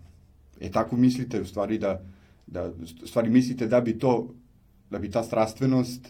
E 0.60 0.70
tako 0.70 0.96
mislite 0.96 1.40
u 1.40 1.46
stvari 1.46 1.78
da, 1.78 2.00
da 2.46 2.70
stvari 3.06 3.30
mislite 3.30 3.66
da 3.66 3.80
bi 3.80 3.98
to 3.98 4.28
da 4.92 4.98
bi 4.98 5.10
ta 5.10 5.22
strastvenost 5.22 6.08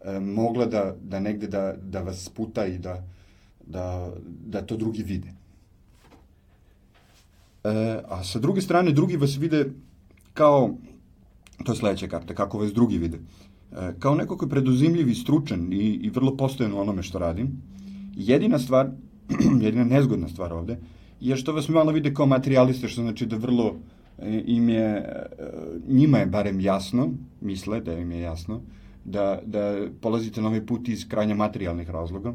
e, 0.00 0.20
mogla 0.20 0.66
da, 0.66 0.94
da 1.02 1.20
negde 1.20 1.46
da, 1.46 1.74
da 1.82 2.02
vas 2.02 2.24
sputa 2.24 2.66
i 2.66 2.78
da, 2.78 3.04
da, 3.66 4.12
da 4.46 4.62
to 4.62 4.76
drugi 4.76 5.02
vide. 5.02 5.28
E, 7.64 7.70
a 8.08 8.24
sa 8.24 8.38
druge 8.38 8.60
strane, 8.60 8.92
drugi 8.92 9.16
vas 9.16 9.36
vide 9.38 9.64
kao, 10.34 10.74
to 11.64 11.72
je 11.72 11.76
sledeća 11.76 12.08
karta, 12.08 12.34
kako 12.34 12.58
vas 12.58 12.72
drugi 12.72 12.98
vide, 12.98 13.18
e, 13.72 13.92
kao 13.98 14.14
neko 14.14 14.36
ko 14.36 14.46
je 14.46 14.50
preduzimljiv 14.50 15.08
i 15.08 15.14
stručan 15.14 15.72
i, 15.72 15.94
i 16.02 16.10
vrlo 16.10 16.36
postojan 16.36 16.72
u 16.72 16.80
onome 16.80 17.02
što 17.02 17.18
radim. 17.18 17.62
Jedina 18.16 18.58
stvar, 18.58 18.90
jedina 19.64 19.84
nezgodna 19.84 20.28
stvar 20.28 20.52
ovde, 20.52 20.78
je 21.20 21.36
što 21.36 21.52
vas 21.52 21.68
malo 21.68 21.92
vide 21.92 22.14
kao 22.14 22.26
materijaliste, 22.26 22.88
što 22.88 23.02
znači 23.02 23.26
da 23.26 23.36
vrlo 23.36 23.76
e, 24.18 24.42
im 24.46 24.68
je, 24.68 24.86
e, 24.86 25.24
njima 25.88 26.18
je 26.18 26.26
barem 26.26 26.60
jasno, 26.60 27.10
misle 27.40 27.80
da 27.80 27.92
im 27.92 28.12
je 28.12 28.20
jasno, 28.20 28.60
da, 29.04 29.40
da 29.46 29.86
polazite 30.00 30.40
na 30.40 30.48
ovaj 30.48 30.66
put 30.66 30.88
iz 30.88 31.08
krajnja 31.08 31.34
materijalnih 31.34 31.90
razloga 31.90 32.34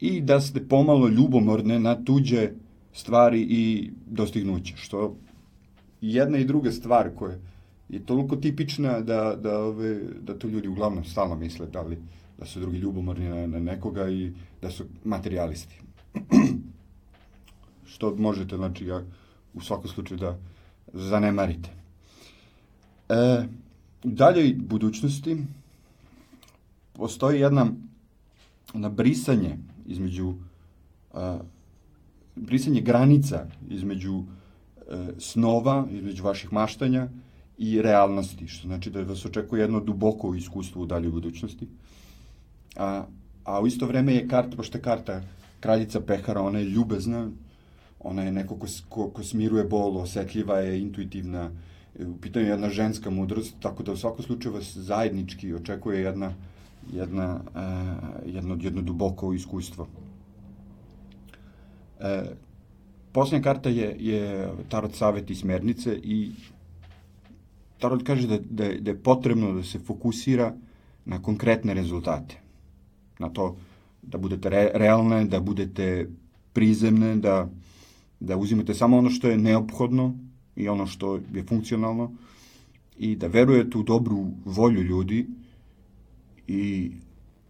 i 0.00 0.20
da 0.20 0.40
ste 0.40 0.68
pomalo 0.68 1.08
ljubomorne 1.08 1.78
na 1.78 2.04
tuđe 2.04 2.50
stvari 2.92 3.40
i 3.40 3.90
dostignuće, 4.06 4.76
što 4.76 5.16
jedna 6.00 6.38
i 6.38 6.44
druga 6.44 6.72
stvar 6.72 7.10
koja 7.14 7.36
je 7.88 8.06
toliko 8.06 8.36
tipična 8.36 9.00
da, 9.00 9.36
da, 9.42 9.58
ove, 9.58 10.00
da 10.20 10.38
to 10.38 10.48
ljudi 10.48 10.68
uglavnom 10.68 11.04
stalno 11.04 11.36
misle 11.36 11.66
da, 11.66 11.82
li, 11.82 11.98
da 12.38 12.46
su 12.46 12.60
drugi 12.60 12.78
ljubomorni 12.78 13.28
na, 13.28 13.46
na 13.46 13.58
nekoga 13.58 14.10
i 14.10 14.32
da 14.62 14.70
su 14.70 14.84
materialisti. 15.04 15.80
što 17.92 18.14
možete, 18.16 18.56
znači, 18.56 18.86
ja, 18.86 19.02
u 19.54 19.60
svakom 19.60 19.90
slučaju 19.90 20.18
da 20.18 20.38
zanemarite. 20.92 21.70
E, 23.08 23.44
dalje 24.02 24.54
budućnosti 24.54 25.36
postoji 26.92 27.40
jedna 27.40 27.66
na 28.74 28.88
brisanje 28.88 29.56
između 29.86 30.34
a, 31.14 31.38
brisanje 32.36 32.80
granica 32.80 33.46
između 33.70 34.22
e, 34.22 35.06
snova, 35.18 35.86
između 35.90 36.24
vaših 36.24 36.52
maštanja 36.52 37.08
i 37.58 37.82
realnosti, 37.82 38.48
što 38.48 38.68
znači 38.68 38.90
da 38.90 39.02
vas 39.02 39.24
očekuje 39.24 39.60
jedno 39.60 39.80
duboko 39.80 40.34
iskustvo 40.34 40.82
u 40.82 40.86
daljoj 40.86 41.10
budućnosti. 41.10 41.68
A, 42.76 43.04
a 43.44 43.60
u 43.60 43.66
isto 43.66 43.86
vreme 43.86 44.14
je 44.14 44.28
karta, 44.28 44.56
pošto 44.56 44.78
je 44.78 44.82
karta 44.82 45.22
kraljica 45.60 46.00
pehara, 46.00 46.42
ona 46.42 46.58
je 46.58 46.64
ljubezna, 46.64 47.30
ona 48.00 48.22
je 48.22 48.32
neko 48.32 48.56
ko, 48.56 48.66
ko, 48.88 49.08
ko 49.10 49.22
smiruje 49.22 49.64
bol, 49.64 49.96
osetljiva 49.98 50.58
je, 50.58 50.80
intuitivna, 50.80 51.50
e, 51.98 52.06
u 52.06 52.16
pitanju 52.16 52.46
je 52.46 52.50
jedna 52.50 52.70
ženska 52.70 53.10
mudrost, 53.10 53.54
tako 53.60 53.82
da 53.82 53.92
u 53.92 53.96
svakom 53.96 54.24
slučaju 54.24 54.54
vas 54.54 54.76
zajednički 54.76 55.54
očekuje 55.54 56.00
jedna, 56.00 56.32
jedna, 56.92 57.40
uh, 57.54 58.34
jedno, 58.34 58.58
jedno 58.60 58.82
duboko 58.82 59.32
iskustvo. 59.32 59.88
E, 62.00 62.24
posljednja 63.12 63.42
karta 63.42 63.68
je, 63.68 63.96
je 63.98 64.52
Tarot 64.68 64.94
Savet 64.94 65.30
i 65.30 65.34
smernice 65.34 65.96
i 66.02 66.30
Tarot 67.78 68.02
kaže 68.02 68.28
da, 68.28 68.38
da, 68.38 68.68
da 68.80 68.90
je 68.90 69.02
potrebno 69.02 69.52
da 69.52 69.62
se 69.62 69.78
fokusira 69.78 70.52
na 71.04 71.22
konkretne 71.22 71.74
rezultate. 71.74 72.40
Na 73.18 73.28
to 73.28 73.56
da 74.10 74.18
budete 74.18 74.48
re, 74.48 74.70
realne, 74.74 75.24
da 75.24 75.40
budete 75.40 76.08
prizemne, 76.52 77.16
da, 77.16 77.48
da 78.20 78.36
uzimate 78.36 78.74
samo 78.74 78.98
ono 78.98 79.10
što 79.10 79.28
je 79.28 79.38
neophodno 79.38 80.18
i 80.56 80.68
ono 80.68 80.86
što 80.86 81.14
je 81.34 81.44
funkcionalno 81.48 82.12
i 82.98 83.16
da 83.16 83.26
verujete 83.26 83.78
u 83.78 83.82
dobru 83.82 84.26
volju 84.44 84.82
ljudi 84.82 85.26
i 86.46 86.90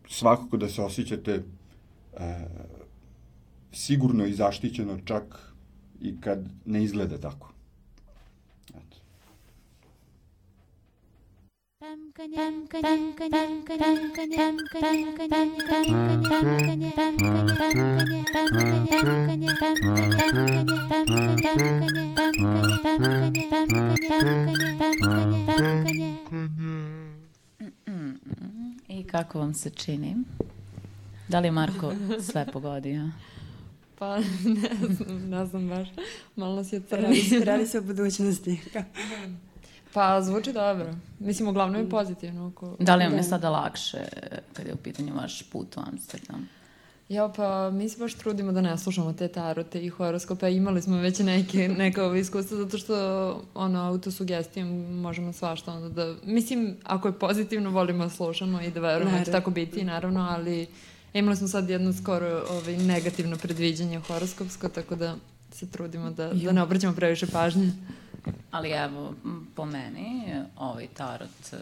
svakako 0.08 0.56
da 0.56 0.68
se 0.68 0.82
osjećate 0.82 1.32
e, 1.32 1.42
sigurno 3.72 4.26
i 4.26 4.34
zaštićeno 4.34 4.98
čak 5.04 5.52
i 6.00 6.20
kad 6.20 6.48
ne 6.64 6.84
izgleda 6.84 7.18
tako. 7.18 7.52
Eto. 8.68 8.96
I 11.88 11.90
kako 29.06 29.38
vam 29.38 29.54
se 29.54 29.70
čini? 29.70 30.16
Da 31.28 31.40
li 31.40 31.50
Marko 31.50 31.92
sve 32.20 32.46
pogodio? 32.52 33.10
Pa 33.98 34.18
ne 34.44 34.86
znam, 34.90 35.28
ne 35.28 35.46
znam 35.46 35.68
baš. 35.68 35.88
Malo 36.36 36.56
nas 36.56 36.72
je 36.72 36.82
crni. 36.88 37.02
Radi 37.02 37.20
se, 37.20 37.44
radi 37.44 37.66
se 37.66 37.78
o 37.78 37.82
budućnosti. 37.82 38.60
Pa 39.94 40.22
zvuči 40.22 40.52
dobro. 40.52 40.94
Mislim, 41.18 41.48
uglavnom 41.48 41.80
je 41.80 41.90
pozitivno. 41.90 42.48
Ako... 42.48 42.76
Da 42.78 42.94
li 42.94 43.04
vam 43.04 43.14
je 43.14 43.22
sada 43.22 43.50
lakše 43.50 43.98
kad 44.52 44.66
je 44.66 44.74
u 44.74 44.76
pitanju 44.76 45.14
vaš 45.14 45.42
put 45.42 45.76
u 45.76 45.80
Amsterdam? 45.80 46.48
Ja, 47.08 47.32
pa 47.36 47.70
mi 47.70 47.88
se 47.88 47.98
baš 47.98 48.14
trudimo 48.14 48.52
da 48.52 48.60
ne 48.60 48.78
slušamo 48.78 49.12
te 49.12 49.28
tarote 49.28 49.84
i 49.84 49.88
horoskope. 49.88 50.52
Imali 50.52 50.82
smo 50.82 50.96
već 50.96 51.18
neke, 51.18 51.68
neka 51.68 52.04
ovo 52.04 52.14
iskustva 52.14 52.56
zato 52.56 52.78
što 52.78 52.94
ono, 53.54 53.80
autosugestijom 53.80 54.68
možemo 55.00 55.32
svašta 55.32 55.72
onda 55.72 55.88
da... 55.88 56.14
Mislim, 56.24 56.76
ako 56.84 57.08
je 57.08 57.18
pozitivno, 57.18 57.70
volimo 57.70 58.04
da 58.04 58.10
slušamo 58.10 58.60
i 58.60 58.70
da 58.70 58.80
verujemo 58.80 59.18
da 59.18 59.24
će 59.24 59.30
tako 59.30 59.50
biti, 59.50 59.84
naravno, 59.84 60.26
ali 60.30 60.66
imali 61.14 61.36
smo 61.36 61.48
sad 61.48 61.70
jedno 61.70 61.92
skoro 61.92 62.44
ovaj, 62.50 62.76
negativno 62.76 63.36
predviđanje 63.36 64.00
horoskopsko, 64.00 64.68
tako 64.68 64.96
da 64.96 65.16
se 65.52 65.70
trudimo 65.70 66.10
da, 66.10 66.32
da 66.32 66.52
ne 66.52 66.62
obraćamo 66.62 66.94
previše 66.94 67.26
pažnje. 67.26 67.72
Ali 68.50 68.70
evo, 68.70 69.14
po 69.54 69.64
meni, 69.64 70.34
ovaj 70.56 70.86
tarot 70.86 71.52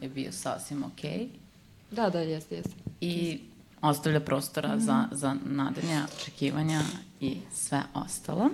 je 0.00 0.08
bio 0.08 0.32
sasvim 0.32 0.84
okej. 0.84 1.18
Okay. 1.18 1.28
Da, 1.90 2.10
da, 2.10 2.20
jeste, 2.20 2.56
jeste. 2.56 2.74
I 3.00 3.40
ostavlja 3.82 4.20
prostora 4.20 4.68
mm 4.68 4.78
-hmm. 4.78 4.84
za, 4.84 5.04
za 5.12 5.36
nadanja, 5.44 6.06
očekivanja 6.16 6.80
i 7.20 7.36
sve 7.52 7.82
ostalo. 7.94 8.50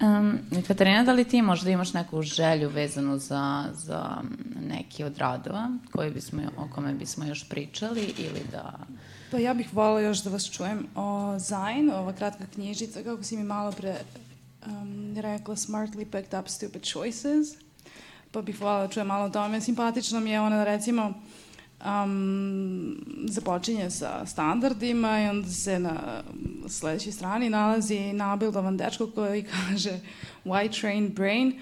Um, 0.00 0.38
Katarina, 0.66 1.04
da 1.04 1.12
li 1.12 1.24
ti 1.24 1.42
možda 1.42 1.70
imaš 1.70 1.92
neku 1.92 2.22
želju 2.22 2.68
vezanu 2.68 3.18
za, 3.18 3.64
za 3.72 4.16
neki 4.60 5.04
od 5.04 5.18
radova 5.18 5.70
koji 5.92 6.10
bismo, 6.10 6.42
o 6.56 6.68
kome 6.74 6.94
bismo 6.94 7.24
još 7.24 7.48
pričali 7.48 8.14
ili 8.18 8.40
da... 8.52 8.78
Pa 9.30 9.38
ja 9.38 9.54
bih 9.54 9.74
volila 9.74 10.00
još 10.00 10.22
da 10.22 10.30
vas 10.30 10.50
čujem 10.50 10.86
o 10.94 11.38
Zain, 11.38 11.90
ova 11.90 12.12
kratka 12.12 12.44
knjižica, 12.54 13.02
kako 13.02 13.22
si 13.22 13.36
mi 13.36 13.44
malo 13.44 13.72
pre 13.72 13.96
um, 14.66 15.14
rekla, 15.16 15.56
Smartly 15.56 16.04
Picked 16.04 16.40
Up 16.40 16.48
Stupid 16.48 16.82
Choices. 16.82 17.56
Pa 18.30 18.42
bih 18.42 18.60
volila 18.60 18.86
da 18.86 18.92
čujem 18.92 19.06
malo 19.06 19.24
o 19.24 19.30
tome. 19.30 19.60
Simpatično 19.60 20.20
mi 20.20 20.30
je 20.30 20.40
ona, 20.40 20.64
recimo, 20.64 21.14
um, 21.84 22.96
započinje 23.28 23.90
sa 23.90 24.26
standardima 24.26 25.20
i 25.20 25.28
onda 25.28 25.48
se 25.48 25.78
na 25.78 26.22
sledećoj 26.68 27.12
strani 27.12 27.50
nalazi 27.50 28.12
nabildovan 28.12 28.76
dečko 28.76 29.06
koji 29.06 29.42
kaže 29.44 30.00
white 30.44 30.80
trained 30.80 31.12
brain, 31.12 31.60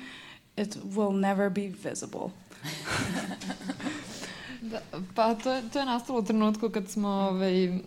it 0.57 0.77
will 0.85 1.21
never 1.21 1.51
be 1.51 1.73
visible. 1.91 2.31
da, 4.71 4.81
pa 5.15 5.35
to 5.35 5.53
je, 5.53 5.63
to 5.73 5.79
je 5.79 5.87
nastalo 5.87 6.19
u 6.19 6.25
trenutku 6.25 6.69
kad 6.69 6.89
smo 6.89 7.09
ovaj, 7.09 7.81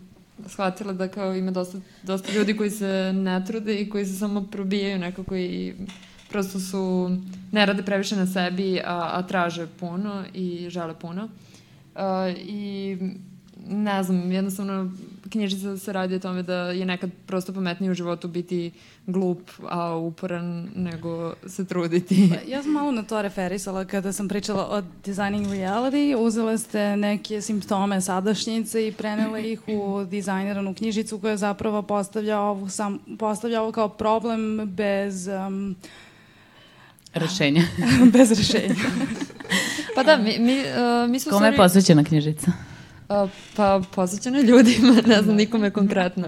shvatile 0.48 0.94
da 0.94 1.08
kao 1.08 1.36
ima 1.36 1.52
dosta, 1.52 1.78
dosta 2.04 2.34
ljudi 2.34 2.58
koji 2.58 2.70
se 2.70 3.14
ne 3.16 3.46
trude 3.46 3.82
i 3.82 3.90
koji 3.90 4.06
se 4.06 4.14
samo 4.14 4.48
probijaju 4.52 5.00
nekako 5.00 5.36
i 5.36 5.74
prosto 6.30 6.60
su, 6.60 7.12
ne 7.52 7.66
rade 7.66 7.84
previše 7.84 8.16
na 8.16 8.28
sebi, 8.28 8.80
a, 8.86 9.10
a 9.14 9.28
traže 9.28 9.68
puno 9.80 10.24
i 10.34 10.70
žele 10.70 11.00
puno. 11.00 11.24
Uh, 11.96 12.02
I 12.38 12.98
ne 13.68 14.04
znam, 14.04 14.32
jednostavno 14.32 14.92
knjižica 15.32 15.78
se 15.78 15.94
radi 15.94 16.16
o 16.16 16.20
tome 16.20 16.44
da 16.44 16.54
je 16.54 16.86
nekad 16.86 17.10
prosto 17.26 17.54
pametnije 17.54 17.92
u 17.92 17.94
životu 17.94 18.28
biti 18.28 18.72
glup, 19.08 19.50
a 19.70 19.96
uporan 19.96 20.70
nego 20.76 21.34
se 21.48 21.66
truditi. 21.66 22.30
Pa, 22.30 22.52
ja 22.52 22.64
sam 22.64 22.72
malo 22.72 22.92
na 22.92 23.04
to 23.04 23.22
referisala 23.22 23.86
kada 23.86 24.14
sam 24.14 24.28
pričala 24.28 24.68
o 24.70 24.82
designing 25.06 25.48
reality. 25.48 26.16
Uzela 26.16 26.58
ste 26.58 26.98
neke 26.98 27.42
simptome 27.42 28.02
sadašnjice 28.02 28.88
i 28.88 28.92
prenele 28.92 29.52
ih 29.52 29.62
u 29.68 30.06
dizajniranu 30.10 30.74
knjižicu 30.74 31.20
koja 31.20 31.38
zapravo 31.38 31.82
postavlja 31.82 32.40
ovo, 32.40 32.70
sam, 32.70 33.00
postavlja 33.20 33.62
ovo 33.62 33.72
kao 33.72 33.90
problem 33.90 34.62
bez... 34.66 35.28
Um, 35.28 35.76
Rešenja. 37.14 37.64
bez 38.14 38.32
rešenja. 38.32 38.76
pa 39.96 40.04
da, 40.04 40.18
mi, 40.18 40.40
mi, 40.40 40.60
uh, 40.60 41.10
mi 41.10 41.20
su 41.20 41.30
Kome 41.30 41.48
je 41.48 41.58
posvećena 41.58 42.04
knjižica? 42.04 42.52
Uh, 43.12 43.30
pa 43.56 43.82
posvećena 43.96 44.42
ljudima, 44.42 45.02
ne 45.08 45.22
znam 45.22 45.36
nikome 45.36 45.72
konkretno. 45.72 46.28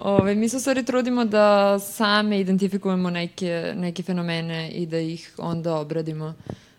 Ove, 0.00 0.34
mi 0.34 0.48
se 0.48 0.56
u 0.56 0.60
stvari 0.60 0.84
trudimo 0.84 1.24
da 1.24 1.78
same 1.78 2.40
identifikujemo 2.40 3.10
neke, 3.10 3.72
neke 3.76 4.02
fenomene 4.02 4.70
i 4.70 4.86
da 4.86 4.98
ih 4.98 5.34
onda 5.38 5.76
obradimo 5.76 6.34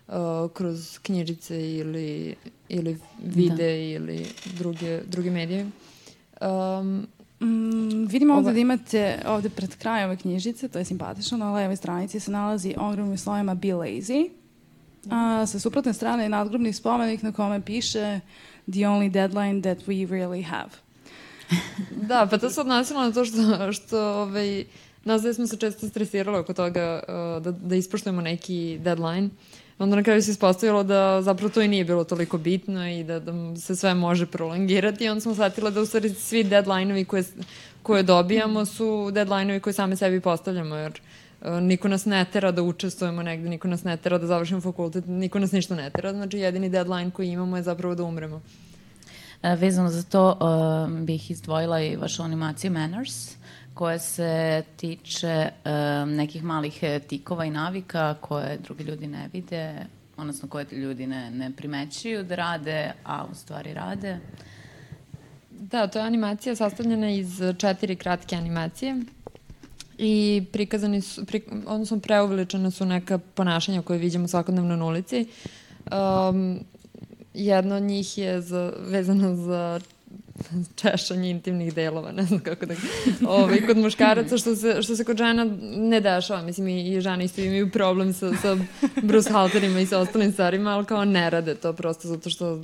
uh, 0.08 0.14
kroz 0.54 0.98
knjižice 0.98 1.76
ili, 1.76 2.34
ili 2.68 2.98
vide 3.22 3.56
da. 3.56 3.70
ili 3.70 4.26
druge, 4.58 5.00
druge 5.06 5.30
medije. 5.30 5.66
Um, 6.40 7.06
Mm, 7.40 8.06
vidimo 8.06 8.34
ovde 8.34 8.52
da 8.52 8.58
imate 8.58 9.22
ovde 9.26 9.50
pred 9.50 9.76
krajem 9.76 10.06
ove 10.06 10.16
knjižice, 10.16 10.68
to 10.68 10.78
je 10.78 10.84
simpatično, 10.84 11.38
na 11.38 11.52
levoj 11.52 11.76
stranici 11.76 12.20
se 12.20 12.30
nalazi 12.30 12.74
ogromnim 12.78 13.18
slovima 13.18 13.54
Be 13.54 13.68
Lazy. 13.68 14.30
A 15.10 15.46
sa 15.46 15.58
suprotne 15.58 15.92
strane 15.92 16.22
je 16.22 16.28
nadgrobni 16.28 16.72
spomenik 16.72 17.22
na 17.22 17.32
kome 17.32 17.60
piše 17.60 18.20
The 18.72 18.80
only 18.80 19.10
deadline 19.10 19.62
that 19.62 19.78
we 19.86 20.08
really 20.08 20.42
have. 20.42 20.70
da, 22.08 22.26
pa 22.30 22.38
to 22.38 22.50
se 22.50 22.60
odnosilo 22.60 23.02
na 23.02 23.12
to 23.12 23.24
što, 23.24 23.72
što 23.72 24.00
ovaj, 24.00 24.64
nas 25.04 25.22
da 25.22 25.34
smo 25.34 25.46
se 25.46 25.56
često 25.56 25.88
stresirali 25.88 26.38
oko 26.38 26.54
toga 26.54 27.02
uh, 27.08 27.42
da, 27.42 27.50
da 27.50 27.76
ispoštujemo 27.76 28.20
neki 28.20 28.78
deadline. 28.80 29.28
Onda 29.78 29.96
na 29.96 30.02
kraju 30.02 30.22
se 30.22 30.30
ispostavilo 30.30 30.82
da 30.82 31.22
zapravo 31.22 31.50
to 31.50 31.62
i 31.62 31.68
nije 31.68 31.84
bilo 31.84 32.04
toliko 32.04 32.38
bitno 32.38 32.88
i 32.88 33.04
da, 33.04 33.20
da 33.20 33.56
se 33.56 33.76
sve 33.76 33.94
može 33.94 34.26
prolongirati 34.26 35.04
i 35.04 35.08
onda 35.08 35.20
smo 35.20 35.34
shvatili 35.34 35.72
da 35.72 35.80
u 35.80 35.86
stvari 35.86 36.10
svi 36.10 36.44
deadline-ovi 36.44 37.04
koje, 37.04 37.24
koje 37.82 38.02
dobijamo 38.02 38.64
su 38.64 39.10
deadline-ovi 39.12 39.60
koje 39.60 39.74
same 39.74 39.96
sebi 39.96 40.20
postavljamo 40.20 40.76
jer 40.76 40.92
uh, 40.92 41.17
niko 41.60 41.88
nas 41.88 42.04
ne 42.04 42.24
tera 42.24 42.52
da 42.52 42.62
učestvujemo 42.62 43.22
negde, 43.22 43.48
niko 43.48 43.68
nas 43.68 43.84
ne 43.84 43.96
tera 43.96 44.18
da 44.18 44.26
završimo 44.26 44.60
fakultet, 44.60 45.04
niko 45.06 45.38
nas 45.38 45.52
ništa 45.52 45.74
ne 45.74 45.90
tera, 45.90 46.12
znači 46.12 46.38
jedini 46.38 46.68
deadline 46.68 47.10
koji 47.10 47.28
imamo 47.28 47.56
je 47.56 47.62
zapravo 47.62 47.94
da 47.94 48.04
umremo. 48.04 48.40
E, 49.42 49.56
vezano 49.56 49.90
za 49.90 50.02
to 50.02 50.38
uh, 50.40 50.98
bih 51.04 51.30
izdvojila 51.30 51.80
i 51.80 51.96
vašu 51.96 52.22
animaciju 52.22 52.70
Manners, 52.70 53.36
koja 53.74 53.98
se 53.98 54.62
tiče 54.76 55.48
uh, 55.64 56.08
nekih 56.08 56.44
malih 56.44 56.80
tikova 57.08 57.44
i 57.44 57.50
navika 57.50 58.14
koje 58.20 58.58
drugi 58.58 58.84
ljudi 58.84 59.06
ne 59.06 59.28
vide, 59.32 59.74
odnosno 60.16 60.48
koje 60.48 60.66
ljudi 60.72 61.06
ne, 61.06 61.30
ne 61.30 61.50
primećuju 61.56 62.22
da 62.22 62.34
rade, 62.34 62.92
a 63.04 63.24
u 63.32 63.34
stvari 63.34 63.74
rade. 63.74 64.18
Da, 65.50 65.86
to 65.86 65.98
je 65.98 66.04
animacija 66.06 66.56
sastavljena 66.56 67.10
iz 67.10 67.42
četiri 67.58 67.96
kratke 67.96 68.36
animacije 68.36 68.96
i 69.98 70.44
prikazani 70.52 71.00
su, 71.00 71.26
pri, 71.26 71.42
odnosno 71.66 72.00
preuveličene 72.00 72.70
su 72.70 72.86
neka 72.86 73.18
ponašanja 73.18 73.82
koje 73.82 73.98
vidimo 73.98 74.28
svakodnevno 74.28 74.76
na 74.76 74.84
ulici. 74.84 75.26
Um, 76.30 76.60
Jedno 77.34 77.76
od 77.76 77.82
njih 77.82 78.18
je 78.18 78.40
za, 78.40 78.72
vezano 78.78 79.36
za 79.36 79.80
češanje 80.76 81.30
intimnih 81.30 81.74
delova, 81.74 82.12
ne 82.12 82.22
znam 82.22 82.40
kako 82.40 82.66
da... 82.66 82.74
Ove, 83.26 83.42
ovaj, 83.42 83.66
kod 83.66 83.76
muškaraca, 83.76 84.38
što 84.38 84.56
se, 84.56 84.82
što 84.82 84.96
se 84.96 85.04
kod 85.04 85.16
žena 85.16 85.44
ne 85.76 86.00
dešava. 86.00 86.42
Mislim, 86.42 86.68
i, 86.68 86.96
i 86.96 87.00
žene 87.00 87.24
isto 87.24 87.40
imaju 87.40 87.70
problem 87.70 88.12
sa, 88.12 88.36
sa 88.42 88.56
Bruce 89.02 89.30
Halterima 89.30 89.80
i 89.80 89.86
sa 89.86 89.98
ostalim 89.98 90.32
stvarima, 90.32 90.70
ali 90.70 90.86
kao 90.86 91.04
ne 91.04 91.30
rade 91.30 91.54
to 91.54 91.72
prosto 91.72 92.08
zato 92.08 92.30
što 92.30 92.60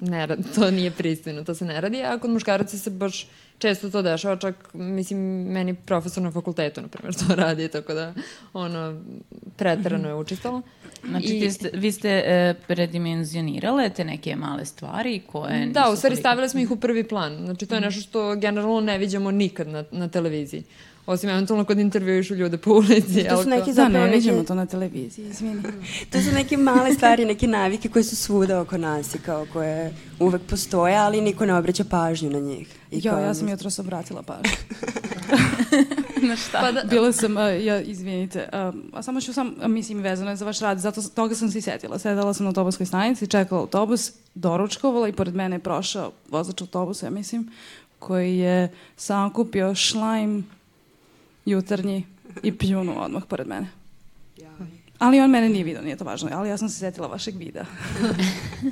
ne 0.00 0.26
rade, 0.26 0.42
to 0.54 0.70
nije 0.70 0.90
pristojno, 0.90 1.44
to 1.44 1.54
se 1.54 1.64
ne 1.64 1.80
radi, 1.80 2.02
a 2.02 2.18
kod 2.18 2.30
muškaraca 2.30 2.78
se 2.78 2.90
baš 2.90 3.26
često 3.62 3.90
to 3.90 4.02
dešava, 4.02 4.36
čak, 4.36 4.74
mislim, 4.74 5.18
meni 5.52 5.74
profesor 5.74 6.22
na 6.22 6.30
fakultetu, 6.30 6.82
na 6.82 6.88
primjer, 6.88 7.14
to 7.20 7.34
radi, 7.34 7.68
tako 7.68 7.94
da, 7.94 8.14
ono, 8.52 9.02
preterano 9.56 10.08
je 10.08 10.14
učistalo. 10.14 10.62
Znači, 11.08 11.36
I, 11.36 11.50
ste, 11.50 11.70
vi 11.74 11.92
ste 11.92 12.08
e, 12.08 12.54
predimenzionirale 12.66 13.90
te 13.90 14.04
neke 14.04 14.36
male 14.36 14.64
stvari 14.64 15.22
koje... 15.26 15.66
Da, 15.66 15.90
u 15.92 15.96
stvari 15.96 16.16
stavile 16.16 16.48
smo 16.48 16.60
ih 16.60 16.70
u 16.70 16.76
prvi 16.76 17.04
plan. 17.04 17.38
Znači, 17.44 17.66
to 17.66 17.74
je 17.74 17.80
nešto 17.80 18.00
što 18.00 18.36
generalno 18.36 18.80
ne 18.80 18.98
vidimo 18.98 19.30
nikad 19.30 19.68
na, 19.68 19.84
na 19.90 20.08
televiziji. 20.08 20.62
Osim 21.06 21.30
eventualno 21.30 21.64
kod 21.64 21.78
intervjuišu 21.78 22.34
ljude 22.34 22.58
po 22.58 22.70
ulici. 22.72 23.24
To 23.28 23.42
su 23.42 23.48
neki 23.48 23.72
da, 23.72 23.88
ne 23.88 24.06
vidimo 24.06 24.42
to 24.42 24.54
na 24.54 24.66
televiziji, 24.66 25.26
izvini. 25.26 25.62
to 26.12 26.20
su 26.20 26.32
neke 26.34 26.56
male 26.56 26.94
stvari, 26.94 27.24
neke 27.24 27.46
navike 27.46 27.88
koje 27.88 28.04
su 28.04 28.16
svuda 28.16 28.60
oko 28.60 28.78
nas 28.78 29.14
i 29.14 29.18
kao 29.18 29.46
koje 29.52 29.94
uvek 30.20 30.42
postoje, 30.42 30.96
ali 30.96 31.20
niko 31.20 31.46
ne 31.46 31.54
obraća 31.54 31.84
pažnju 31.84 32.30
na 32.30 32.38
njih. 32.38 32.68
I 32.90 33.00
jo, 33.04 33.18
ja 33.18 33.34
sam 33.34 33.48
jutro 33.48 33.70
obratila 33.78 34.22
pažnju. 34.22 34.56
na 36.28 36.36
šta? 36.36 36.58
Pa 36.60 36.72
da, 36.72 36.84
Bila 36.84 37.12
sam, 37.12 37.36
uh, 37.36 37.42
ja, 37.64 37.80
izvinite, 37.80 38.48
uh, 38.52 38.74
a 38.92 39.02
samo 39.02 39.20
ću 39.20 39.32
sam, 39.32 39.54
mislim, 39.66 39.98
vezano 39.98 40.30
je 40.30 40.36
za 40.36 40.44
vaš 40.44 40.60
rad, 40.60 40.78
zato 40.78 41.02
toga 41.02 41.34
sam 41.34 41.50
se 41.50 41.58
i 41.58 41.62
setila. 41.62 41.98
Sedala 41.98 42.34
sam 42.34 42.44
na 42.44 42.48
autobuskoj 42.50 42.86
stanici, 42.86 43.26
čekala 43.26 43.60
autobus, 43.60 44.12
doručkovala 44.34 45.08
i 45.08 45.12
pored 45.12 45.34
mene 45.34 45.56
je 45.56 45.60
prošao 45.60 46.12
vozač 46.30 46.60
autobusa, 46.60 47.06
ja 47.06 47.10
mislim, 47.10 47.50
koji 47.98 48.38
je 48.38 48.68
sakupio 48.96 49.74
šlajm 49.74 50.44
jutarnji 51.44 52.06
i 52.42 52.58
pljunu 52.58 53.02
odmah 53.02 53.22
pored 53.28 53.46
mene. 53.46 53.82
Ali 55.02 55.20
on 55.20 55.30
mene 55.30 55.48
nije 55.48 55.64
vidio, 55.64 55.82
nije 55.82 55.96
to 55.96 56.04
važno, 56.04 56.28
ali 56.32 56.48
ja 56.48 56.56
sam 56.56 56.68
se 56.68 56.78
setila 56.78 57.08
vašeg 57.08 57.36
videa. 57.36 57.64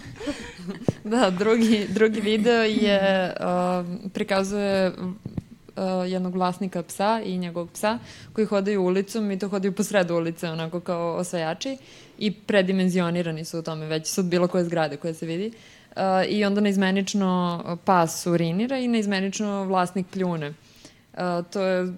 da, 1.04 1.30
drugi, 1.30 1.86
drugi 1.88 2.20
video 2.20 2.62
je, 2.62 3.34
uh, 3.40 4.10
prikazuje 4.12 4.88
uh, 4.88 6.10
jednog 6.10 6.34
vlasnika 6.34 6.82
psa 6.82 7.22
i 7.24 7.38
njegovog 7.38 7.70
psa 7.70 7.98
koji 8.32 8.46
hodaju 8.46 8.82
ulicom 8.82 9.30
i 9.30 9.38
to 9.38 9.48
hodaju 9.48 9.72
po 9.72 9.82
sredu 9.82 10.14
ulice 10.14 10.50
onako 10.50 10.80
kao 10.80 11.14
osvajači 11.14 11.76
i 12.18 12.32
predimenzionirani 12.32 13.44
su 13.44 13.58
u 13.58 13.62
tome 13.62 13.86
već 13.86 14.08
su 14.08 14.20
od 14.20 14.26
bilo 14.26 14.48
koje 14.48 14.64
zgrade 14.64 14.96
koje 14.96 15.14
se 15.14 15.26
vidi. 15.26 15.52
Uh, 15.96 16.02
I 16.28 16.44
onda 16.44 16.60
neizmenično 16.60 17.78
pas 17.84 18.26
urinira 18.26 18.78
i 18.78 18.88
neizmenično 18.88 19.64
vlasnik 19.64 20.06
pljune. 20.06 20.48
Uh, 20.48 21.20
to 21.52 21.60
je 21.60 21.92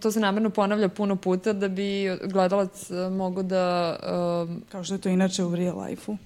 to 0.00 0.12
se 0.12 0.20
namerno 0.20 0.50
ponavlja 0.50 0.88
puno 0.88 1.16
puta 1.16 1.52
da 1.52 1.68
bi 1.68 2.18
gledalac 2.24 2.90
uh, 2.90 3.12
mogo 3.12 3.42
da... 3.42 3.96
Uh, 4.48 4.62
Kao 4.72 4.84
što 4.84 4.94
je 4.94 5.00
to 5.00 5.08
inače 5.08 5.44
u 5.44 5.56
real 5.56 5.80
life-u. 5.80 6.16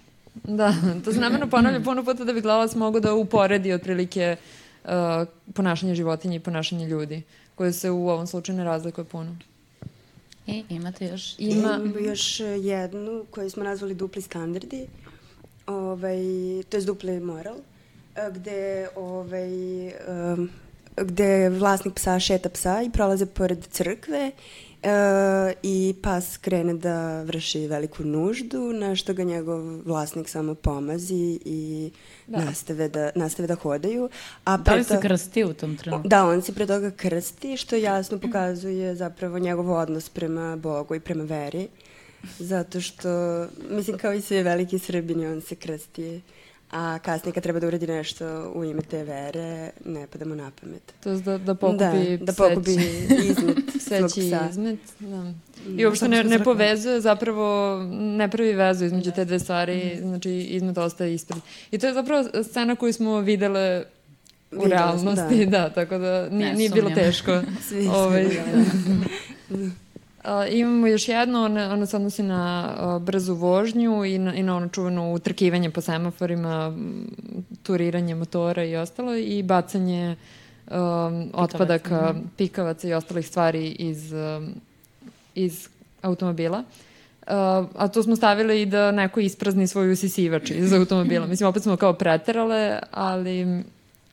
Da, 0.45 0.75
to 1.05 1.13
se 1.13 1.21
namerno 1.21 1.51
ponavlja 1.51 1.81
puno 1.81 2.05
puta 2.05 2.25
da 2.25 2.33
bi 2.33 2.41
gledalac 2.41 2.75
mogo 2.75 3.01
da 3.01 3.15
uporedi 3.15 3.73
otprilike 3.73 4.37
uh, 4.85 4.91
ponašanje 5.55 5.95
životinja 5.95 6.37
i 6.37 6.41
ponašanje 6.41 6.87
ljudi, 6.87 7.23
koje 7.55 7.73
se 7.73 7.91
u 7.91 8.09
ovom 8.09 8.27
slučaju 8.27 8.59
ne 8.59 8.65
razlikuje 8.65 9.05
puno. 9.05 9.37
I 10.47 10.65
imate 10.69 11.07
još? 11.07 11.35
Ima, 11.39 11.55
Imamo 11.55 11.99
još 11.99 12.41
jednu 12.41 13.25
koju 13.31 13.51
smo 13.51 13.65
nazvali 13.65 13.95
dupli 13.95 14.23
standardi, 14.23 14.87
ovaj, 15.67 16.19
to 16.69 16.77
je 16.77 16.83
dupli 16.83 17.21
moral, 17.21 17.57
gde 18.33 18.89
ovaj, 18.97 19.87
um, 19.87 20.51
gde 20.97 21.49
vlasnik 21.49 21.95
psa 21.95 22.21
šeta 22.21 22.49
psa 22.49 22.83
i 22.83 22.91
prolaze 22.91 23.27
pored 23.27 23.67
crkve 23.67 24.31
e, 24.83 24.91
i 25.63 25.95
pas 26.03 26.37
krene 26.37 26.75
da 26.75 27.23
vrši 27.23 27.67
veliku 27.67 28.05
nuždu, 28.05 28.73
na 28.73 28.97
što 28.97 29.15
ga 29.15 29.23
njegov 29.23 29.81
vlasnik 29.85 30.29
samo 30.29 30.55
pomazi 30.55 31.39
i 31.45 31.91
da. 32.27 32.45
nastave, 32.45 32.89
da, 32.89 33.11
nastave 33.15 33.49
da 33.49 33.55
hodaju. 33.55 34.09
A 34.45 34.57
da 34.57 34.75
li 34.75 34.85
se 34.85 35.01
krsti 35.03 35.45
u 35.45 35.55
tom 35.55 35.77
trenutku? 35.77 36.09
Da, 36.09 36.25
on 36.25 36.43
se 36.43 36.55
pre 36.55 36.67
toga 36.67 36.91
krsti, 36.91 37.57
što 37.57 37.77
jasno 37.77 38.19
pokazuje 38.19 38.95
zapravo 38.95 39.39
njegov 39.39 39.73
odnos 39.73 40.09
prema 40.09 40.57
Bogu 40.57 40.95
i 40.95 41.01
prema 41.01 41.25
veri. 41.25 41.69
Zato 42.39 42.81
što, 42.81 43.09
mislim, 43.71 43.99
kao 43.99 44.13
i 44.13 44.21
sve 44.21 44.43
veliki 44.43 44.79
Srbini, 44.79 45.27
on 45.27 45.41
se 45.41 45.55
krsti 45.55 46.21
a 46.71 46.99
kasnije 46.99 47.33
kad 47.33 47.43
treba 47.43 47.61
da 47.61 47.67
uradi 47.67 47.87
nešto 47.87 48.53
u 48.55 48.65
ime 48.65 48.83
te 48.83 49.05
vere, 49.05 49.71
ne 49.85 50.07
pada 50.07 50.25
mu 50.25 50.35
na 50.35 50.51
pamet. 50.61 50.93
To 51.03 51.11
je 51.11 51.17
da, 51.17 51.39
da 51.39 51.55
pokupi 51.55 52.19
da, 52.19 52.25
da 52.25 52.33
pokupi 52.33 52.71
izmet 53.31 53.59
svog 53.89 54.11
psa. 54.11 54.49
izmet, 54.51 54.79
da. 54.99 55.33
I 55.77 55.87
uopšte 55.87 56.09
ne, 56.09 56.25
ne 56.25 56.45
povezuje, 56.45 57.01
zapravo 57.01 57.79
ne 57.91 58.31
pravi 58.31 58.53
vezu 58.53 58.85
između 58.85 59.13
te 59.13 59.25
dve 59.25 59.39
stvari, 59.39 59.93
mm. 59.95 60.09
znači 60.09 60.31
izmet 60.31 60.79
ostaje 60.79 61.15
ispred. 61.15 61.43
I 61.71 61.79
to 61.79 61.87
je 61.87 61.95
zapravo 61.95 62.25
scena 62.43 62.77
koju 62.77 62.93
smo 62.93 63.21
videle 63.21 63.85
u 64.53 64.63
Videla 64.63 64.81
realnosti, 64.81 65.47
da. 65.47 65.59
da, 65.59 65.71
tako 65.71 65.99
da 65.99 66.29
nije, 66.29 66.55
nije 66.55 66.71
bilo 66.71 66.91
teško. 66.91 67.43
Svi, 67.69 67.89
ovaj, 67.89 68.29
svi, 68.29 68.39
da. 69.49 69.71
Imamo 70.51 70.87
još 70.87 71.09
jedno, 71.09 71.45
ona, 71.45 71.73
ona 71.73 71.87
se 71.87 71.97
odnosi 71.97 72.23
na 72.23 72.75
uh, 72.81 73.03
brzu 73.03 73.35
vožnju 73.35 74.05
i 74.05 74.19
na, 74.19 74.35
i 74.35 74.43
na 74.43 74.57
ono 74.57 74.69
čuveno 74.69 75.13
utrkivanje 75.13 75.71
po 75.71 75.81
semaforima, 75.81 76.77
turiranje 77.63 78.15
motora 78.15 78.65
i 78.65 78.77
ostalo 78.77 79.17
i 79.17 79.43
bacanje 79.43 80.17
um, 80.71 81.31
otpadaka, 81.35 82.13
mm. 82.13 82.31
pikavaca 82.37 82.89
i 82.89 82.95
ostalih 82.95 83.29
stvari 83.29 83.69
iz, 83.69 84.13
um, 84.13 84.55
iz 85.35 85.69
automobila. 86.03 86.59
Uh, 86.59 87.33
a 87.75 87.89
to 87.89 88.03
smo 88.03 88.17
stavili 88.17 88.63
i 88.63 88.67
da 88.67 88.91
neko 88.91 89.21
isprazni 89.21 89.67
svoj 89.67 89.93
usisivač 89.93 90.51
iz 90.51 90.73
automobila. 90.73 91.27
Mislim, 91.31 91.49
opet 91.49 91.63
smo 91.63 91.77
kao 91.77 91.93
preterale, 91.93 92.79
ali 92.91 93.65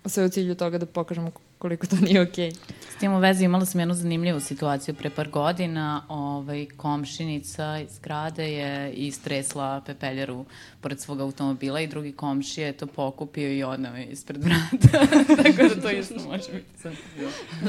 sve 0.05 0.25
u 0.25 0.29
cilju 0.29 0.55
toga 0.55 0.77
da 0.77 0.85
pokažemo 0.85 1.31
koliko 1.57 1.87
to 1.87 1.95
nije 1.95 2.21
okej. 2.21 2.51
Okay. 2.51 2.82
Tim 3.03 3.13
u 3.13 3.19
vezi 3.19 3.45
imala 3.45 3.65
sam 3.65 3.79
jednu 3.79 3.93
zanimljivu 3.93 4.39
situaciju 4.39 4.95
pre 4.95 5.09
par 5.09 5.29
godina. 5.29 6.03
Ovaj, 6.07 6.65
komšinica 6.77 7.79
iz 7.79 7.99
grade 7.99 8.53
je 8.53 8.93
istresla 8.93 9.81
pepeljaru 9.85 10.45
pored 10.81 10.99
svog 10.99 11.21
automobila 11.21 11.81
i 11.81 11.87
drugi 11.87 12.11
komšija 12.11 12.67
je 12.67 12.73
to 12.73 12.87
pokupio 12.87 13.53
i 13.53 13.63
odnao 13.63 13.95
je 13.95 14.05
ispred 14.05 14.43
vrata. 14.43 15.07
Tako 15.43 15.75
da 15.75 15.81
to 15.81 15.89
isto 15.89 16.15
može 16.15 16.51
biti 16.53 16.81
sam. 16.81 16.91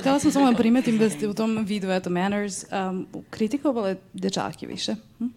Htela 0.01 0.19
sam 0.19 0.33
samo 0.33 0.51
da 0.51 0.57
primetim 0.57 0.99
da 0.99 1.11
ste 1.11 1.29
u 1.29 1.35
tom 1.35 1.65
videu, 1.65 1.91
eto, 1.91 2.11
Manners, 2.11 2.65
um, 2.73 3.07
kritikovale 3.31 3.97
dečake 4.13 4.67
više. 4.67 4.95
Hm? 5.19 5.25
Uh, 5.25 5.31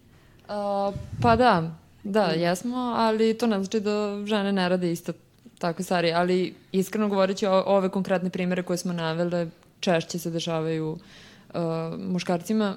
pa 1.22 1.36
da, 1.36 1.76
da, 2.04 2.26
jesmo, 2.26 2.78
ali 2.78 3.38
to 3.38 3.48
ne 3.48 3.64
znači 3.64 3.80
da 3.80 4.26
žene 4.26 4.52
ne 4.54 4.70
rade 4.70 4.92
isto 4.92 5.14
takve 5.60 5.84
stvari, 5.84 6.12
ali 6.14 6.54
iskreno 6.72 7.08
govoreći 7.08 7.46
o, 7.46 7.64
ove 7.66 7.90
konkretne 7.90 8.30
primere 8.30 8.64
koje 8.64 8.78
smo 8.78 8.94
navele, 8.94 9.48
češće 9.80 10.20
se 10.20 10.30
dešavaju 10.30 10.92
uh, 10.92 11.60
muškarcima, 12.00 12.76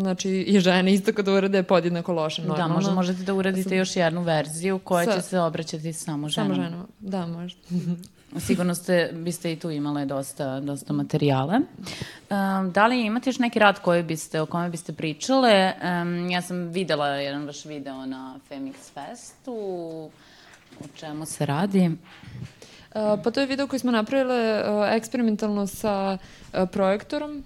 znači 0.00 0.30
i 0.30 0.60
žene 0.60 0.94
isto 0.94 1.12
kada 1.12 1.32
urade 1.32 1.62
podjednako 1.62 2.12
loše. 2.12 2.42
Da, 2.42 2.48
normalno. 2.48 2.68
Da, 2.68 2.74
možda 2.74 2.94
možete 2.94 3.22
da 3.22 3.34
uradite 3.34 3.68
sam... 3.68 3.78
još 3.78 3.96
jednu 3.96 4.22
verziju 4.22 4.78
koja 4.78 5.04
Sa... 5.04 5.12
će 5.12 5.22
se 5.22 5.40
obraćati 5.40 5.92
samo 5.92 6.28
ženama. 6.28 6.54
Samo 6.54 6.64
ženama, 6.64 6.86
da, 7.00 7.26
možda. 7.26 7.60
Sigurno 8.46 8.74
ste, 8.74 9.10
biste 9.14 9.52
i 9.52 9.56
tu 9.56 9.70
imale 9.70 10.06
dosta, 10.06 10.60
dosta 10.60 10.92
materijala. 10.92 11.60
Um, 12.30 12.72
da 12.72 12.86
li 12.86 13.06
imate 13.06 13.30
još 13.30 13.38
neki 13.38 13.58
rad 13.58 13.78
koji 13.78 14.02
biste, 14.02 14.40
o 14.40 14.46
kome 14.46 14.68
biste 14.68 14.92
pričale? 14.92 15.72
Um, 16.02 16.30
ja 16.30 16.42
sam 16.42 16.68
videla 16.68 17.08
jedan 17.08 17.46
vaš 17.46 17.64
video 17.64 18.06
na 18.06 18.38
Femix 18.50 18.74
Festu. 18.94 19.54
O 20.80 20.86
čemu 20.96 21.26
se 21.26 21.46
radi? 21.46 21.90
Pa 22.94 23.30
to 23.30 23.40
je 23.40 23.46
video 23.46 23.66
koji 23.66 23.80
smo 23.80 23.92
napravile 23.92 24.62
uh, 24.62 24.84
eksperimentalno 24.92 25.66
sa 25.66 26.18
uh, 26.52 26.68
projektorom. 26.72 27.44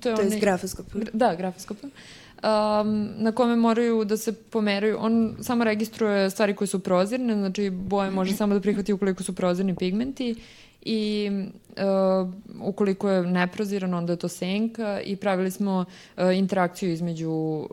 To 0.00 0.08
je, 0.08 0.16
to 0.16 0.22
je 0.22 0.40
grafoskopom. 0.40 1.02
Da, 1.12 1.34
grafoskopom. 1.34 1.90
Um, 1.90 3.10
na 3.16 3.32
kome 3.32 3.56
moraju 3.56 4.04
da 4.04 4.16
se 4.16 4.32
pomeraju. 4.32 4.96
On 5.00 5.36
samo 5.40 5.64
registruje 5.64 6.30
stvari 6.30 6.54
koje 6.54 6.68
su 6.68 6.78
prozirne, 6.78 7.34
znači 7.34 7.70
boje 7.70 8.10
može 8.10 8.32
samo 8.32 8.54
da 8.54 8.60
prihvati 8.60 8.92
ukoliko 8.92 9.22
su 9.22 9.34
prozirni 9.34 9.76
pigmenti 9.76 10.34
i 10.82 11.30
uh, 11.76 12.30
ukoliko 12.62 13.10
je 13.10 13.22
neproziran, 13.22 13.94
onda 13.94 14.12
je 14.12 14.16
to 14.16 14.28
senka 14.28 15.00
i 15.00 15.16
pravili 15.16 15.50
smo 15.50 15.84
uh, 16.16 16.36
interakciju 16.36 16.92
između 16.92 17.30
uh, 17.30 17.66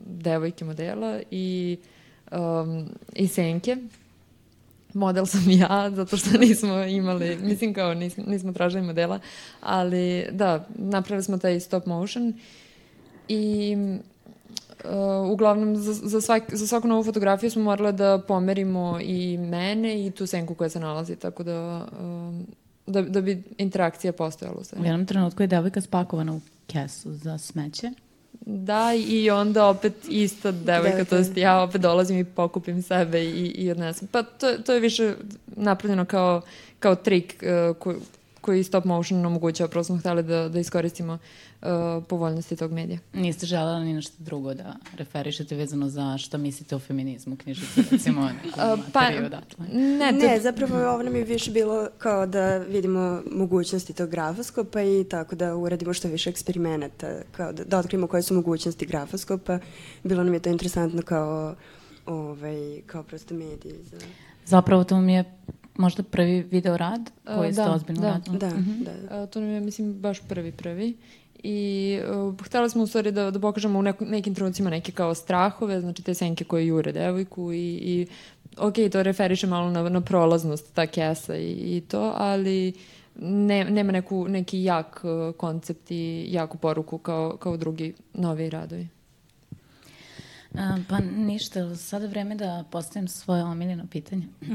devojke 0.00 0.64
modela 0.64 1.20
i, 1.30 1.78
um, 2.32 2.88
i 3.14 3.28
senke 3.28 3.76
model 4.94 5.26
sam 5.26 5.50
ja, 5.50 5.90
zato 5.90 6.16
što 6.16 6.38
nismo 6.46 6.82
imali, 6.82 7.38
mislim 7.42 7.74
kao 7.74 7.94
nismo, 7.94 8.24
nismo 8.26 8.52
tražili 8.52 8.82
modela, 8.82 9.18
ali 9.60 10.26
da, 10.30 10.66
napravili 10.74 11.22
smo 11.22 11.38
taj 11.38 11.60
stop 11.60 11.86
motion 11.86 12.32
i 13.28 13.76
uh, 14.84 15.30
uglavnom 15.30 15.76
za, 15.76 15.92
za, 15.92 16.20
svak, 16.20 16.42
za 16.52 16.66
svaku 16.66 16.88
novu 16.88 17.04
fotografiju 17.04 17.50
smo 17.50 17.62
morali 17.62 17.92
da 17.92 18.18
pomerimo 18.28 18.98
i 19.00 19.38
mene 19.38 20.06
i 20.06 20.10
tu 20.10 20.26
senku 20.26 20.54
koja 20.54 20.70
se 20.70 20.80
nalazi, 20.80 21.16
tako 21.16 21.42
da, 21.42 21.86
um, 22.00 22.46
da, 22.86 23.02
da 23.02 23.20
bi 23.20 23.42
interakcija 23.58 24.12
postojala 24.12 24.56
u 24.56 24.80
U 24.80 24.84
jednom 24.84 25.06
trenutku 25.06 25.42
je 25.42 25.46
devojka 25.46 25.80
spakovana 25.80 26.32
u 26.32 26.40
kesu 26.66 27.12
za 27.12 27.38
smeće 27.38 27.90
Da, 28.40 28.94
i 28.94 29.30
onda 29.30 29.66
opet 29.66 29.94
ista 30.08 30.50
devojka, 30.50 31.04
to 31.04 31.16
jest 31.16 31.36
ja 31.36 31.62
opet 31.62 31.80
dolazim 31.80 32.18
i 32.18 32.24
pokupim 32.24 32.82
sebe 32.82 33.24
i, 33.24 33.46
i 33.46 33.70
odnesem. 33.70 34.08
Pa 34.12 34.22
to, 34.22 34.58
to 34.58 34.72
je 34.72 34.80
više 34.80 35.14
napravljeno 35.46 36.04
kao, 36.04 36.42
kao 36.78 36.94
trik 36.94 37.42
uh, 37.42 37.76
ko, 37.76 37.94
koji 38.42 38.64
stop 38.64 38.84
motion 38.84 39.26
omogućava, 39.26 39.68
prosto 39.68 39.92
smo 39.92 40.00
hteli 40.00 40.22
da, 40.22 40.48
da 40.48 40.60
iskoristimo 40.60 41.18
uh, 41.62 41.68
povoljnosti 42.08 42.56
tog 42.56 42.72
medija. 42.72 42.98
Niste 43.12 43.46
želela 43.46 43.80
ni 43.80 43.92
nešto 43.92 44.16
drugo 44.18 44.54
da 44.54 44.76
referišete 44.96 45.56
vezano 45.56 45.88
za 45.88 46.18
šta 46.18 46.38
mislite 46.38 46.76
o 46.76 46.78
feminizmu 46.78 47.36
knjižice, 47.36 47.82
recimo 47.90 48.22
neku 48.44 48.48
uh, 48.48 48.84
pa, 48.92 49.00
materiju 49.00 49.26
odatle? 49.26 49.66
Ne, 49.72 50.12
ne, 50.12 50.40
zapravo 50.40 50.90
ovo 50.90 51.02
nam 51.02 51.16
je 51.16 51.24
više 51.24 51.50
bilo 51.50 51.88
kao 51.98 52.26
da 52.26 52.58
vidimo 52.58 53.22
mogućnosti 53.32 53.92
tog 53.92 54.10
grafoskopa 54.10 54.82
i 54.82 55.04
tako 55.10 55.36
da 55.36 55.56
uradimo 55.56 55.92
što 55.92 56.08
više 56.08 56.30
eksperimenata, 56.30 57.20
kao 57.32 57.52
da, 57.52 57.64
da 57.64 57.78
otkrimo 57.78 58.06
koje 58.06 58.22
su 58.22 58.34
mogućnosti 58.34 58.86
grafoskopa. 58.86 59.58
Bilo 60.02 60.24
nam 60.24 60.34
je 60.34 60.40
to 60.40 60.50
interesantno 60.50 61.02
kao, 61.02 61.54
ovaj, 62.06 62.80
kao 62.86 63.02
prosto 63.02 63.34
mediji. 63.34 63.74
Za... 63.90 63.96
Zapravo 64.46 64.84
to 64.84 65.00
mi 65.00 65.14
je 65.14 65.24
možda 65.76 66.02
prvi 66.02 66.42
video 66.42 66.76
rad 66.76 67.10
koji 67.24 67.48
uh, 67.48 67.52
ste 67.54 67.62
da, 67.62 67.72
ozbiljno 67.72 68.00
da, 68.00 68.08
radili? 68.08 68.38
Da, 68.38 68.50
-hmm. 68.50 68.84
da. 68.84 69.16
da. 69.16 69.26
To 69.26 69.40
nam 69.40 69.48
je, 69.48 69.60
mislim, 69.60 69.92
baš 69.92 70.20
prvi 70.28 70.52
prvi. 70.52 70.96
I 71.42 71.98
uh, 72.10 72.46
htjela 72.46 72.68
smo 72.68 72.82
u 72.82 72.86
stvari 72.86 73.12
da, 73.12 73.30
da 73.30 73.40
pokažemo 73.40 73.78
u 73.78 73.82
neku, 73.82 74.04
nekim 74.04 74.34
trenucima 74.34 74.70
neke 74.70 74.92
kao 74.92 75.14
strahove, 75.14 75.80
znači 75.80 76.02
te 76.02 76.14
senke 76.14 76.44
koje 76.44 76.66
jure 76.66 76.92
devojku 76.92 77.52
i, 77.52 77.66
i 77.72 78.06
ok, 78.58 78.74
to 78.92 79.02
referiše 79.02 79.46
malo 79.46 79.70
na, 79.70 79.88
na 79.88 80.00
prolaznost 80.00 80.74
ta 80.74 80.86
kesa 80.86 81.36
i, 81.36 81.50
i 81.50 81.82
to, 81.88 82.12
ali 82.16 82.72
ne, 83.20 83.64
nema 83.64 83.92
neku, 83.92 84.28
neki 84.28 84.62
jak 84.62 85.00
uh, 85.04 85.34
koncept 85.36 85.90
i 85.90 86.26
jaku 86.30 86.58
poruku 86.58 86.98
kao, 86.98 87.36
kao 87.36 87.56
drugi 87.56 87.94
novi 88.14 88.50
radovi. 88.50 88.88
A, 90.58 90.76
pa 90.88 90.98
ništa, 91.16 91.76
sada 91.76 92.06
vreme 92.06 92.34
da 92.34 92.64
postavim 92.70 93.08
svoje 93.08 93.44
omiljeno 93.44 93.84
pitanje. 93.90 94.28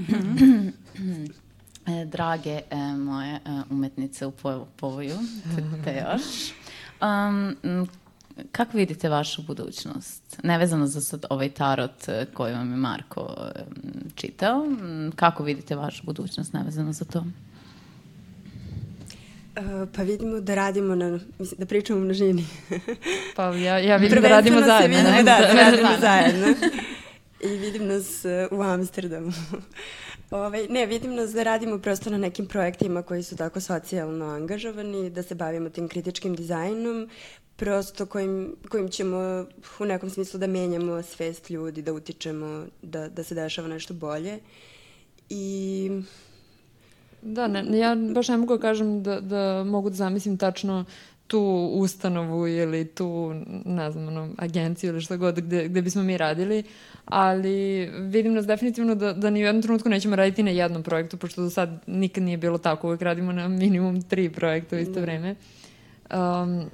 e, 1.87 2.05
drage 2.05 2.61
e, 2.69 2.77
moje 2.97 3.35
e, 3.35 3.39
umetnice 3.69 4.25
u 4.25 4.31
povoju, 4.77 5.17
te, 5.55 5.63
te 5.83 5.95
još. 5.95 6.53
Um, 7.01 7.87
kako 8.51 8.77
vidite 8.77 9.09
vašu 9.09 9.41
budućnost? 9.41 10.39
Nevezano 10.43 10.87
za 10.87 11.01
sad 11.01 11.25
ovaj 11.29 11.49
tarot 11.49 12.07
e, 12.07 12.25
koji 12.33 12.53
vam 12.53 12.71
je 12.71 12.77
Marko 12.77 13.35
čitao, 14.15 14.65
kako 15.15 15.43
vidite 15.43 15.75
vašu 15.75 16.03
budućnost 16.05 16.53
nevezano 16.53 16.93
za 16.93 17.05
to? 17.05 17.23
Uh, 19.57 19.89
pa 19.95 20.03
vidimo 20.03 20.39
da 20.39 20.55
radimo 20.55 20.95
na, 20.95 21.19
mislim, 21.39 21.59
da 21.59 21.65
pričamo 21.65 21.99
u 21.99 22.03
množini. 22.03 22.45
pa 23.35 23.43
ja, 23.43 23.79
ja 23.79 23.97
vidim 23.97 24.21
da 24.21 24.27
radimo 24.27 24.61
zajedno. 24.61 24.97
Vidimo, 24.97 25.17
da, 25.17 25.23
da, 25.23 25.53
radimo 25.53 25.89
zajedno. 26.01 26.47
I 27.39 27.47
vidim 27.47 27.87
nas 27.87 28.25
uh, 28.25 28.59
u 28.59 28.61
Amsterdamu. 28.61 29.31
Ovaj, 30.31 30.67
ne, 30.69 30.85
vidim 30.85 31.15
nas 31.15 31.31
da 31.31 31.43
radimo 31.43 31.79
prosto 31.79 32.09
na 32.09 32.17
nekim 32.17 32.45
projektima 32.45 33.01
koji 33.01 33.23
su 33.23 33.35
tako 33.35 33.59
socijalno 33.59 34.25
angažovani, 34.25 35.09
da 35.09 35.23
se 35.23 35.35
bavimo 35.35 35.69
tim 35.69 35.87
kritičkim 35.87 36.35
dizajnom, 36.35 37.09
prosto 37.55 38.05
kojim, 38.05 38.55
kojim 38.69 38.89
ćemo 38.89 39.45
u 39.79 39.85
nekom 39.85 40.09
smislu 40.09 40.39
da 40.39 40.47
menjamo 40.47 41.03
svest 41.03 41.49
ljudi, 41.49 41.81
da 41.81 41.93
utičemo 41.93 42.65
da, 42.81 43.09
da 43.09 43.23
se 43.23 43.35
dešava 43.35 43.67
nešto 43.67 43.93
bolje. 43.93 44.39
I 45.29 45.89
Da, 47.21 47.47
ne, 47.47 47.77
ja 47.77 47.95
baš 47.95 48.27
ne 48.27 48.37
mogu 48.37 48.57
da 48.57 48.61
kažem 48.61 49.03
da, 49.03 49.19
da 49.19 49.63
mogu 49.63 49.89
da 49.89 49.95
zamislim 49.95 50.37
tačno 50.37 50.85
tu 51.27 51.71
ustanovu 51.73 52.47
ili 52.47 52.85
tu, 52.85 53.33
ne 53.65 53.91
znam, 53.91 54.07
ono, 54.07 54.29
agenciju 54.37 54.89
ili 54.89 55.01
šta 55.01 55.17
god 55.17 55.39
gde, 55.39 55.67
gde 55.67 55.81
bismo 55.81 56.03
mi 56.03 56.17
radili, 56.17 56.63
ali 57.05 57.89
vidim 57.99 58.33
nas 58.33 58.47
definitivno 58.47 58.95
da, 58.95 59.13
da 59.13 59.29
ni 59.29 59.43
u 59.43 59.45
jednom 59.45 59.61
trenutku 59.61 59.89
nećemo 59.89 60.15
raditi 60.15 60.43
na 60.43 60.51
jednom 60.51 60.83
projektu, 60.83 61.17
pošto 61.17 61.41
do 61.41 61.49
sad 61.49 61.83
nikad 61.87 62.23
nije 62.23 62.37
bilo 62.37 62.57
tako, 62.57 62.87
uvek 62.87 63.01
radimo 63.01 63.31
na 63.31 63.47
minimum 63.47 64.01
tri 64.01 64.29
projekta 64.29 64.75
u 64.75 64.79
isto 64.79 64.93
da. 64.93 65.01
vreme. 65.01 65.35
Um, 66.13 66.65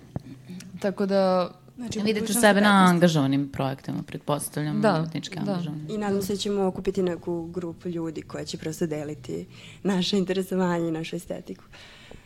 tako 0.80 1.06
da 1.06 1.52
Znači, 1.78 2.00
Vidite 2.00 2.34
sebe 2.34 2.62
na 2.62 2.86
angažovanim 2.90 3.50
projektima, 3.50 4.04
pretpostavljam, 4.08 4.82
da, 4.82 5.00
umetnički 5.00 5.36
da. 5.36 5.42
angažovanim. 5.42 5.88
I 5.90 5.98
nadam 5.98 6.22
se 6.22 6.34
da 6.34 6.38
ćemo 6.38 6.66
okupiti 6.66 7.04
neku 7.04 7.46
grupu 7.46 7.90
ljudi 7.90 8.22
koja 8.22 8.46
će 8.46 8.58
prosto 8.58 8.88
deliti 8.88 9.46
naše 9.84 10.18
interesovanje 10.18 10.88
i 10.88 10.92
našu 10.92 11.16
estetiku. 11.16 11.64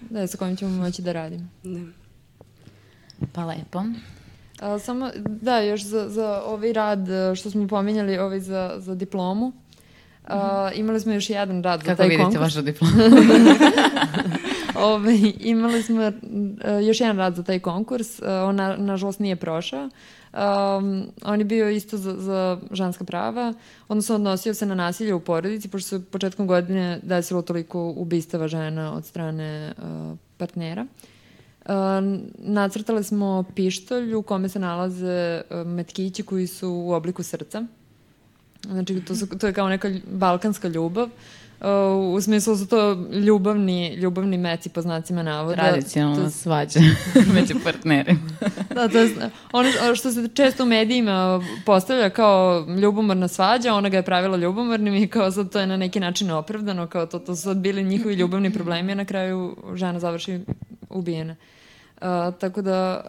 Da, 0.10 0.28
sa 0.28 0.38
kojim 0.38 0.56
ćemo 0.56 0.72
moći 0.84 1.02
da 1.02 1.12
radimo. 1.12 1.48
Da. 1.64 1.80
Pa 3.34 3.46
lepo. 3.46 3.84
A, 4.60 4.80
samo, 4.80 5.12
da, 5.42 5.60
još 5.60 5.84
za, 5.84 6.10
za 6.10 6.42
ovaj 6.46 6.74
rad 6.74 7.10
e, 7.10 7.36
što 7.36 7.52
smo 7.52 7.68
pominjali, 7.68 8.18
ovaj 8.18 8.40
za, 8.40 8.76
za 8.78 8.96
diplomu. 8.96 9.52
A, 10.28 10.72
imali 10.76 11.00
smo 11.00 11.14
još 11.14 11.30
jedan 11.30 11.64
rad 11.64 11.80
Kako 11.80 11.92
za 11.92 11.96
taj 11.96 12.18
konkurs. 12.18 12.36
Kako 12.36 12.44
vidite 12.44 12.44
vašu 12.44 12.62
diplomu? 12.62 12.94
Ove, 14.78 15.18
imali 15.40 15.84
smo 15.84 16.02
uh, 16.02 16.88
još 16.88 17.00
jedan 17.00 17.18
rad 17.18 17.36
za 17.36 17.44
taj 17.44 17.60
konkurs, 17.60 18.20
uh, 18.20 18.26
on 18.28 18.56
na, 18.56 18.76
nažalost 18.76 19.20
nije 19.20 19.36
prošao. 19.36 19.90
Um, 20.34 21.08
on 21.26 21.40
je 21.40 21.46
bio 21.46 21.70
isto 21.70 21.98
za, 21.98 22.16
za 22.18 22.60
ženska 22.72 23.04
prava, 23.04 23.54
odnosno 23.88 24.16
odnosio 24.16 24.54
se 24.54 24.66
na 24.66 24.76
nasilje 24.76 25.14
u 25.14 25.20
porodici, 25.20 25.68
pošto 25.68 25.88
se 25.88 26.06
početkom 26.06 26.48
godine 26.48 27.00
desilo 27.04 27.42
toliko 27.42 27.90
ubistava 27.90 28.48
žena 28.48 28.94
od 28.94 29.06
strane 29.06 29.74
uh, 29.78 30.18
partnera. 30.38 30.86
Uh, 31.66 31.74
nacrtali 32.38 33.04
smo 33.04 33.44
pištolj 33.56 34.14
u 34.14 34.22
kome 34.22 34.50
se 34.50 34.60
nalaze 34.60 35.42
metkići 35.66 36.24
koji 36.24 36.48
su 36.48 36.70
u 36.70 36.92
obliku 36.92 37.24
srca. 37.24 37.64
Znači, 38.64 39.02
to, 39.02 39.16
su, 39.16 39.28
to 39.28 39.48
je 39.48 39.54
kao 39.54 39.70
neka 39.70 39.92
balkanska 40.12 40.68
ljubav. 40.68 41.06
Uh, 41.06 41.12
u 42.14 42.22
smislu 42.22 42.58
su 42.58 42.68
to 42.68 42.94
ljubavni, 43.12 43.96
ljubavni 43.96 44.38
meci 44.38 44.70
po 44.70 44.82
znacima 44.82 45.24
navoda. 45.24 45.56
Tradicionalno 45.56 46.24
to... 46.24 46.30
svađa 46.30 46.80
među 47.36 47.56
partnerima. 47.64 48.20
da, 48.76 48.88
to 48.88 48.98
je 48.98 49.10
ono 49.54 49.96
što 49.96 50.12
se 50.12 50.30
često 50.34 50.64
u 50.64 50.68
medijima 50.68 51.42
postavlja 51.66 52.10
kao 52.10 52.66
ljubomorna 52.82 53.28
svađa, 53.28 53.74
ona 53.74 53.90
ga 53.90 53.98
je 53.98 54.04
pravila 54.04 54.38
ljubomornim 54.38 54.96
i 54.96 55.08
kao 55.08 55.32
sad 55.32 55.52
to 55.52 55.60
je 55.60 55.68
na 55.68 55.78
neki 55.78 56.00
način 56.00 56.32
opravdano, 56.32 56.88
kao 56.88 57.06
to, 57.06 57.20
to 57.20 57.36
su 57.36 57.42
sad 57.42 57.58
bili 57.58 57.84
njihovi 57.84 58.16
ljubavni 58.16 58.54
problemi, 58.54 58.92
a 58.92 58.96
na 58.96 59.06
kraju 59.06 59.56
žena 59.76 60.00
završi 60.00 60.40
ubijena. 60.90 61.34
Uh, 61.34 61.58
Uh, 62.02 62.34
tako 62.40 62.62
da, 62.62 63.04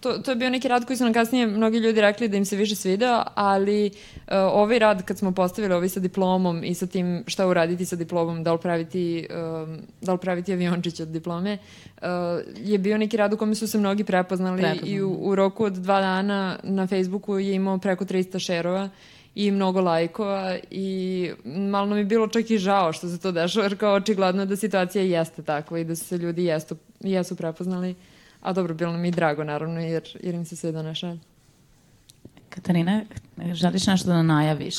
to, 0.00 0.18
to 0.18 0.30
je 0.30 0.36
bio 0.36 0.50
neki 0.50 0.68
rad 0.68 0.84
koji 0.84 0.96
su 0.96 1.04
nam 1.04 1.12
kasnije 1.12 1.46
mnogi 1.46 1.78
ljudi 1.78 2.00
rekli 2.00 2.28
da 2.28 2.36
im 2.36 2.44
se 2.44 2.56
više 2.56 2.74
svideo, 2.74 3.22
ali 3.34 3.86
uh, 3.86 4.22
ovaj 4.34 4.78
rad 4.78 5.04
kad 5.04 5.18
smo 5.18 5.32
postavili 5.32 5.74
ovaj 5.74 5.88
sa 5.88 6.00
diplomom 6.00 6.64
i 6.64 6.74
sa 6.74 6.86
tim 6.86 7.24
šta 7.26 7.46
uraditi 7.46 7.86
sa 7.86 7.96
diplomom, 7.96 8.44
da 8.44 8.52
li 8.52 8.58
praviti, 8.58 9.26
uh, 9.30 9.68
da 10.00 10.12
li 10.12 10.18
praviti 10.18 10.52
aviončić 10.52 11.00
od 11.00 11.08
diplome, 11.08 11.58
uh, 11.96 12.08
je 12.56 12.78
bio 12.78 12.98
neki 12.98 13.16
rad 13.16 13.32
u 13.32 13.36
kome 13.36 13.54
su 13.54 13.66
se 13.66 13.78
mnogi 13.78 14.04
prepoznali, 14.04 14.62
prepoznali. 14.62 14.92
i 14.92 15.02
u, 15.02 15.10
u 15.10 15.34
roku 15.34 15.64
od 15.64 15.72
dva 15.72 16.00
dana 16.00 16.58
na 16.62 16.86
Facebooku 16.86 17.38
je 17.38 17.54
imao 17.54 17.78
preko 17.78 18.04
300 18.04 18.38
šerova 18.38 18.88
i 19.34 19.50
mnogo 19.50 19.80
lajkova 19.80 20.56
i 20.70 21.30
malo 21.44 21.86
nam 21.86 21.98
je 21.98 22.04
bilo 22.04 22.28
čak 22.28 22.50
i 22.50 22.58
žao 22.58 22.92
što 22.92 23.08
se 23.08 23.20
to 23.20 23.32
dešava, 23.32 23.64
jer 23.64 23.78
kao 23.78 23.94
očigledno 23.94 24.46
da 24.46 24.56
situacija 24.56 25.04
jeste 25.04 25.42
takva 25.42 25.78
i 25.78 25.84
da 25.84 25.96
su 25.96 26.04
se 26.04 26.18
ljudi 26.18 26.44
jesu, 26.44 26.76
jesu 27.00 27.36
prepoznali. 27.36 27.90
Uh, 27.90 28.11
A 28.42 28.52
dobro, 28.52 28.74
bilo 28.74 28.92
nam 28.92 29.04
i 29.04 29.10
drago, 29.10 29.44
naravno, 29.44 29.80
jer, 29.80 30.02
jer 30.22 30.34
im 30.34 30.44
se 30.44 30.56
sve 30.56 30.72
donaša. 30.72 31.16
Katarina, 32.48 33.02
želiš 33.52 33.86
nešto 33.86 34.08
da 34.08 34.22
najaviš? 34.22 34.76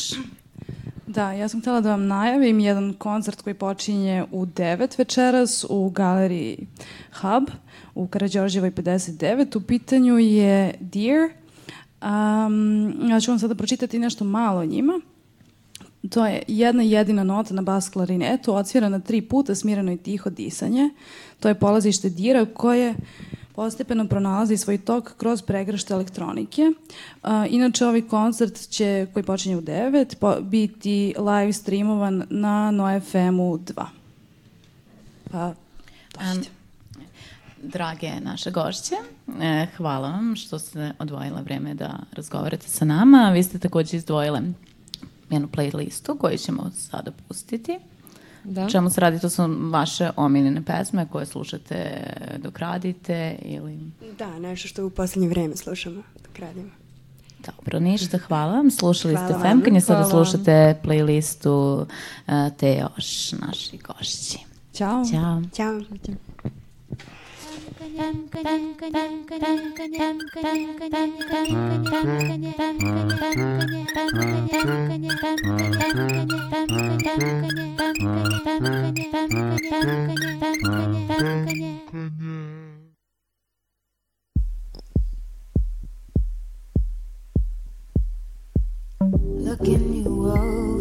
Da, 1.07 1.31
ja 1.31 1.47
sam 1.47 1.61
htela 1.61 1.81
da 1.81 1.89
vam 1.89 2.07
najavim 2.07 2.59
jedan 2.59 2.93
koncert 2.93 3.41
koji 3.41 3.53
počinje 3.53 4.25
u 4.31 4.45
9 4.45 4.97
večeras 4.97 5.65
u 5.69 5.89
galeriji 5.89 6.67
Hub 7.21 7.49
u 7.95 8.07
Karadžorževoj 8.07 8.71
59. 8.71 9.57
U 9.57 9.61
pitanju 9.61 10.19
je 10.19 10.73
Dear. 10.79 11.29
Um, 12.01 13.09
ja 13.09 13.19
ću 13.19 13.31
vam 13.31 13.39
sada 13.39 13.55
pročitati 13.55 13.99
nešto 13.99 14.25
malo 14.25 14.59
o 14.59 14.65
njima. 14.65 15.01
To 16.09 16.25
je 16.25 16.43
jedna 16.47 16.83
jedina 16.83 17.23
nota 17.23 17.53
na 17.53 17.61
bas 17.61 17.89
klarinetu, 17.89 18.55
odsvirana 18.55 18.99
tri 18.99 19.21
puta, 19.21 19.55
smireno 19.55 19.91
i 19.91 19.97
tiho 19.97 20.29
disanje. 20.29 20.89
To 21.39 21.47
je 21.47 21.59
polazište 21.59 22.09
Dira 22.09 22.45
koje 22.45 22.95
postepeno 23.55 24.07
pronalazi 24.07 24.57
svoj 24.57 24.77
tok 24.77 25.13
kroz 25.17 25.41
pregršte 25.41 25.93
elektronike. 25.93 26.71
Uh, 27.23 27.29
inače, 27.49 27.85
ovaj 27.85 28.01
koncert 28.01 28.69
će, 28.69 29.07
koji 29.13 29.23
počinje 29.23 29.57
u 29.57 29.61
9, 29.61 30.15
po, 30.15 30.35
biti 30.41 31.15
live 31.17 31.53
streamovan 31.53 32.23
na 32.29 32.71
NoFM-u 32.71 33.57
2. 33.57 33.85
Pa, 35.31 35.53
dođite. 36.13 36.49
Um, 36.49 36.63
drage 37.63 38.11
naše 38.21 38.51
gošće, 38.51 38.95
eh, 39.41 39.67
hvala 39.77 40.09
vam 40.09 40.35
što 40.35 40.59
ste 40.59 40.91
odvojila 40.99 41.41
vreme 41.41 41.73
da 41.73 41.99
razgovarate 42.11 42.67
sa 42.67 42.85
nama. 42.85 43.31
Vi 43.33 43.43
ste 43.43 43.59
takođe 43.59 43.97
izdvojile 43.97 44.41
jednu 45.29 45.47
playlistu 45.47 46.17
koju 46.17 46.37
ćemo 46.37 46.71
sada 46.75 47.11
pustiti. 47.27 47.79
Da. 48.43 48.69
Čemu 48.69 48.89
se 48.89 49.01
radi? 49.01 49.19
To 49.19 49.29
su 49.29 49.43
vaše 49.71 50.09
omiljene 50.15 50.61
pesme 50.65 51.07
koje 51.11 51.25
slušate 51.25 52.03
dok 52.37 52.59
radite 52.59 53.35
ili... 53.41 53.79
Da, 54.17 54.39
nešto 54.39 54.67
što 54.67 54.85
u 54.85 54.89
poslednje 54.89 55.29
vreme 55.29 55.55
slušamo 55.55 56.03
dok 56.23 56.39
radimo. 56.39 56.69
Dobro, 57.45 57.79
ništa, 57.79 58.17
hvala 58.17 58.53
vam. 58.53 58.71
Slušali 58.71 59.15
hvala 59.15 59.29
ste 59.29 59.41
Femkanje, 59.41 59.81
sada 59.81 60.05
slušate 60.05 60.79
playlistu 60.83 61.81
uh, 61.81 62.57
te 62.57 62.73
još 62.73 63.31
naši 63.31 63.77
gošći. 63.77 64.39
Ćao. 64.73 65.03
Ćao. 65.11 65.41
Ćao. 65.55 65.81
Looking 89.43 89.93
you 89.93 90.31
over, 90.31 90.72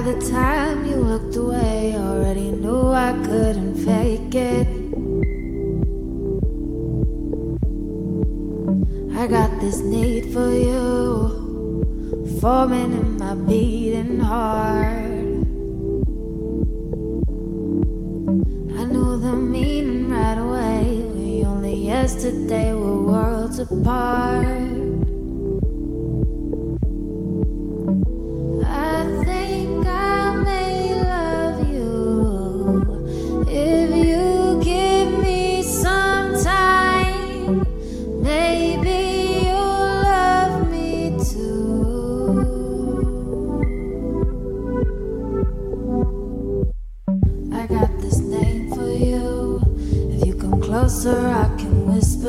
By 0.00 0.12
the 0.12 0.30
time 0.30 0.86
you 0.86 0.96
looked 0.96 1.36
away, 1.36 1.94
already 1.94 2.52
knew 2.52 2.88
I 2.88 3.12
couldn't 3.22 3.74
fake 3.84 4.34
it. 4.34 4.66
I 9.14 9.26
got 9.26 9.60
this 9.60 9.80
need 9.80 10.32
for 10.32 10.50
you, 10.50 12.38
forming 12.40 12.92
in 12.92 13.18
my 13.18 13.34
beating 13.34 14.20
heart. 14.20 15.04
I 18.80 18.84
knew 18.90 19.18
the 19.18 19.36
meaning 19.36 20.08
right 20.08 20.38
away. 20.38 21.04
We 21.12 21.44
only 21.44 21.74
yesterday 21.74 22.72
were 22.72 23.02
worlds 23.02 23.58
apart. 23.58 24.89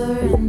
over 0.02 0.41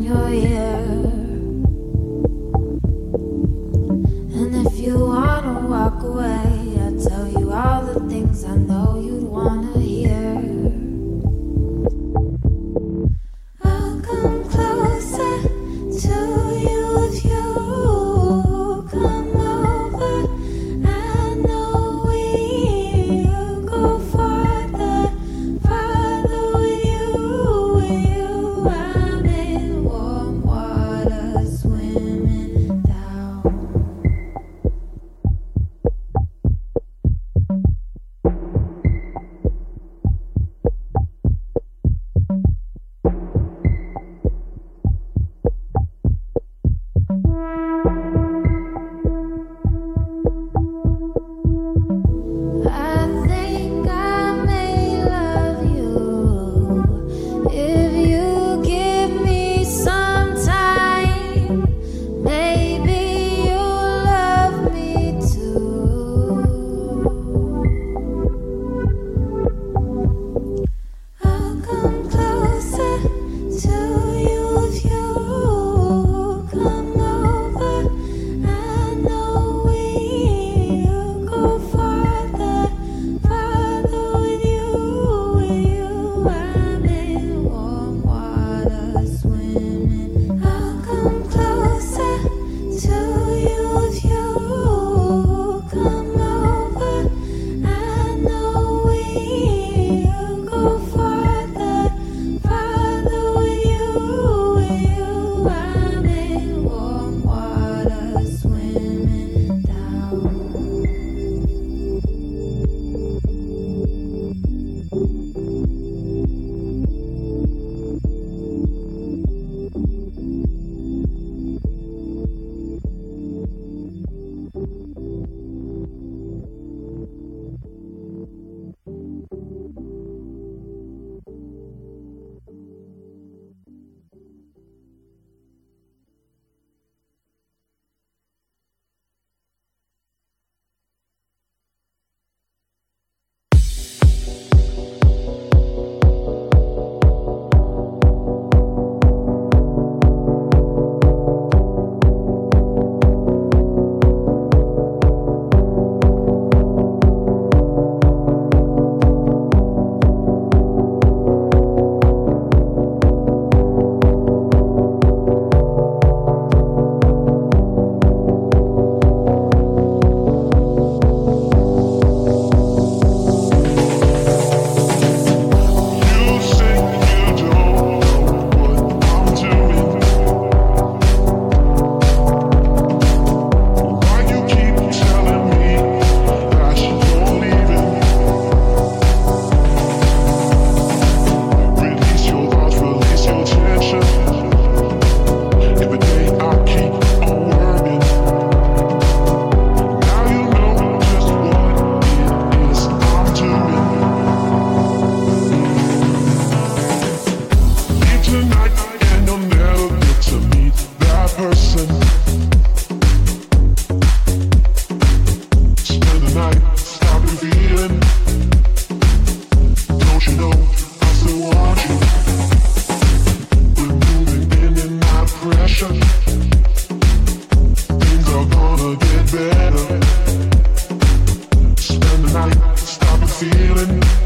different 233.85 234.22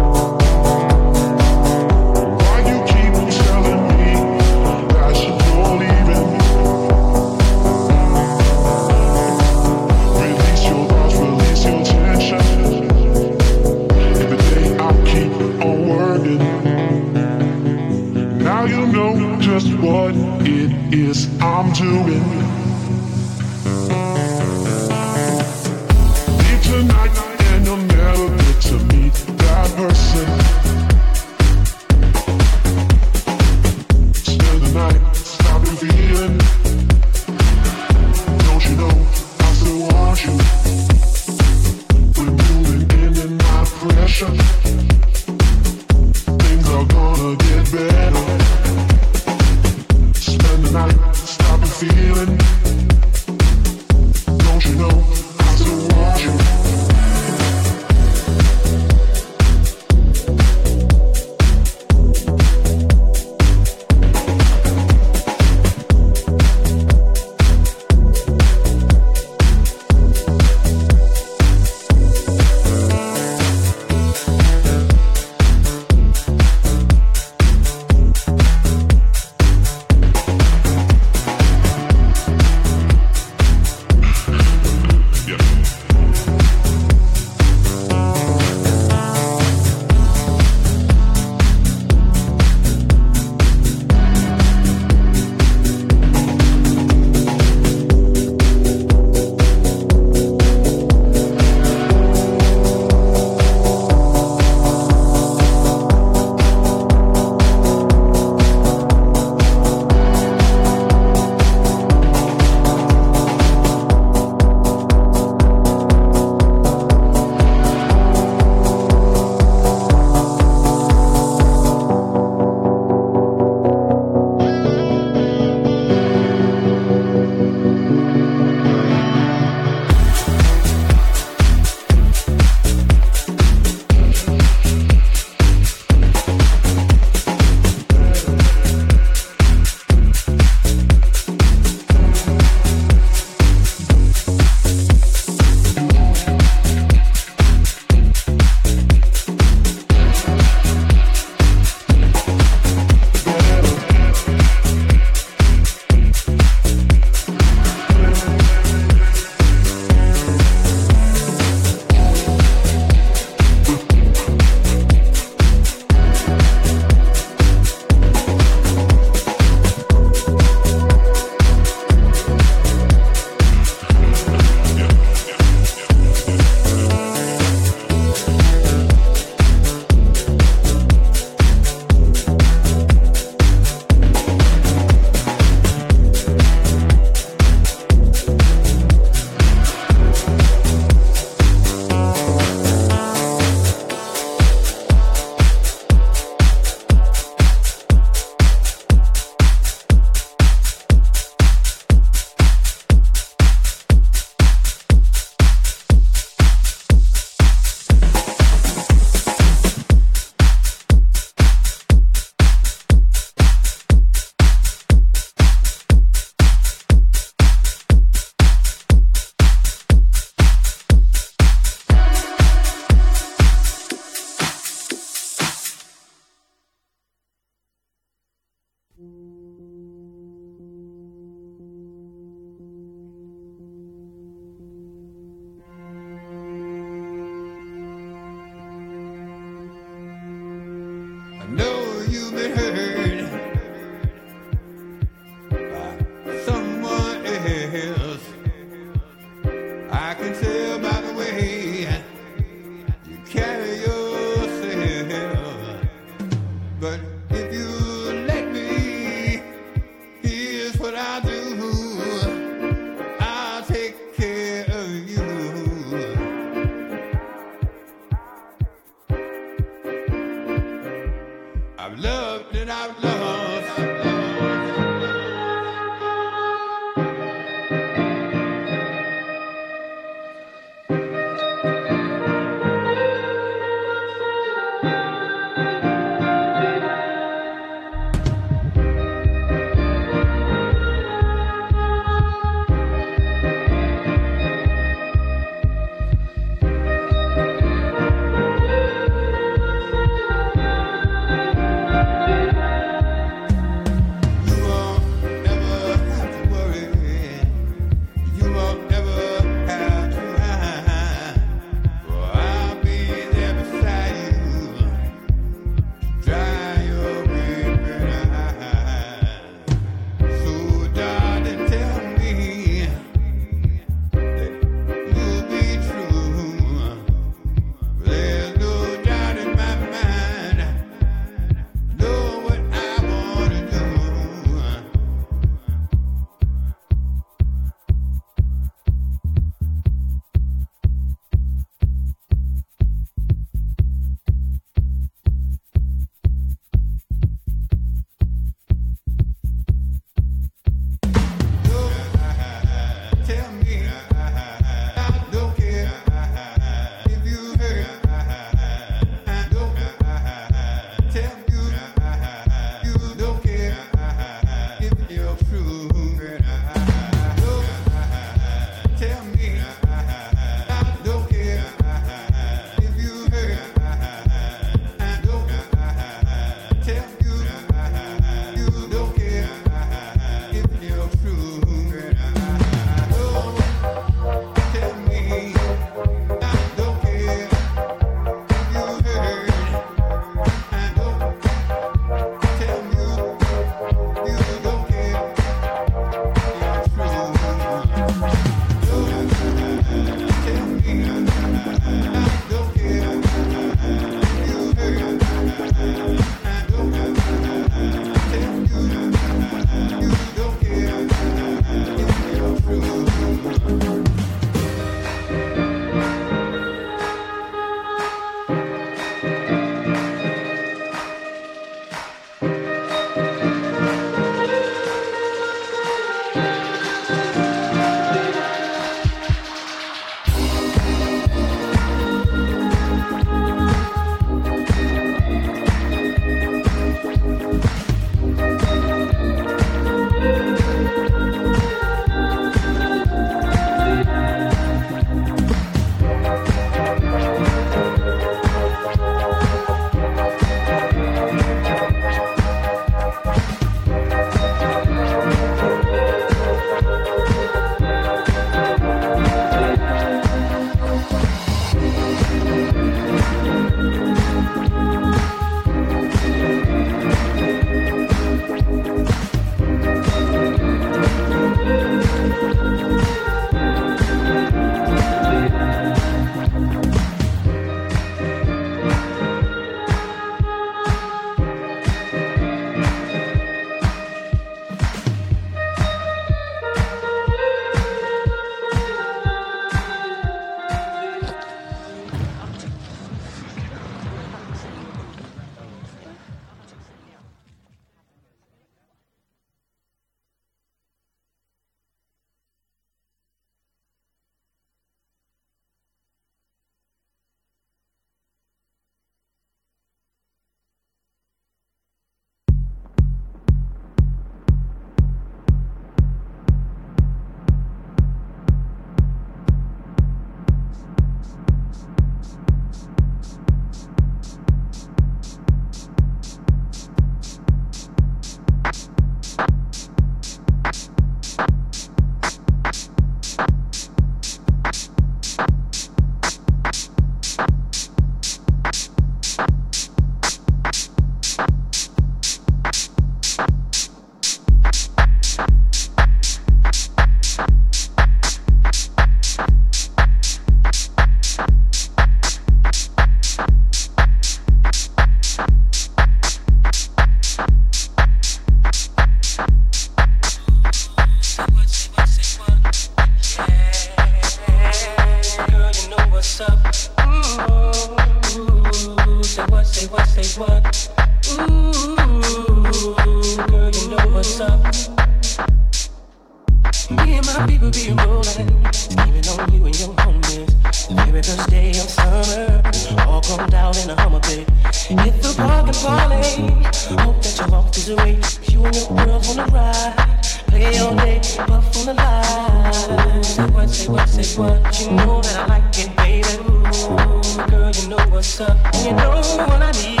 say 593.72 593.88
what, 593.88 594.08
say 594.08 594.40
what. 594.40 594.80
You 594.80 594.90
know 594.92 595.20
that 595.22 595.36
I 595.36 595.46
like 595.46 595.78
it, 595.78 595.96
baby. 595.96 596.28
Ooh, 596.42 597.50
girl, 597.50 597.70
you 597.70 597.88
know 597.88 598.04
what's 598.10 598.40
up. 598.40 598.56
You 598.84 598.92
know 598.92 599.10
what 599.10 599.62
I 599.62 599.70
need. 599.72 600.00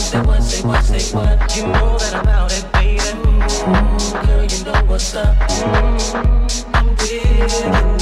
Say 0.00 0.20
what, 0.20 0.42
say 0.42 0.66
what, 0.66 0.84
say 0.84 1.16
what. 1.16 1.56
You 1.56 1.66
know 1.66 1.98
that 1.98 2.52
it, 2.52 2.72
baby. 2.72 3.00
Girl, 4.26 4.44
you 4.44 4.64
know 4.64 4.84
what's 4.86 5.14
up. 5.14 5.36
Mm, 5.36 6.74
I'm. 7.74 7.95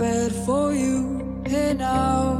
Bed 0.00 0.32
for 0.46 0.72
you. 0.72 1.42
Here 1.46 1.74
now. 1.74 2.39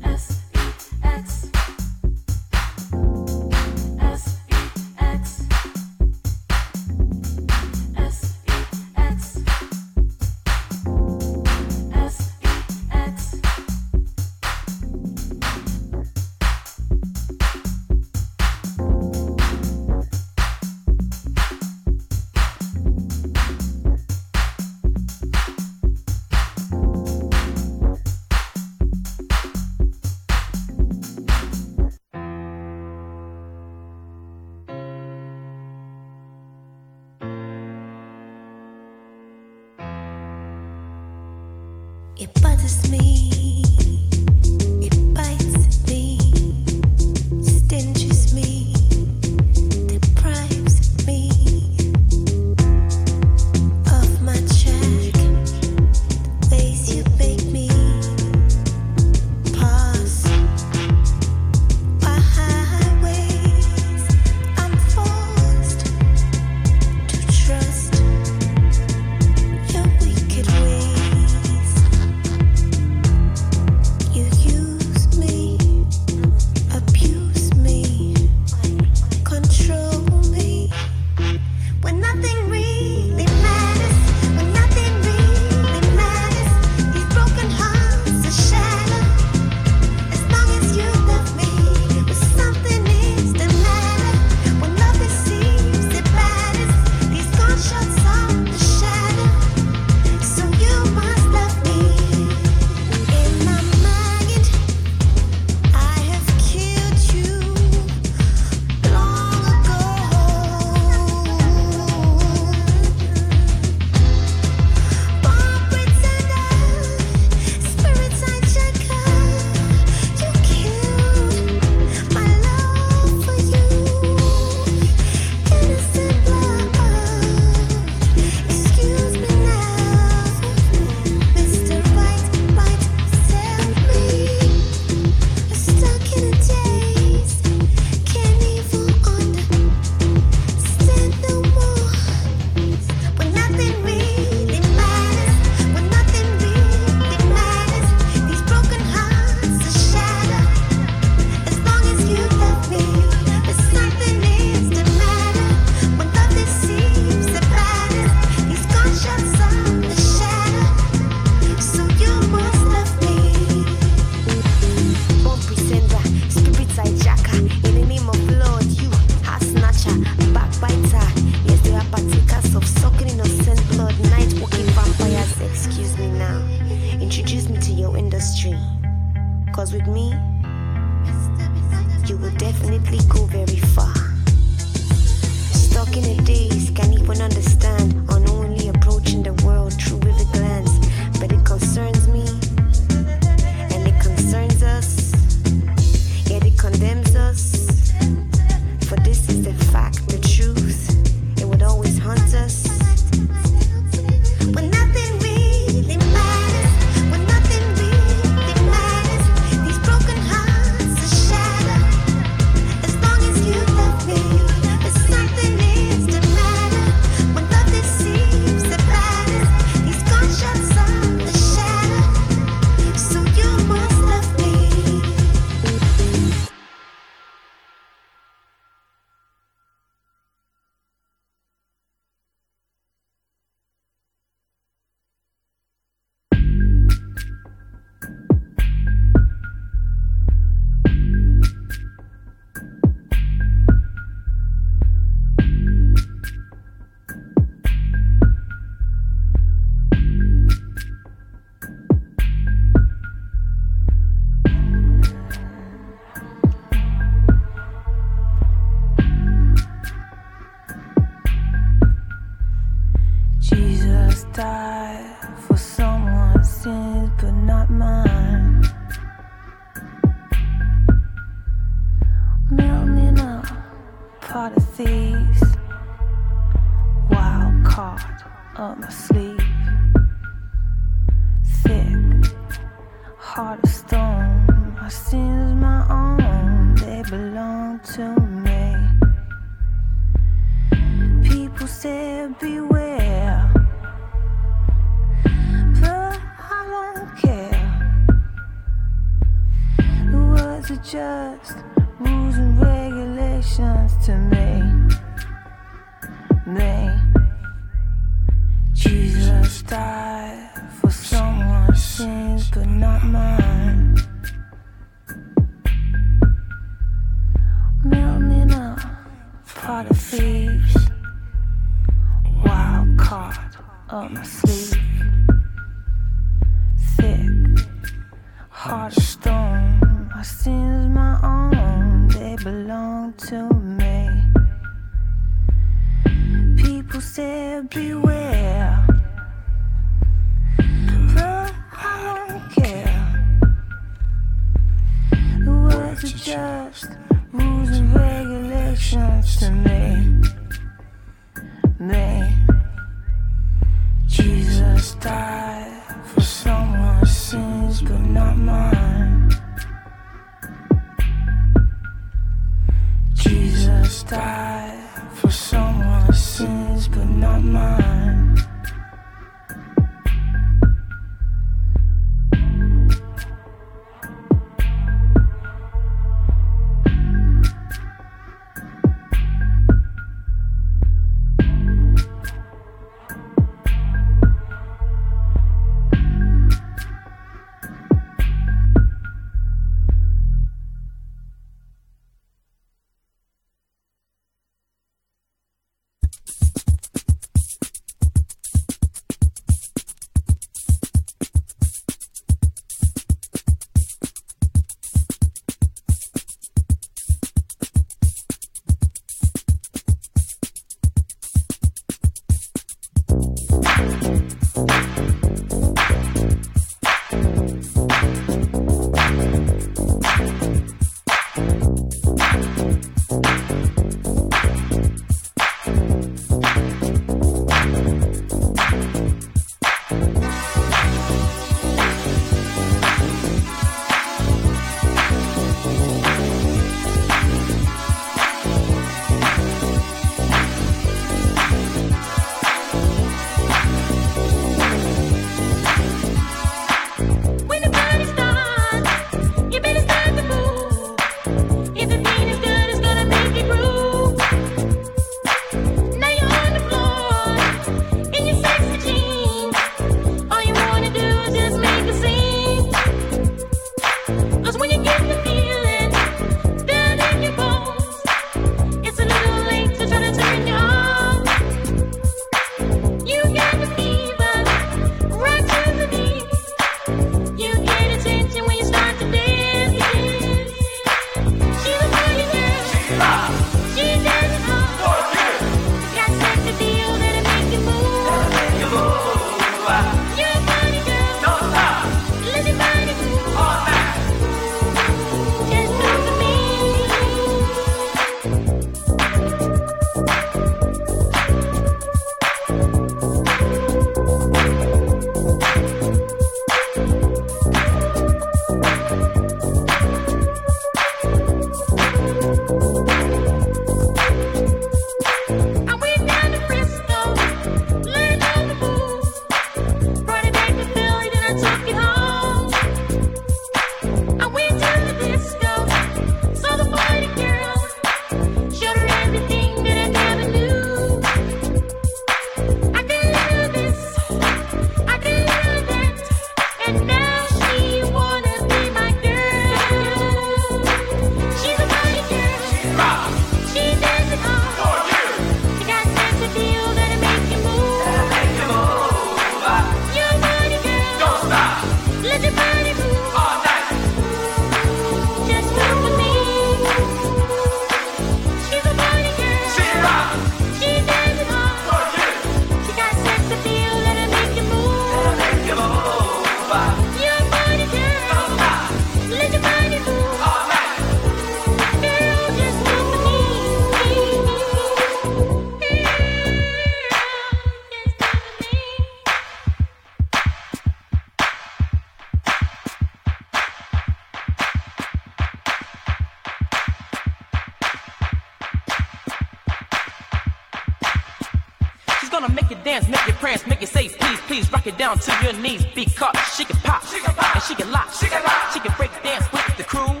gonna 592.20 592.34
make 592.34 592.50
you 592.50 592.56
dance, 592.64 592.88
make 592.88 593.06
you 593.06 593.12
prance, 593.14 593.46
make 593.46 593.60
you 593.60 593.66
say 593.66 593.88
please, 593.88 594.20
please. 594.28 594.52
Rock 594.52 594.66
it 594.66 594.76
down 594.76 594.98
to 594.98 595.12
your 595.22 595.32
knees 595.34 595.64
because 595.74 596.16
she 596.36 596.44
can 596.44 596.56
pop, 596.58 596.84
she 596.86 597.00
can 597.00 597.14
pop, 597.14 597.34
and 597.34 597.44
she 597.44 597.54
can 597.54 597.70
lock, 597.70 597.92
she 597.92 598.06
can 598.06 598.22
lock. 598.22 598.52
She 598.52 598.60
can 598.60 598.72
break 598.76 598.90
dance 599.02 599.26
with 599.32 599.56
the 599.56 599.64
crew. 599.64 600.00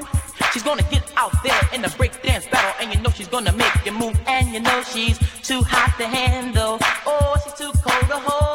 She's 0.52 0.62
gonna 0.62 0.82
get 0.90 1.10
out 1.16 1.32
there 1.44 1.60
in 1.72 1.82
the 1.82 1.92
break 1.96 2.22
dance 2.22 2.46
battle, 2.48 2.74
and 2.80 2.92
you 2.92 3.00
know 3.00 3.10
she's 3.10 3.28
gonna 3.28 3.52
make 3.52 3.74
you 3.86 3.92
move, 3.92 4.18
and 4.26 4.48
you 4.48 4.60
know 4.60 4.82
she's 4.82 5.18
too 5.42 5.62
hot 5.62 5.96
to 5.98 6.06
handle. 6.06 6.78
Oh, 7.06 7.36
she's 7.44 7.54
too 7.54 7.72
cold 7.84 8.06
to 8.10 8.18
hold. 8.18 8.49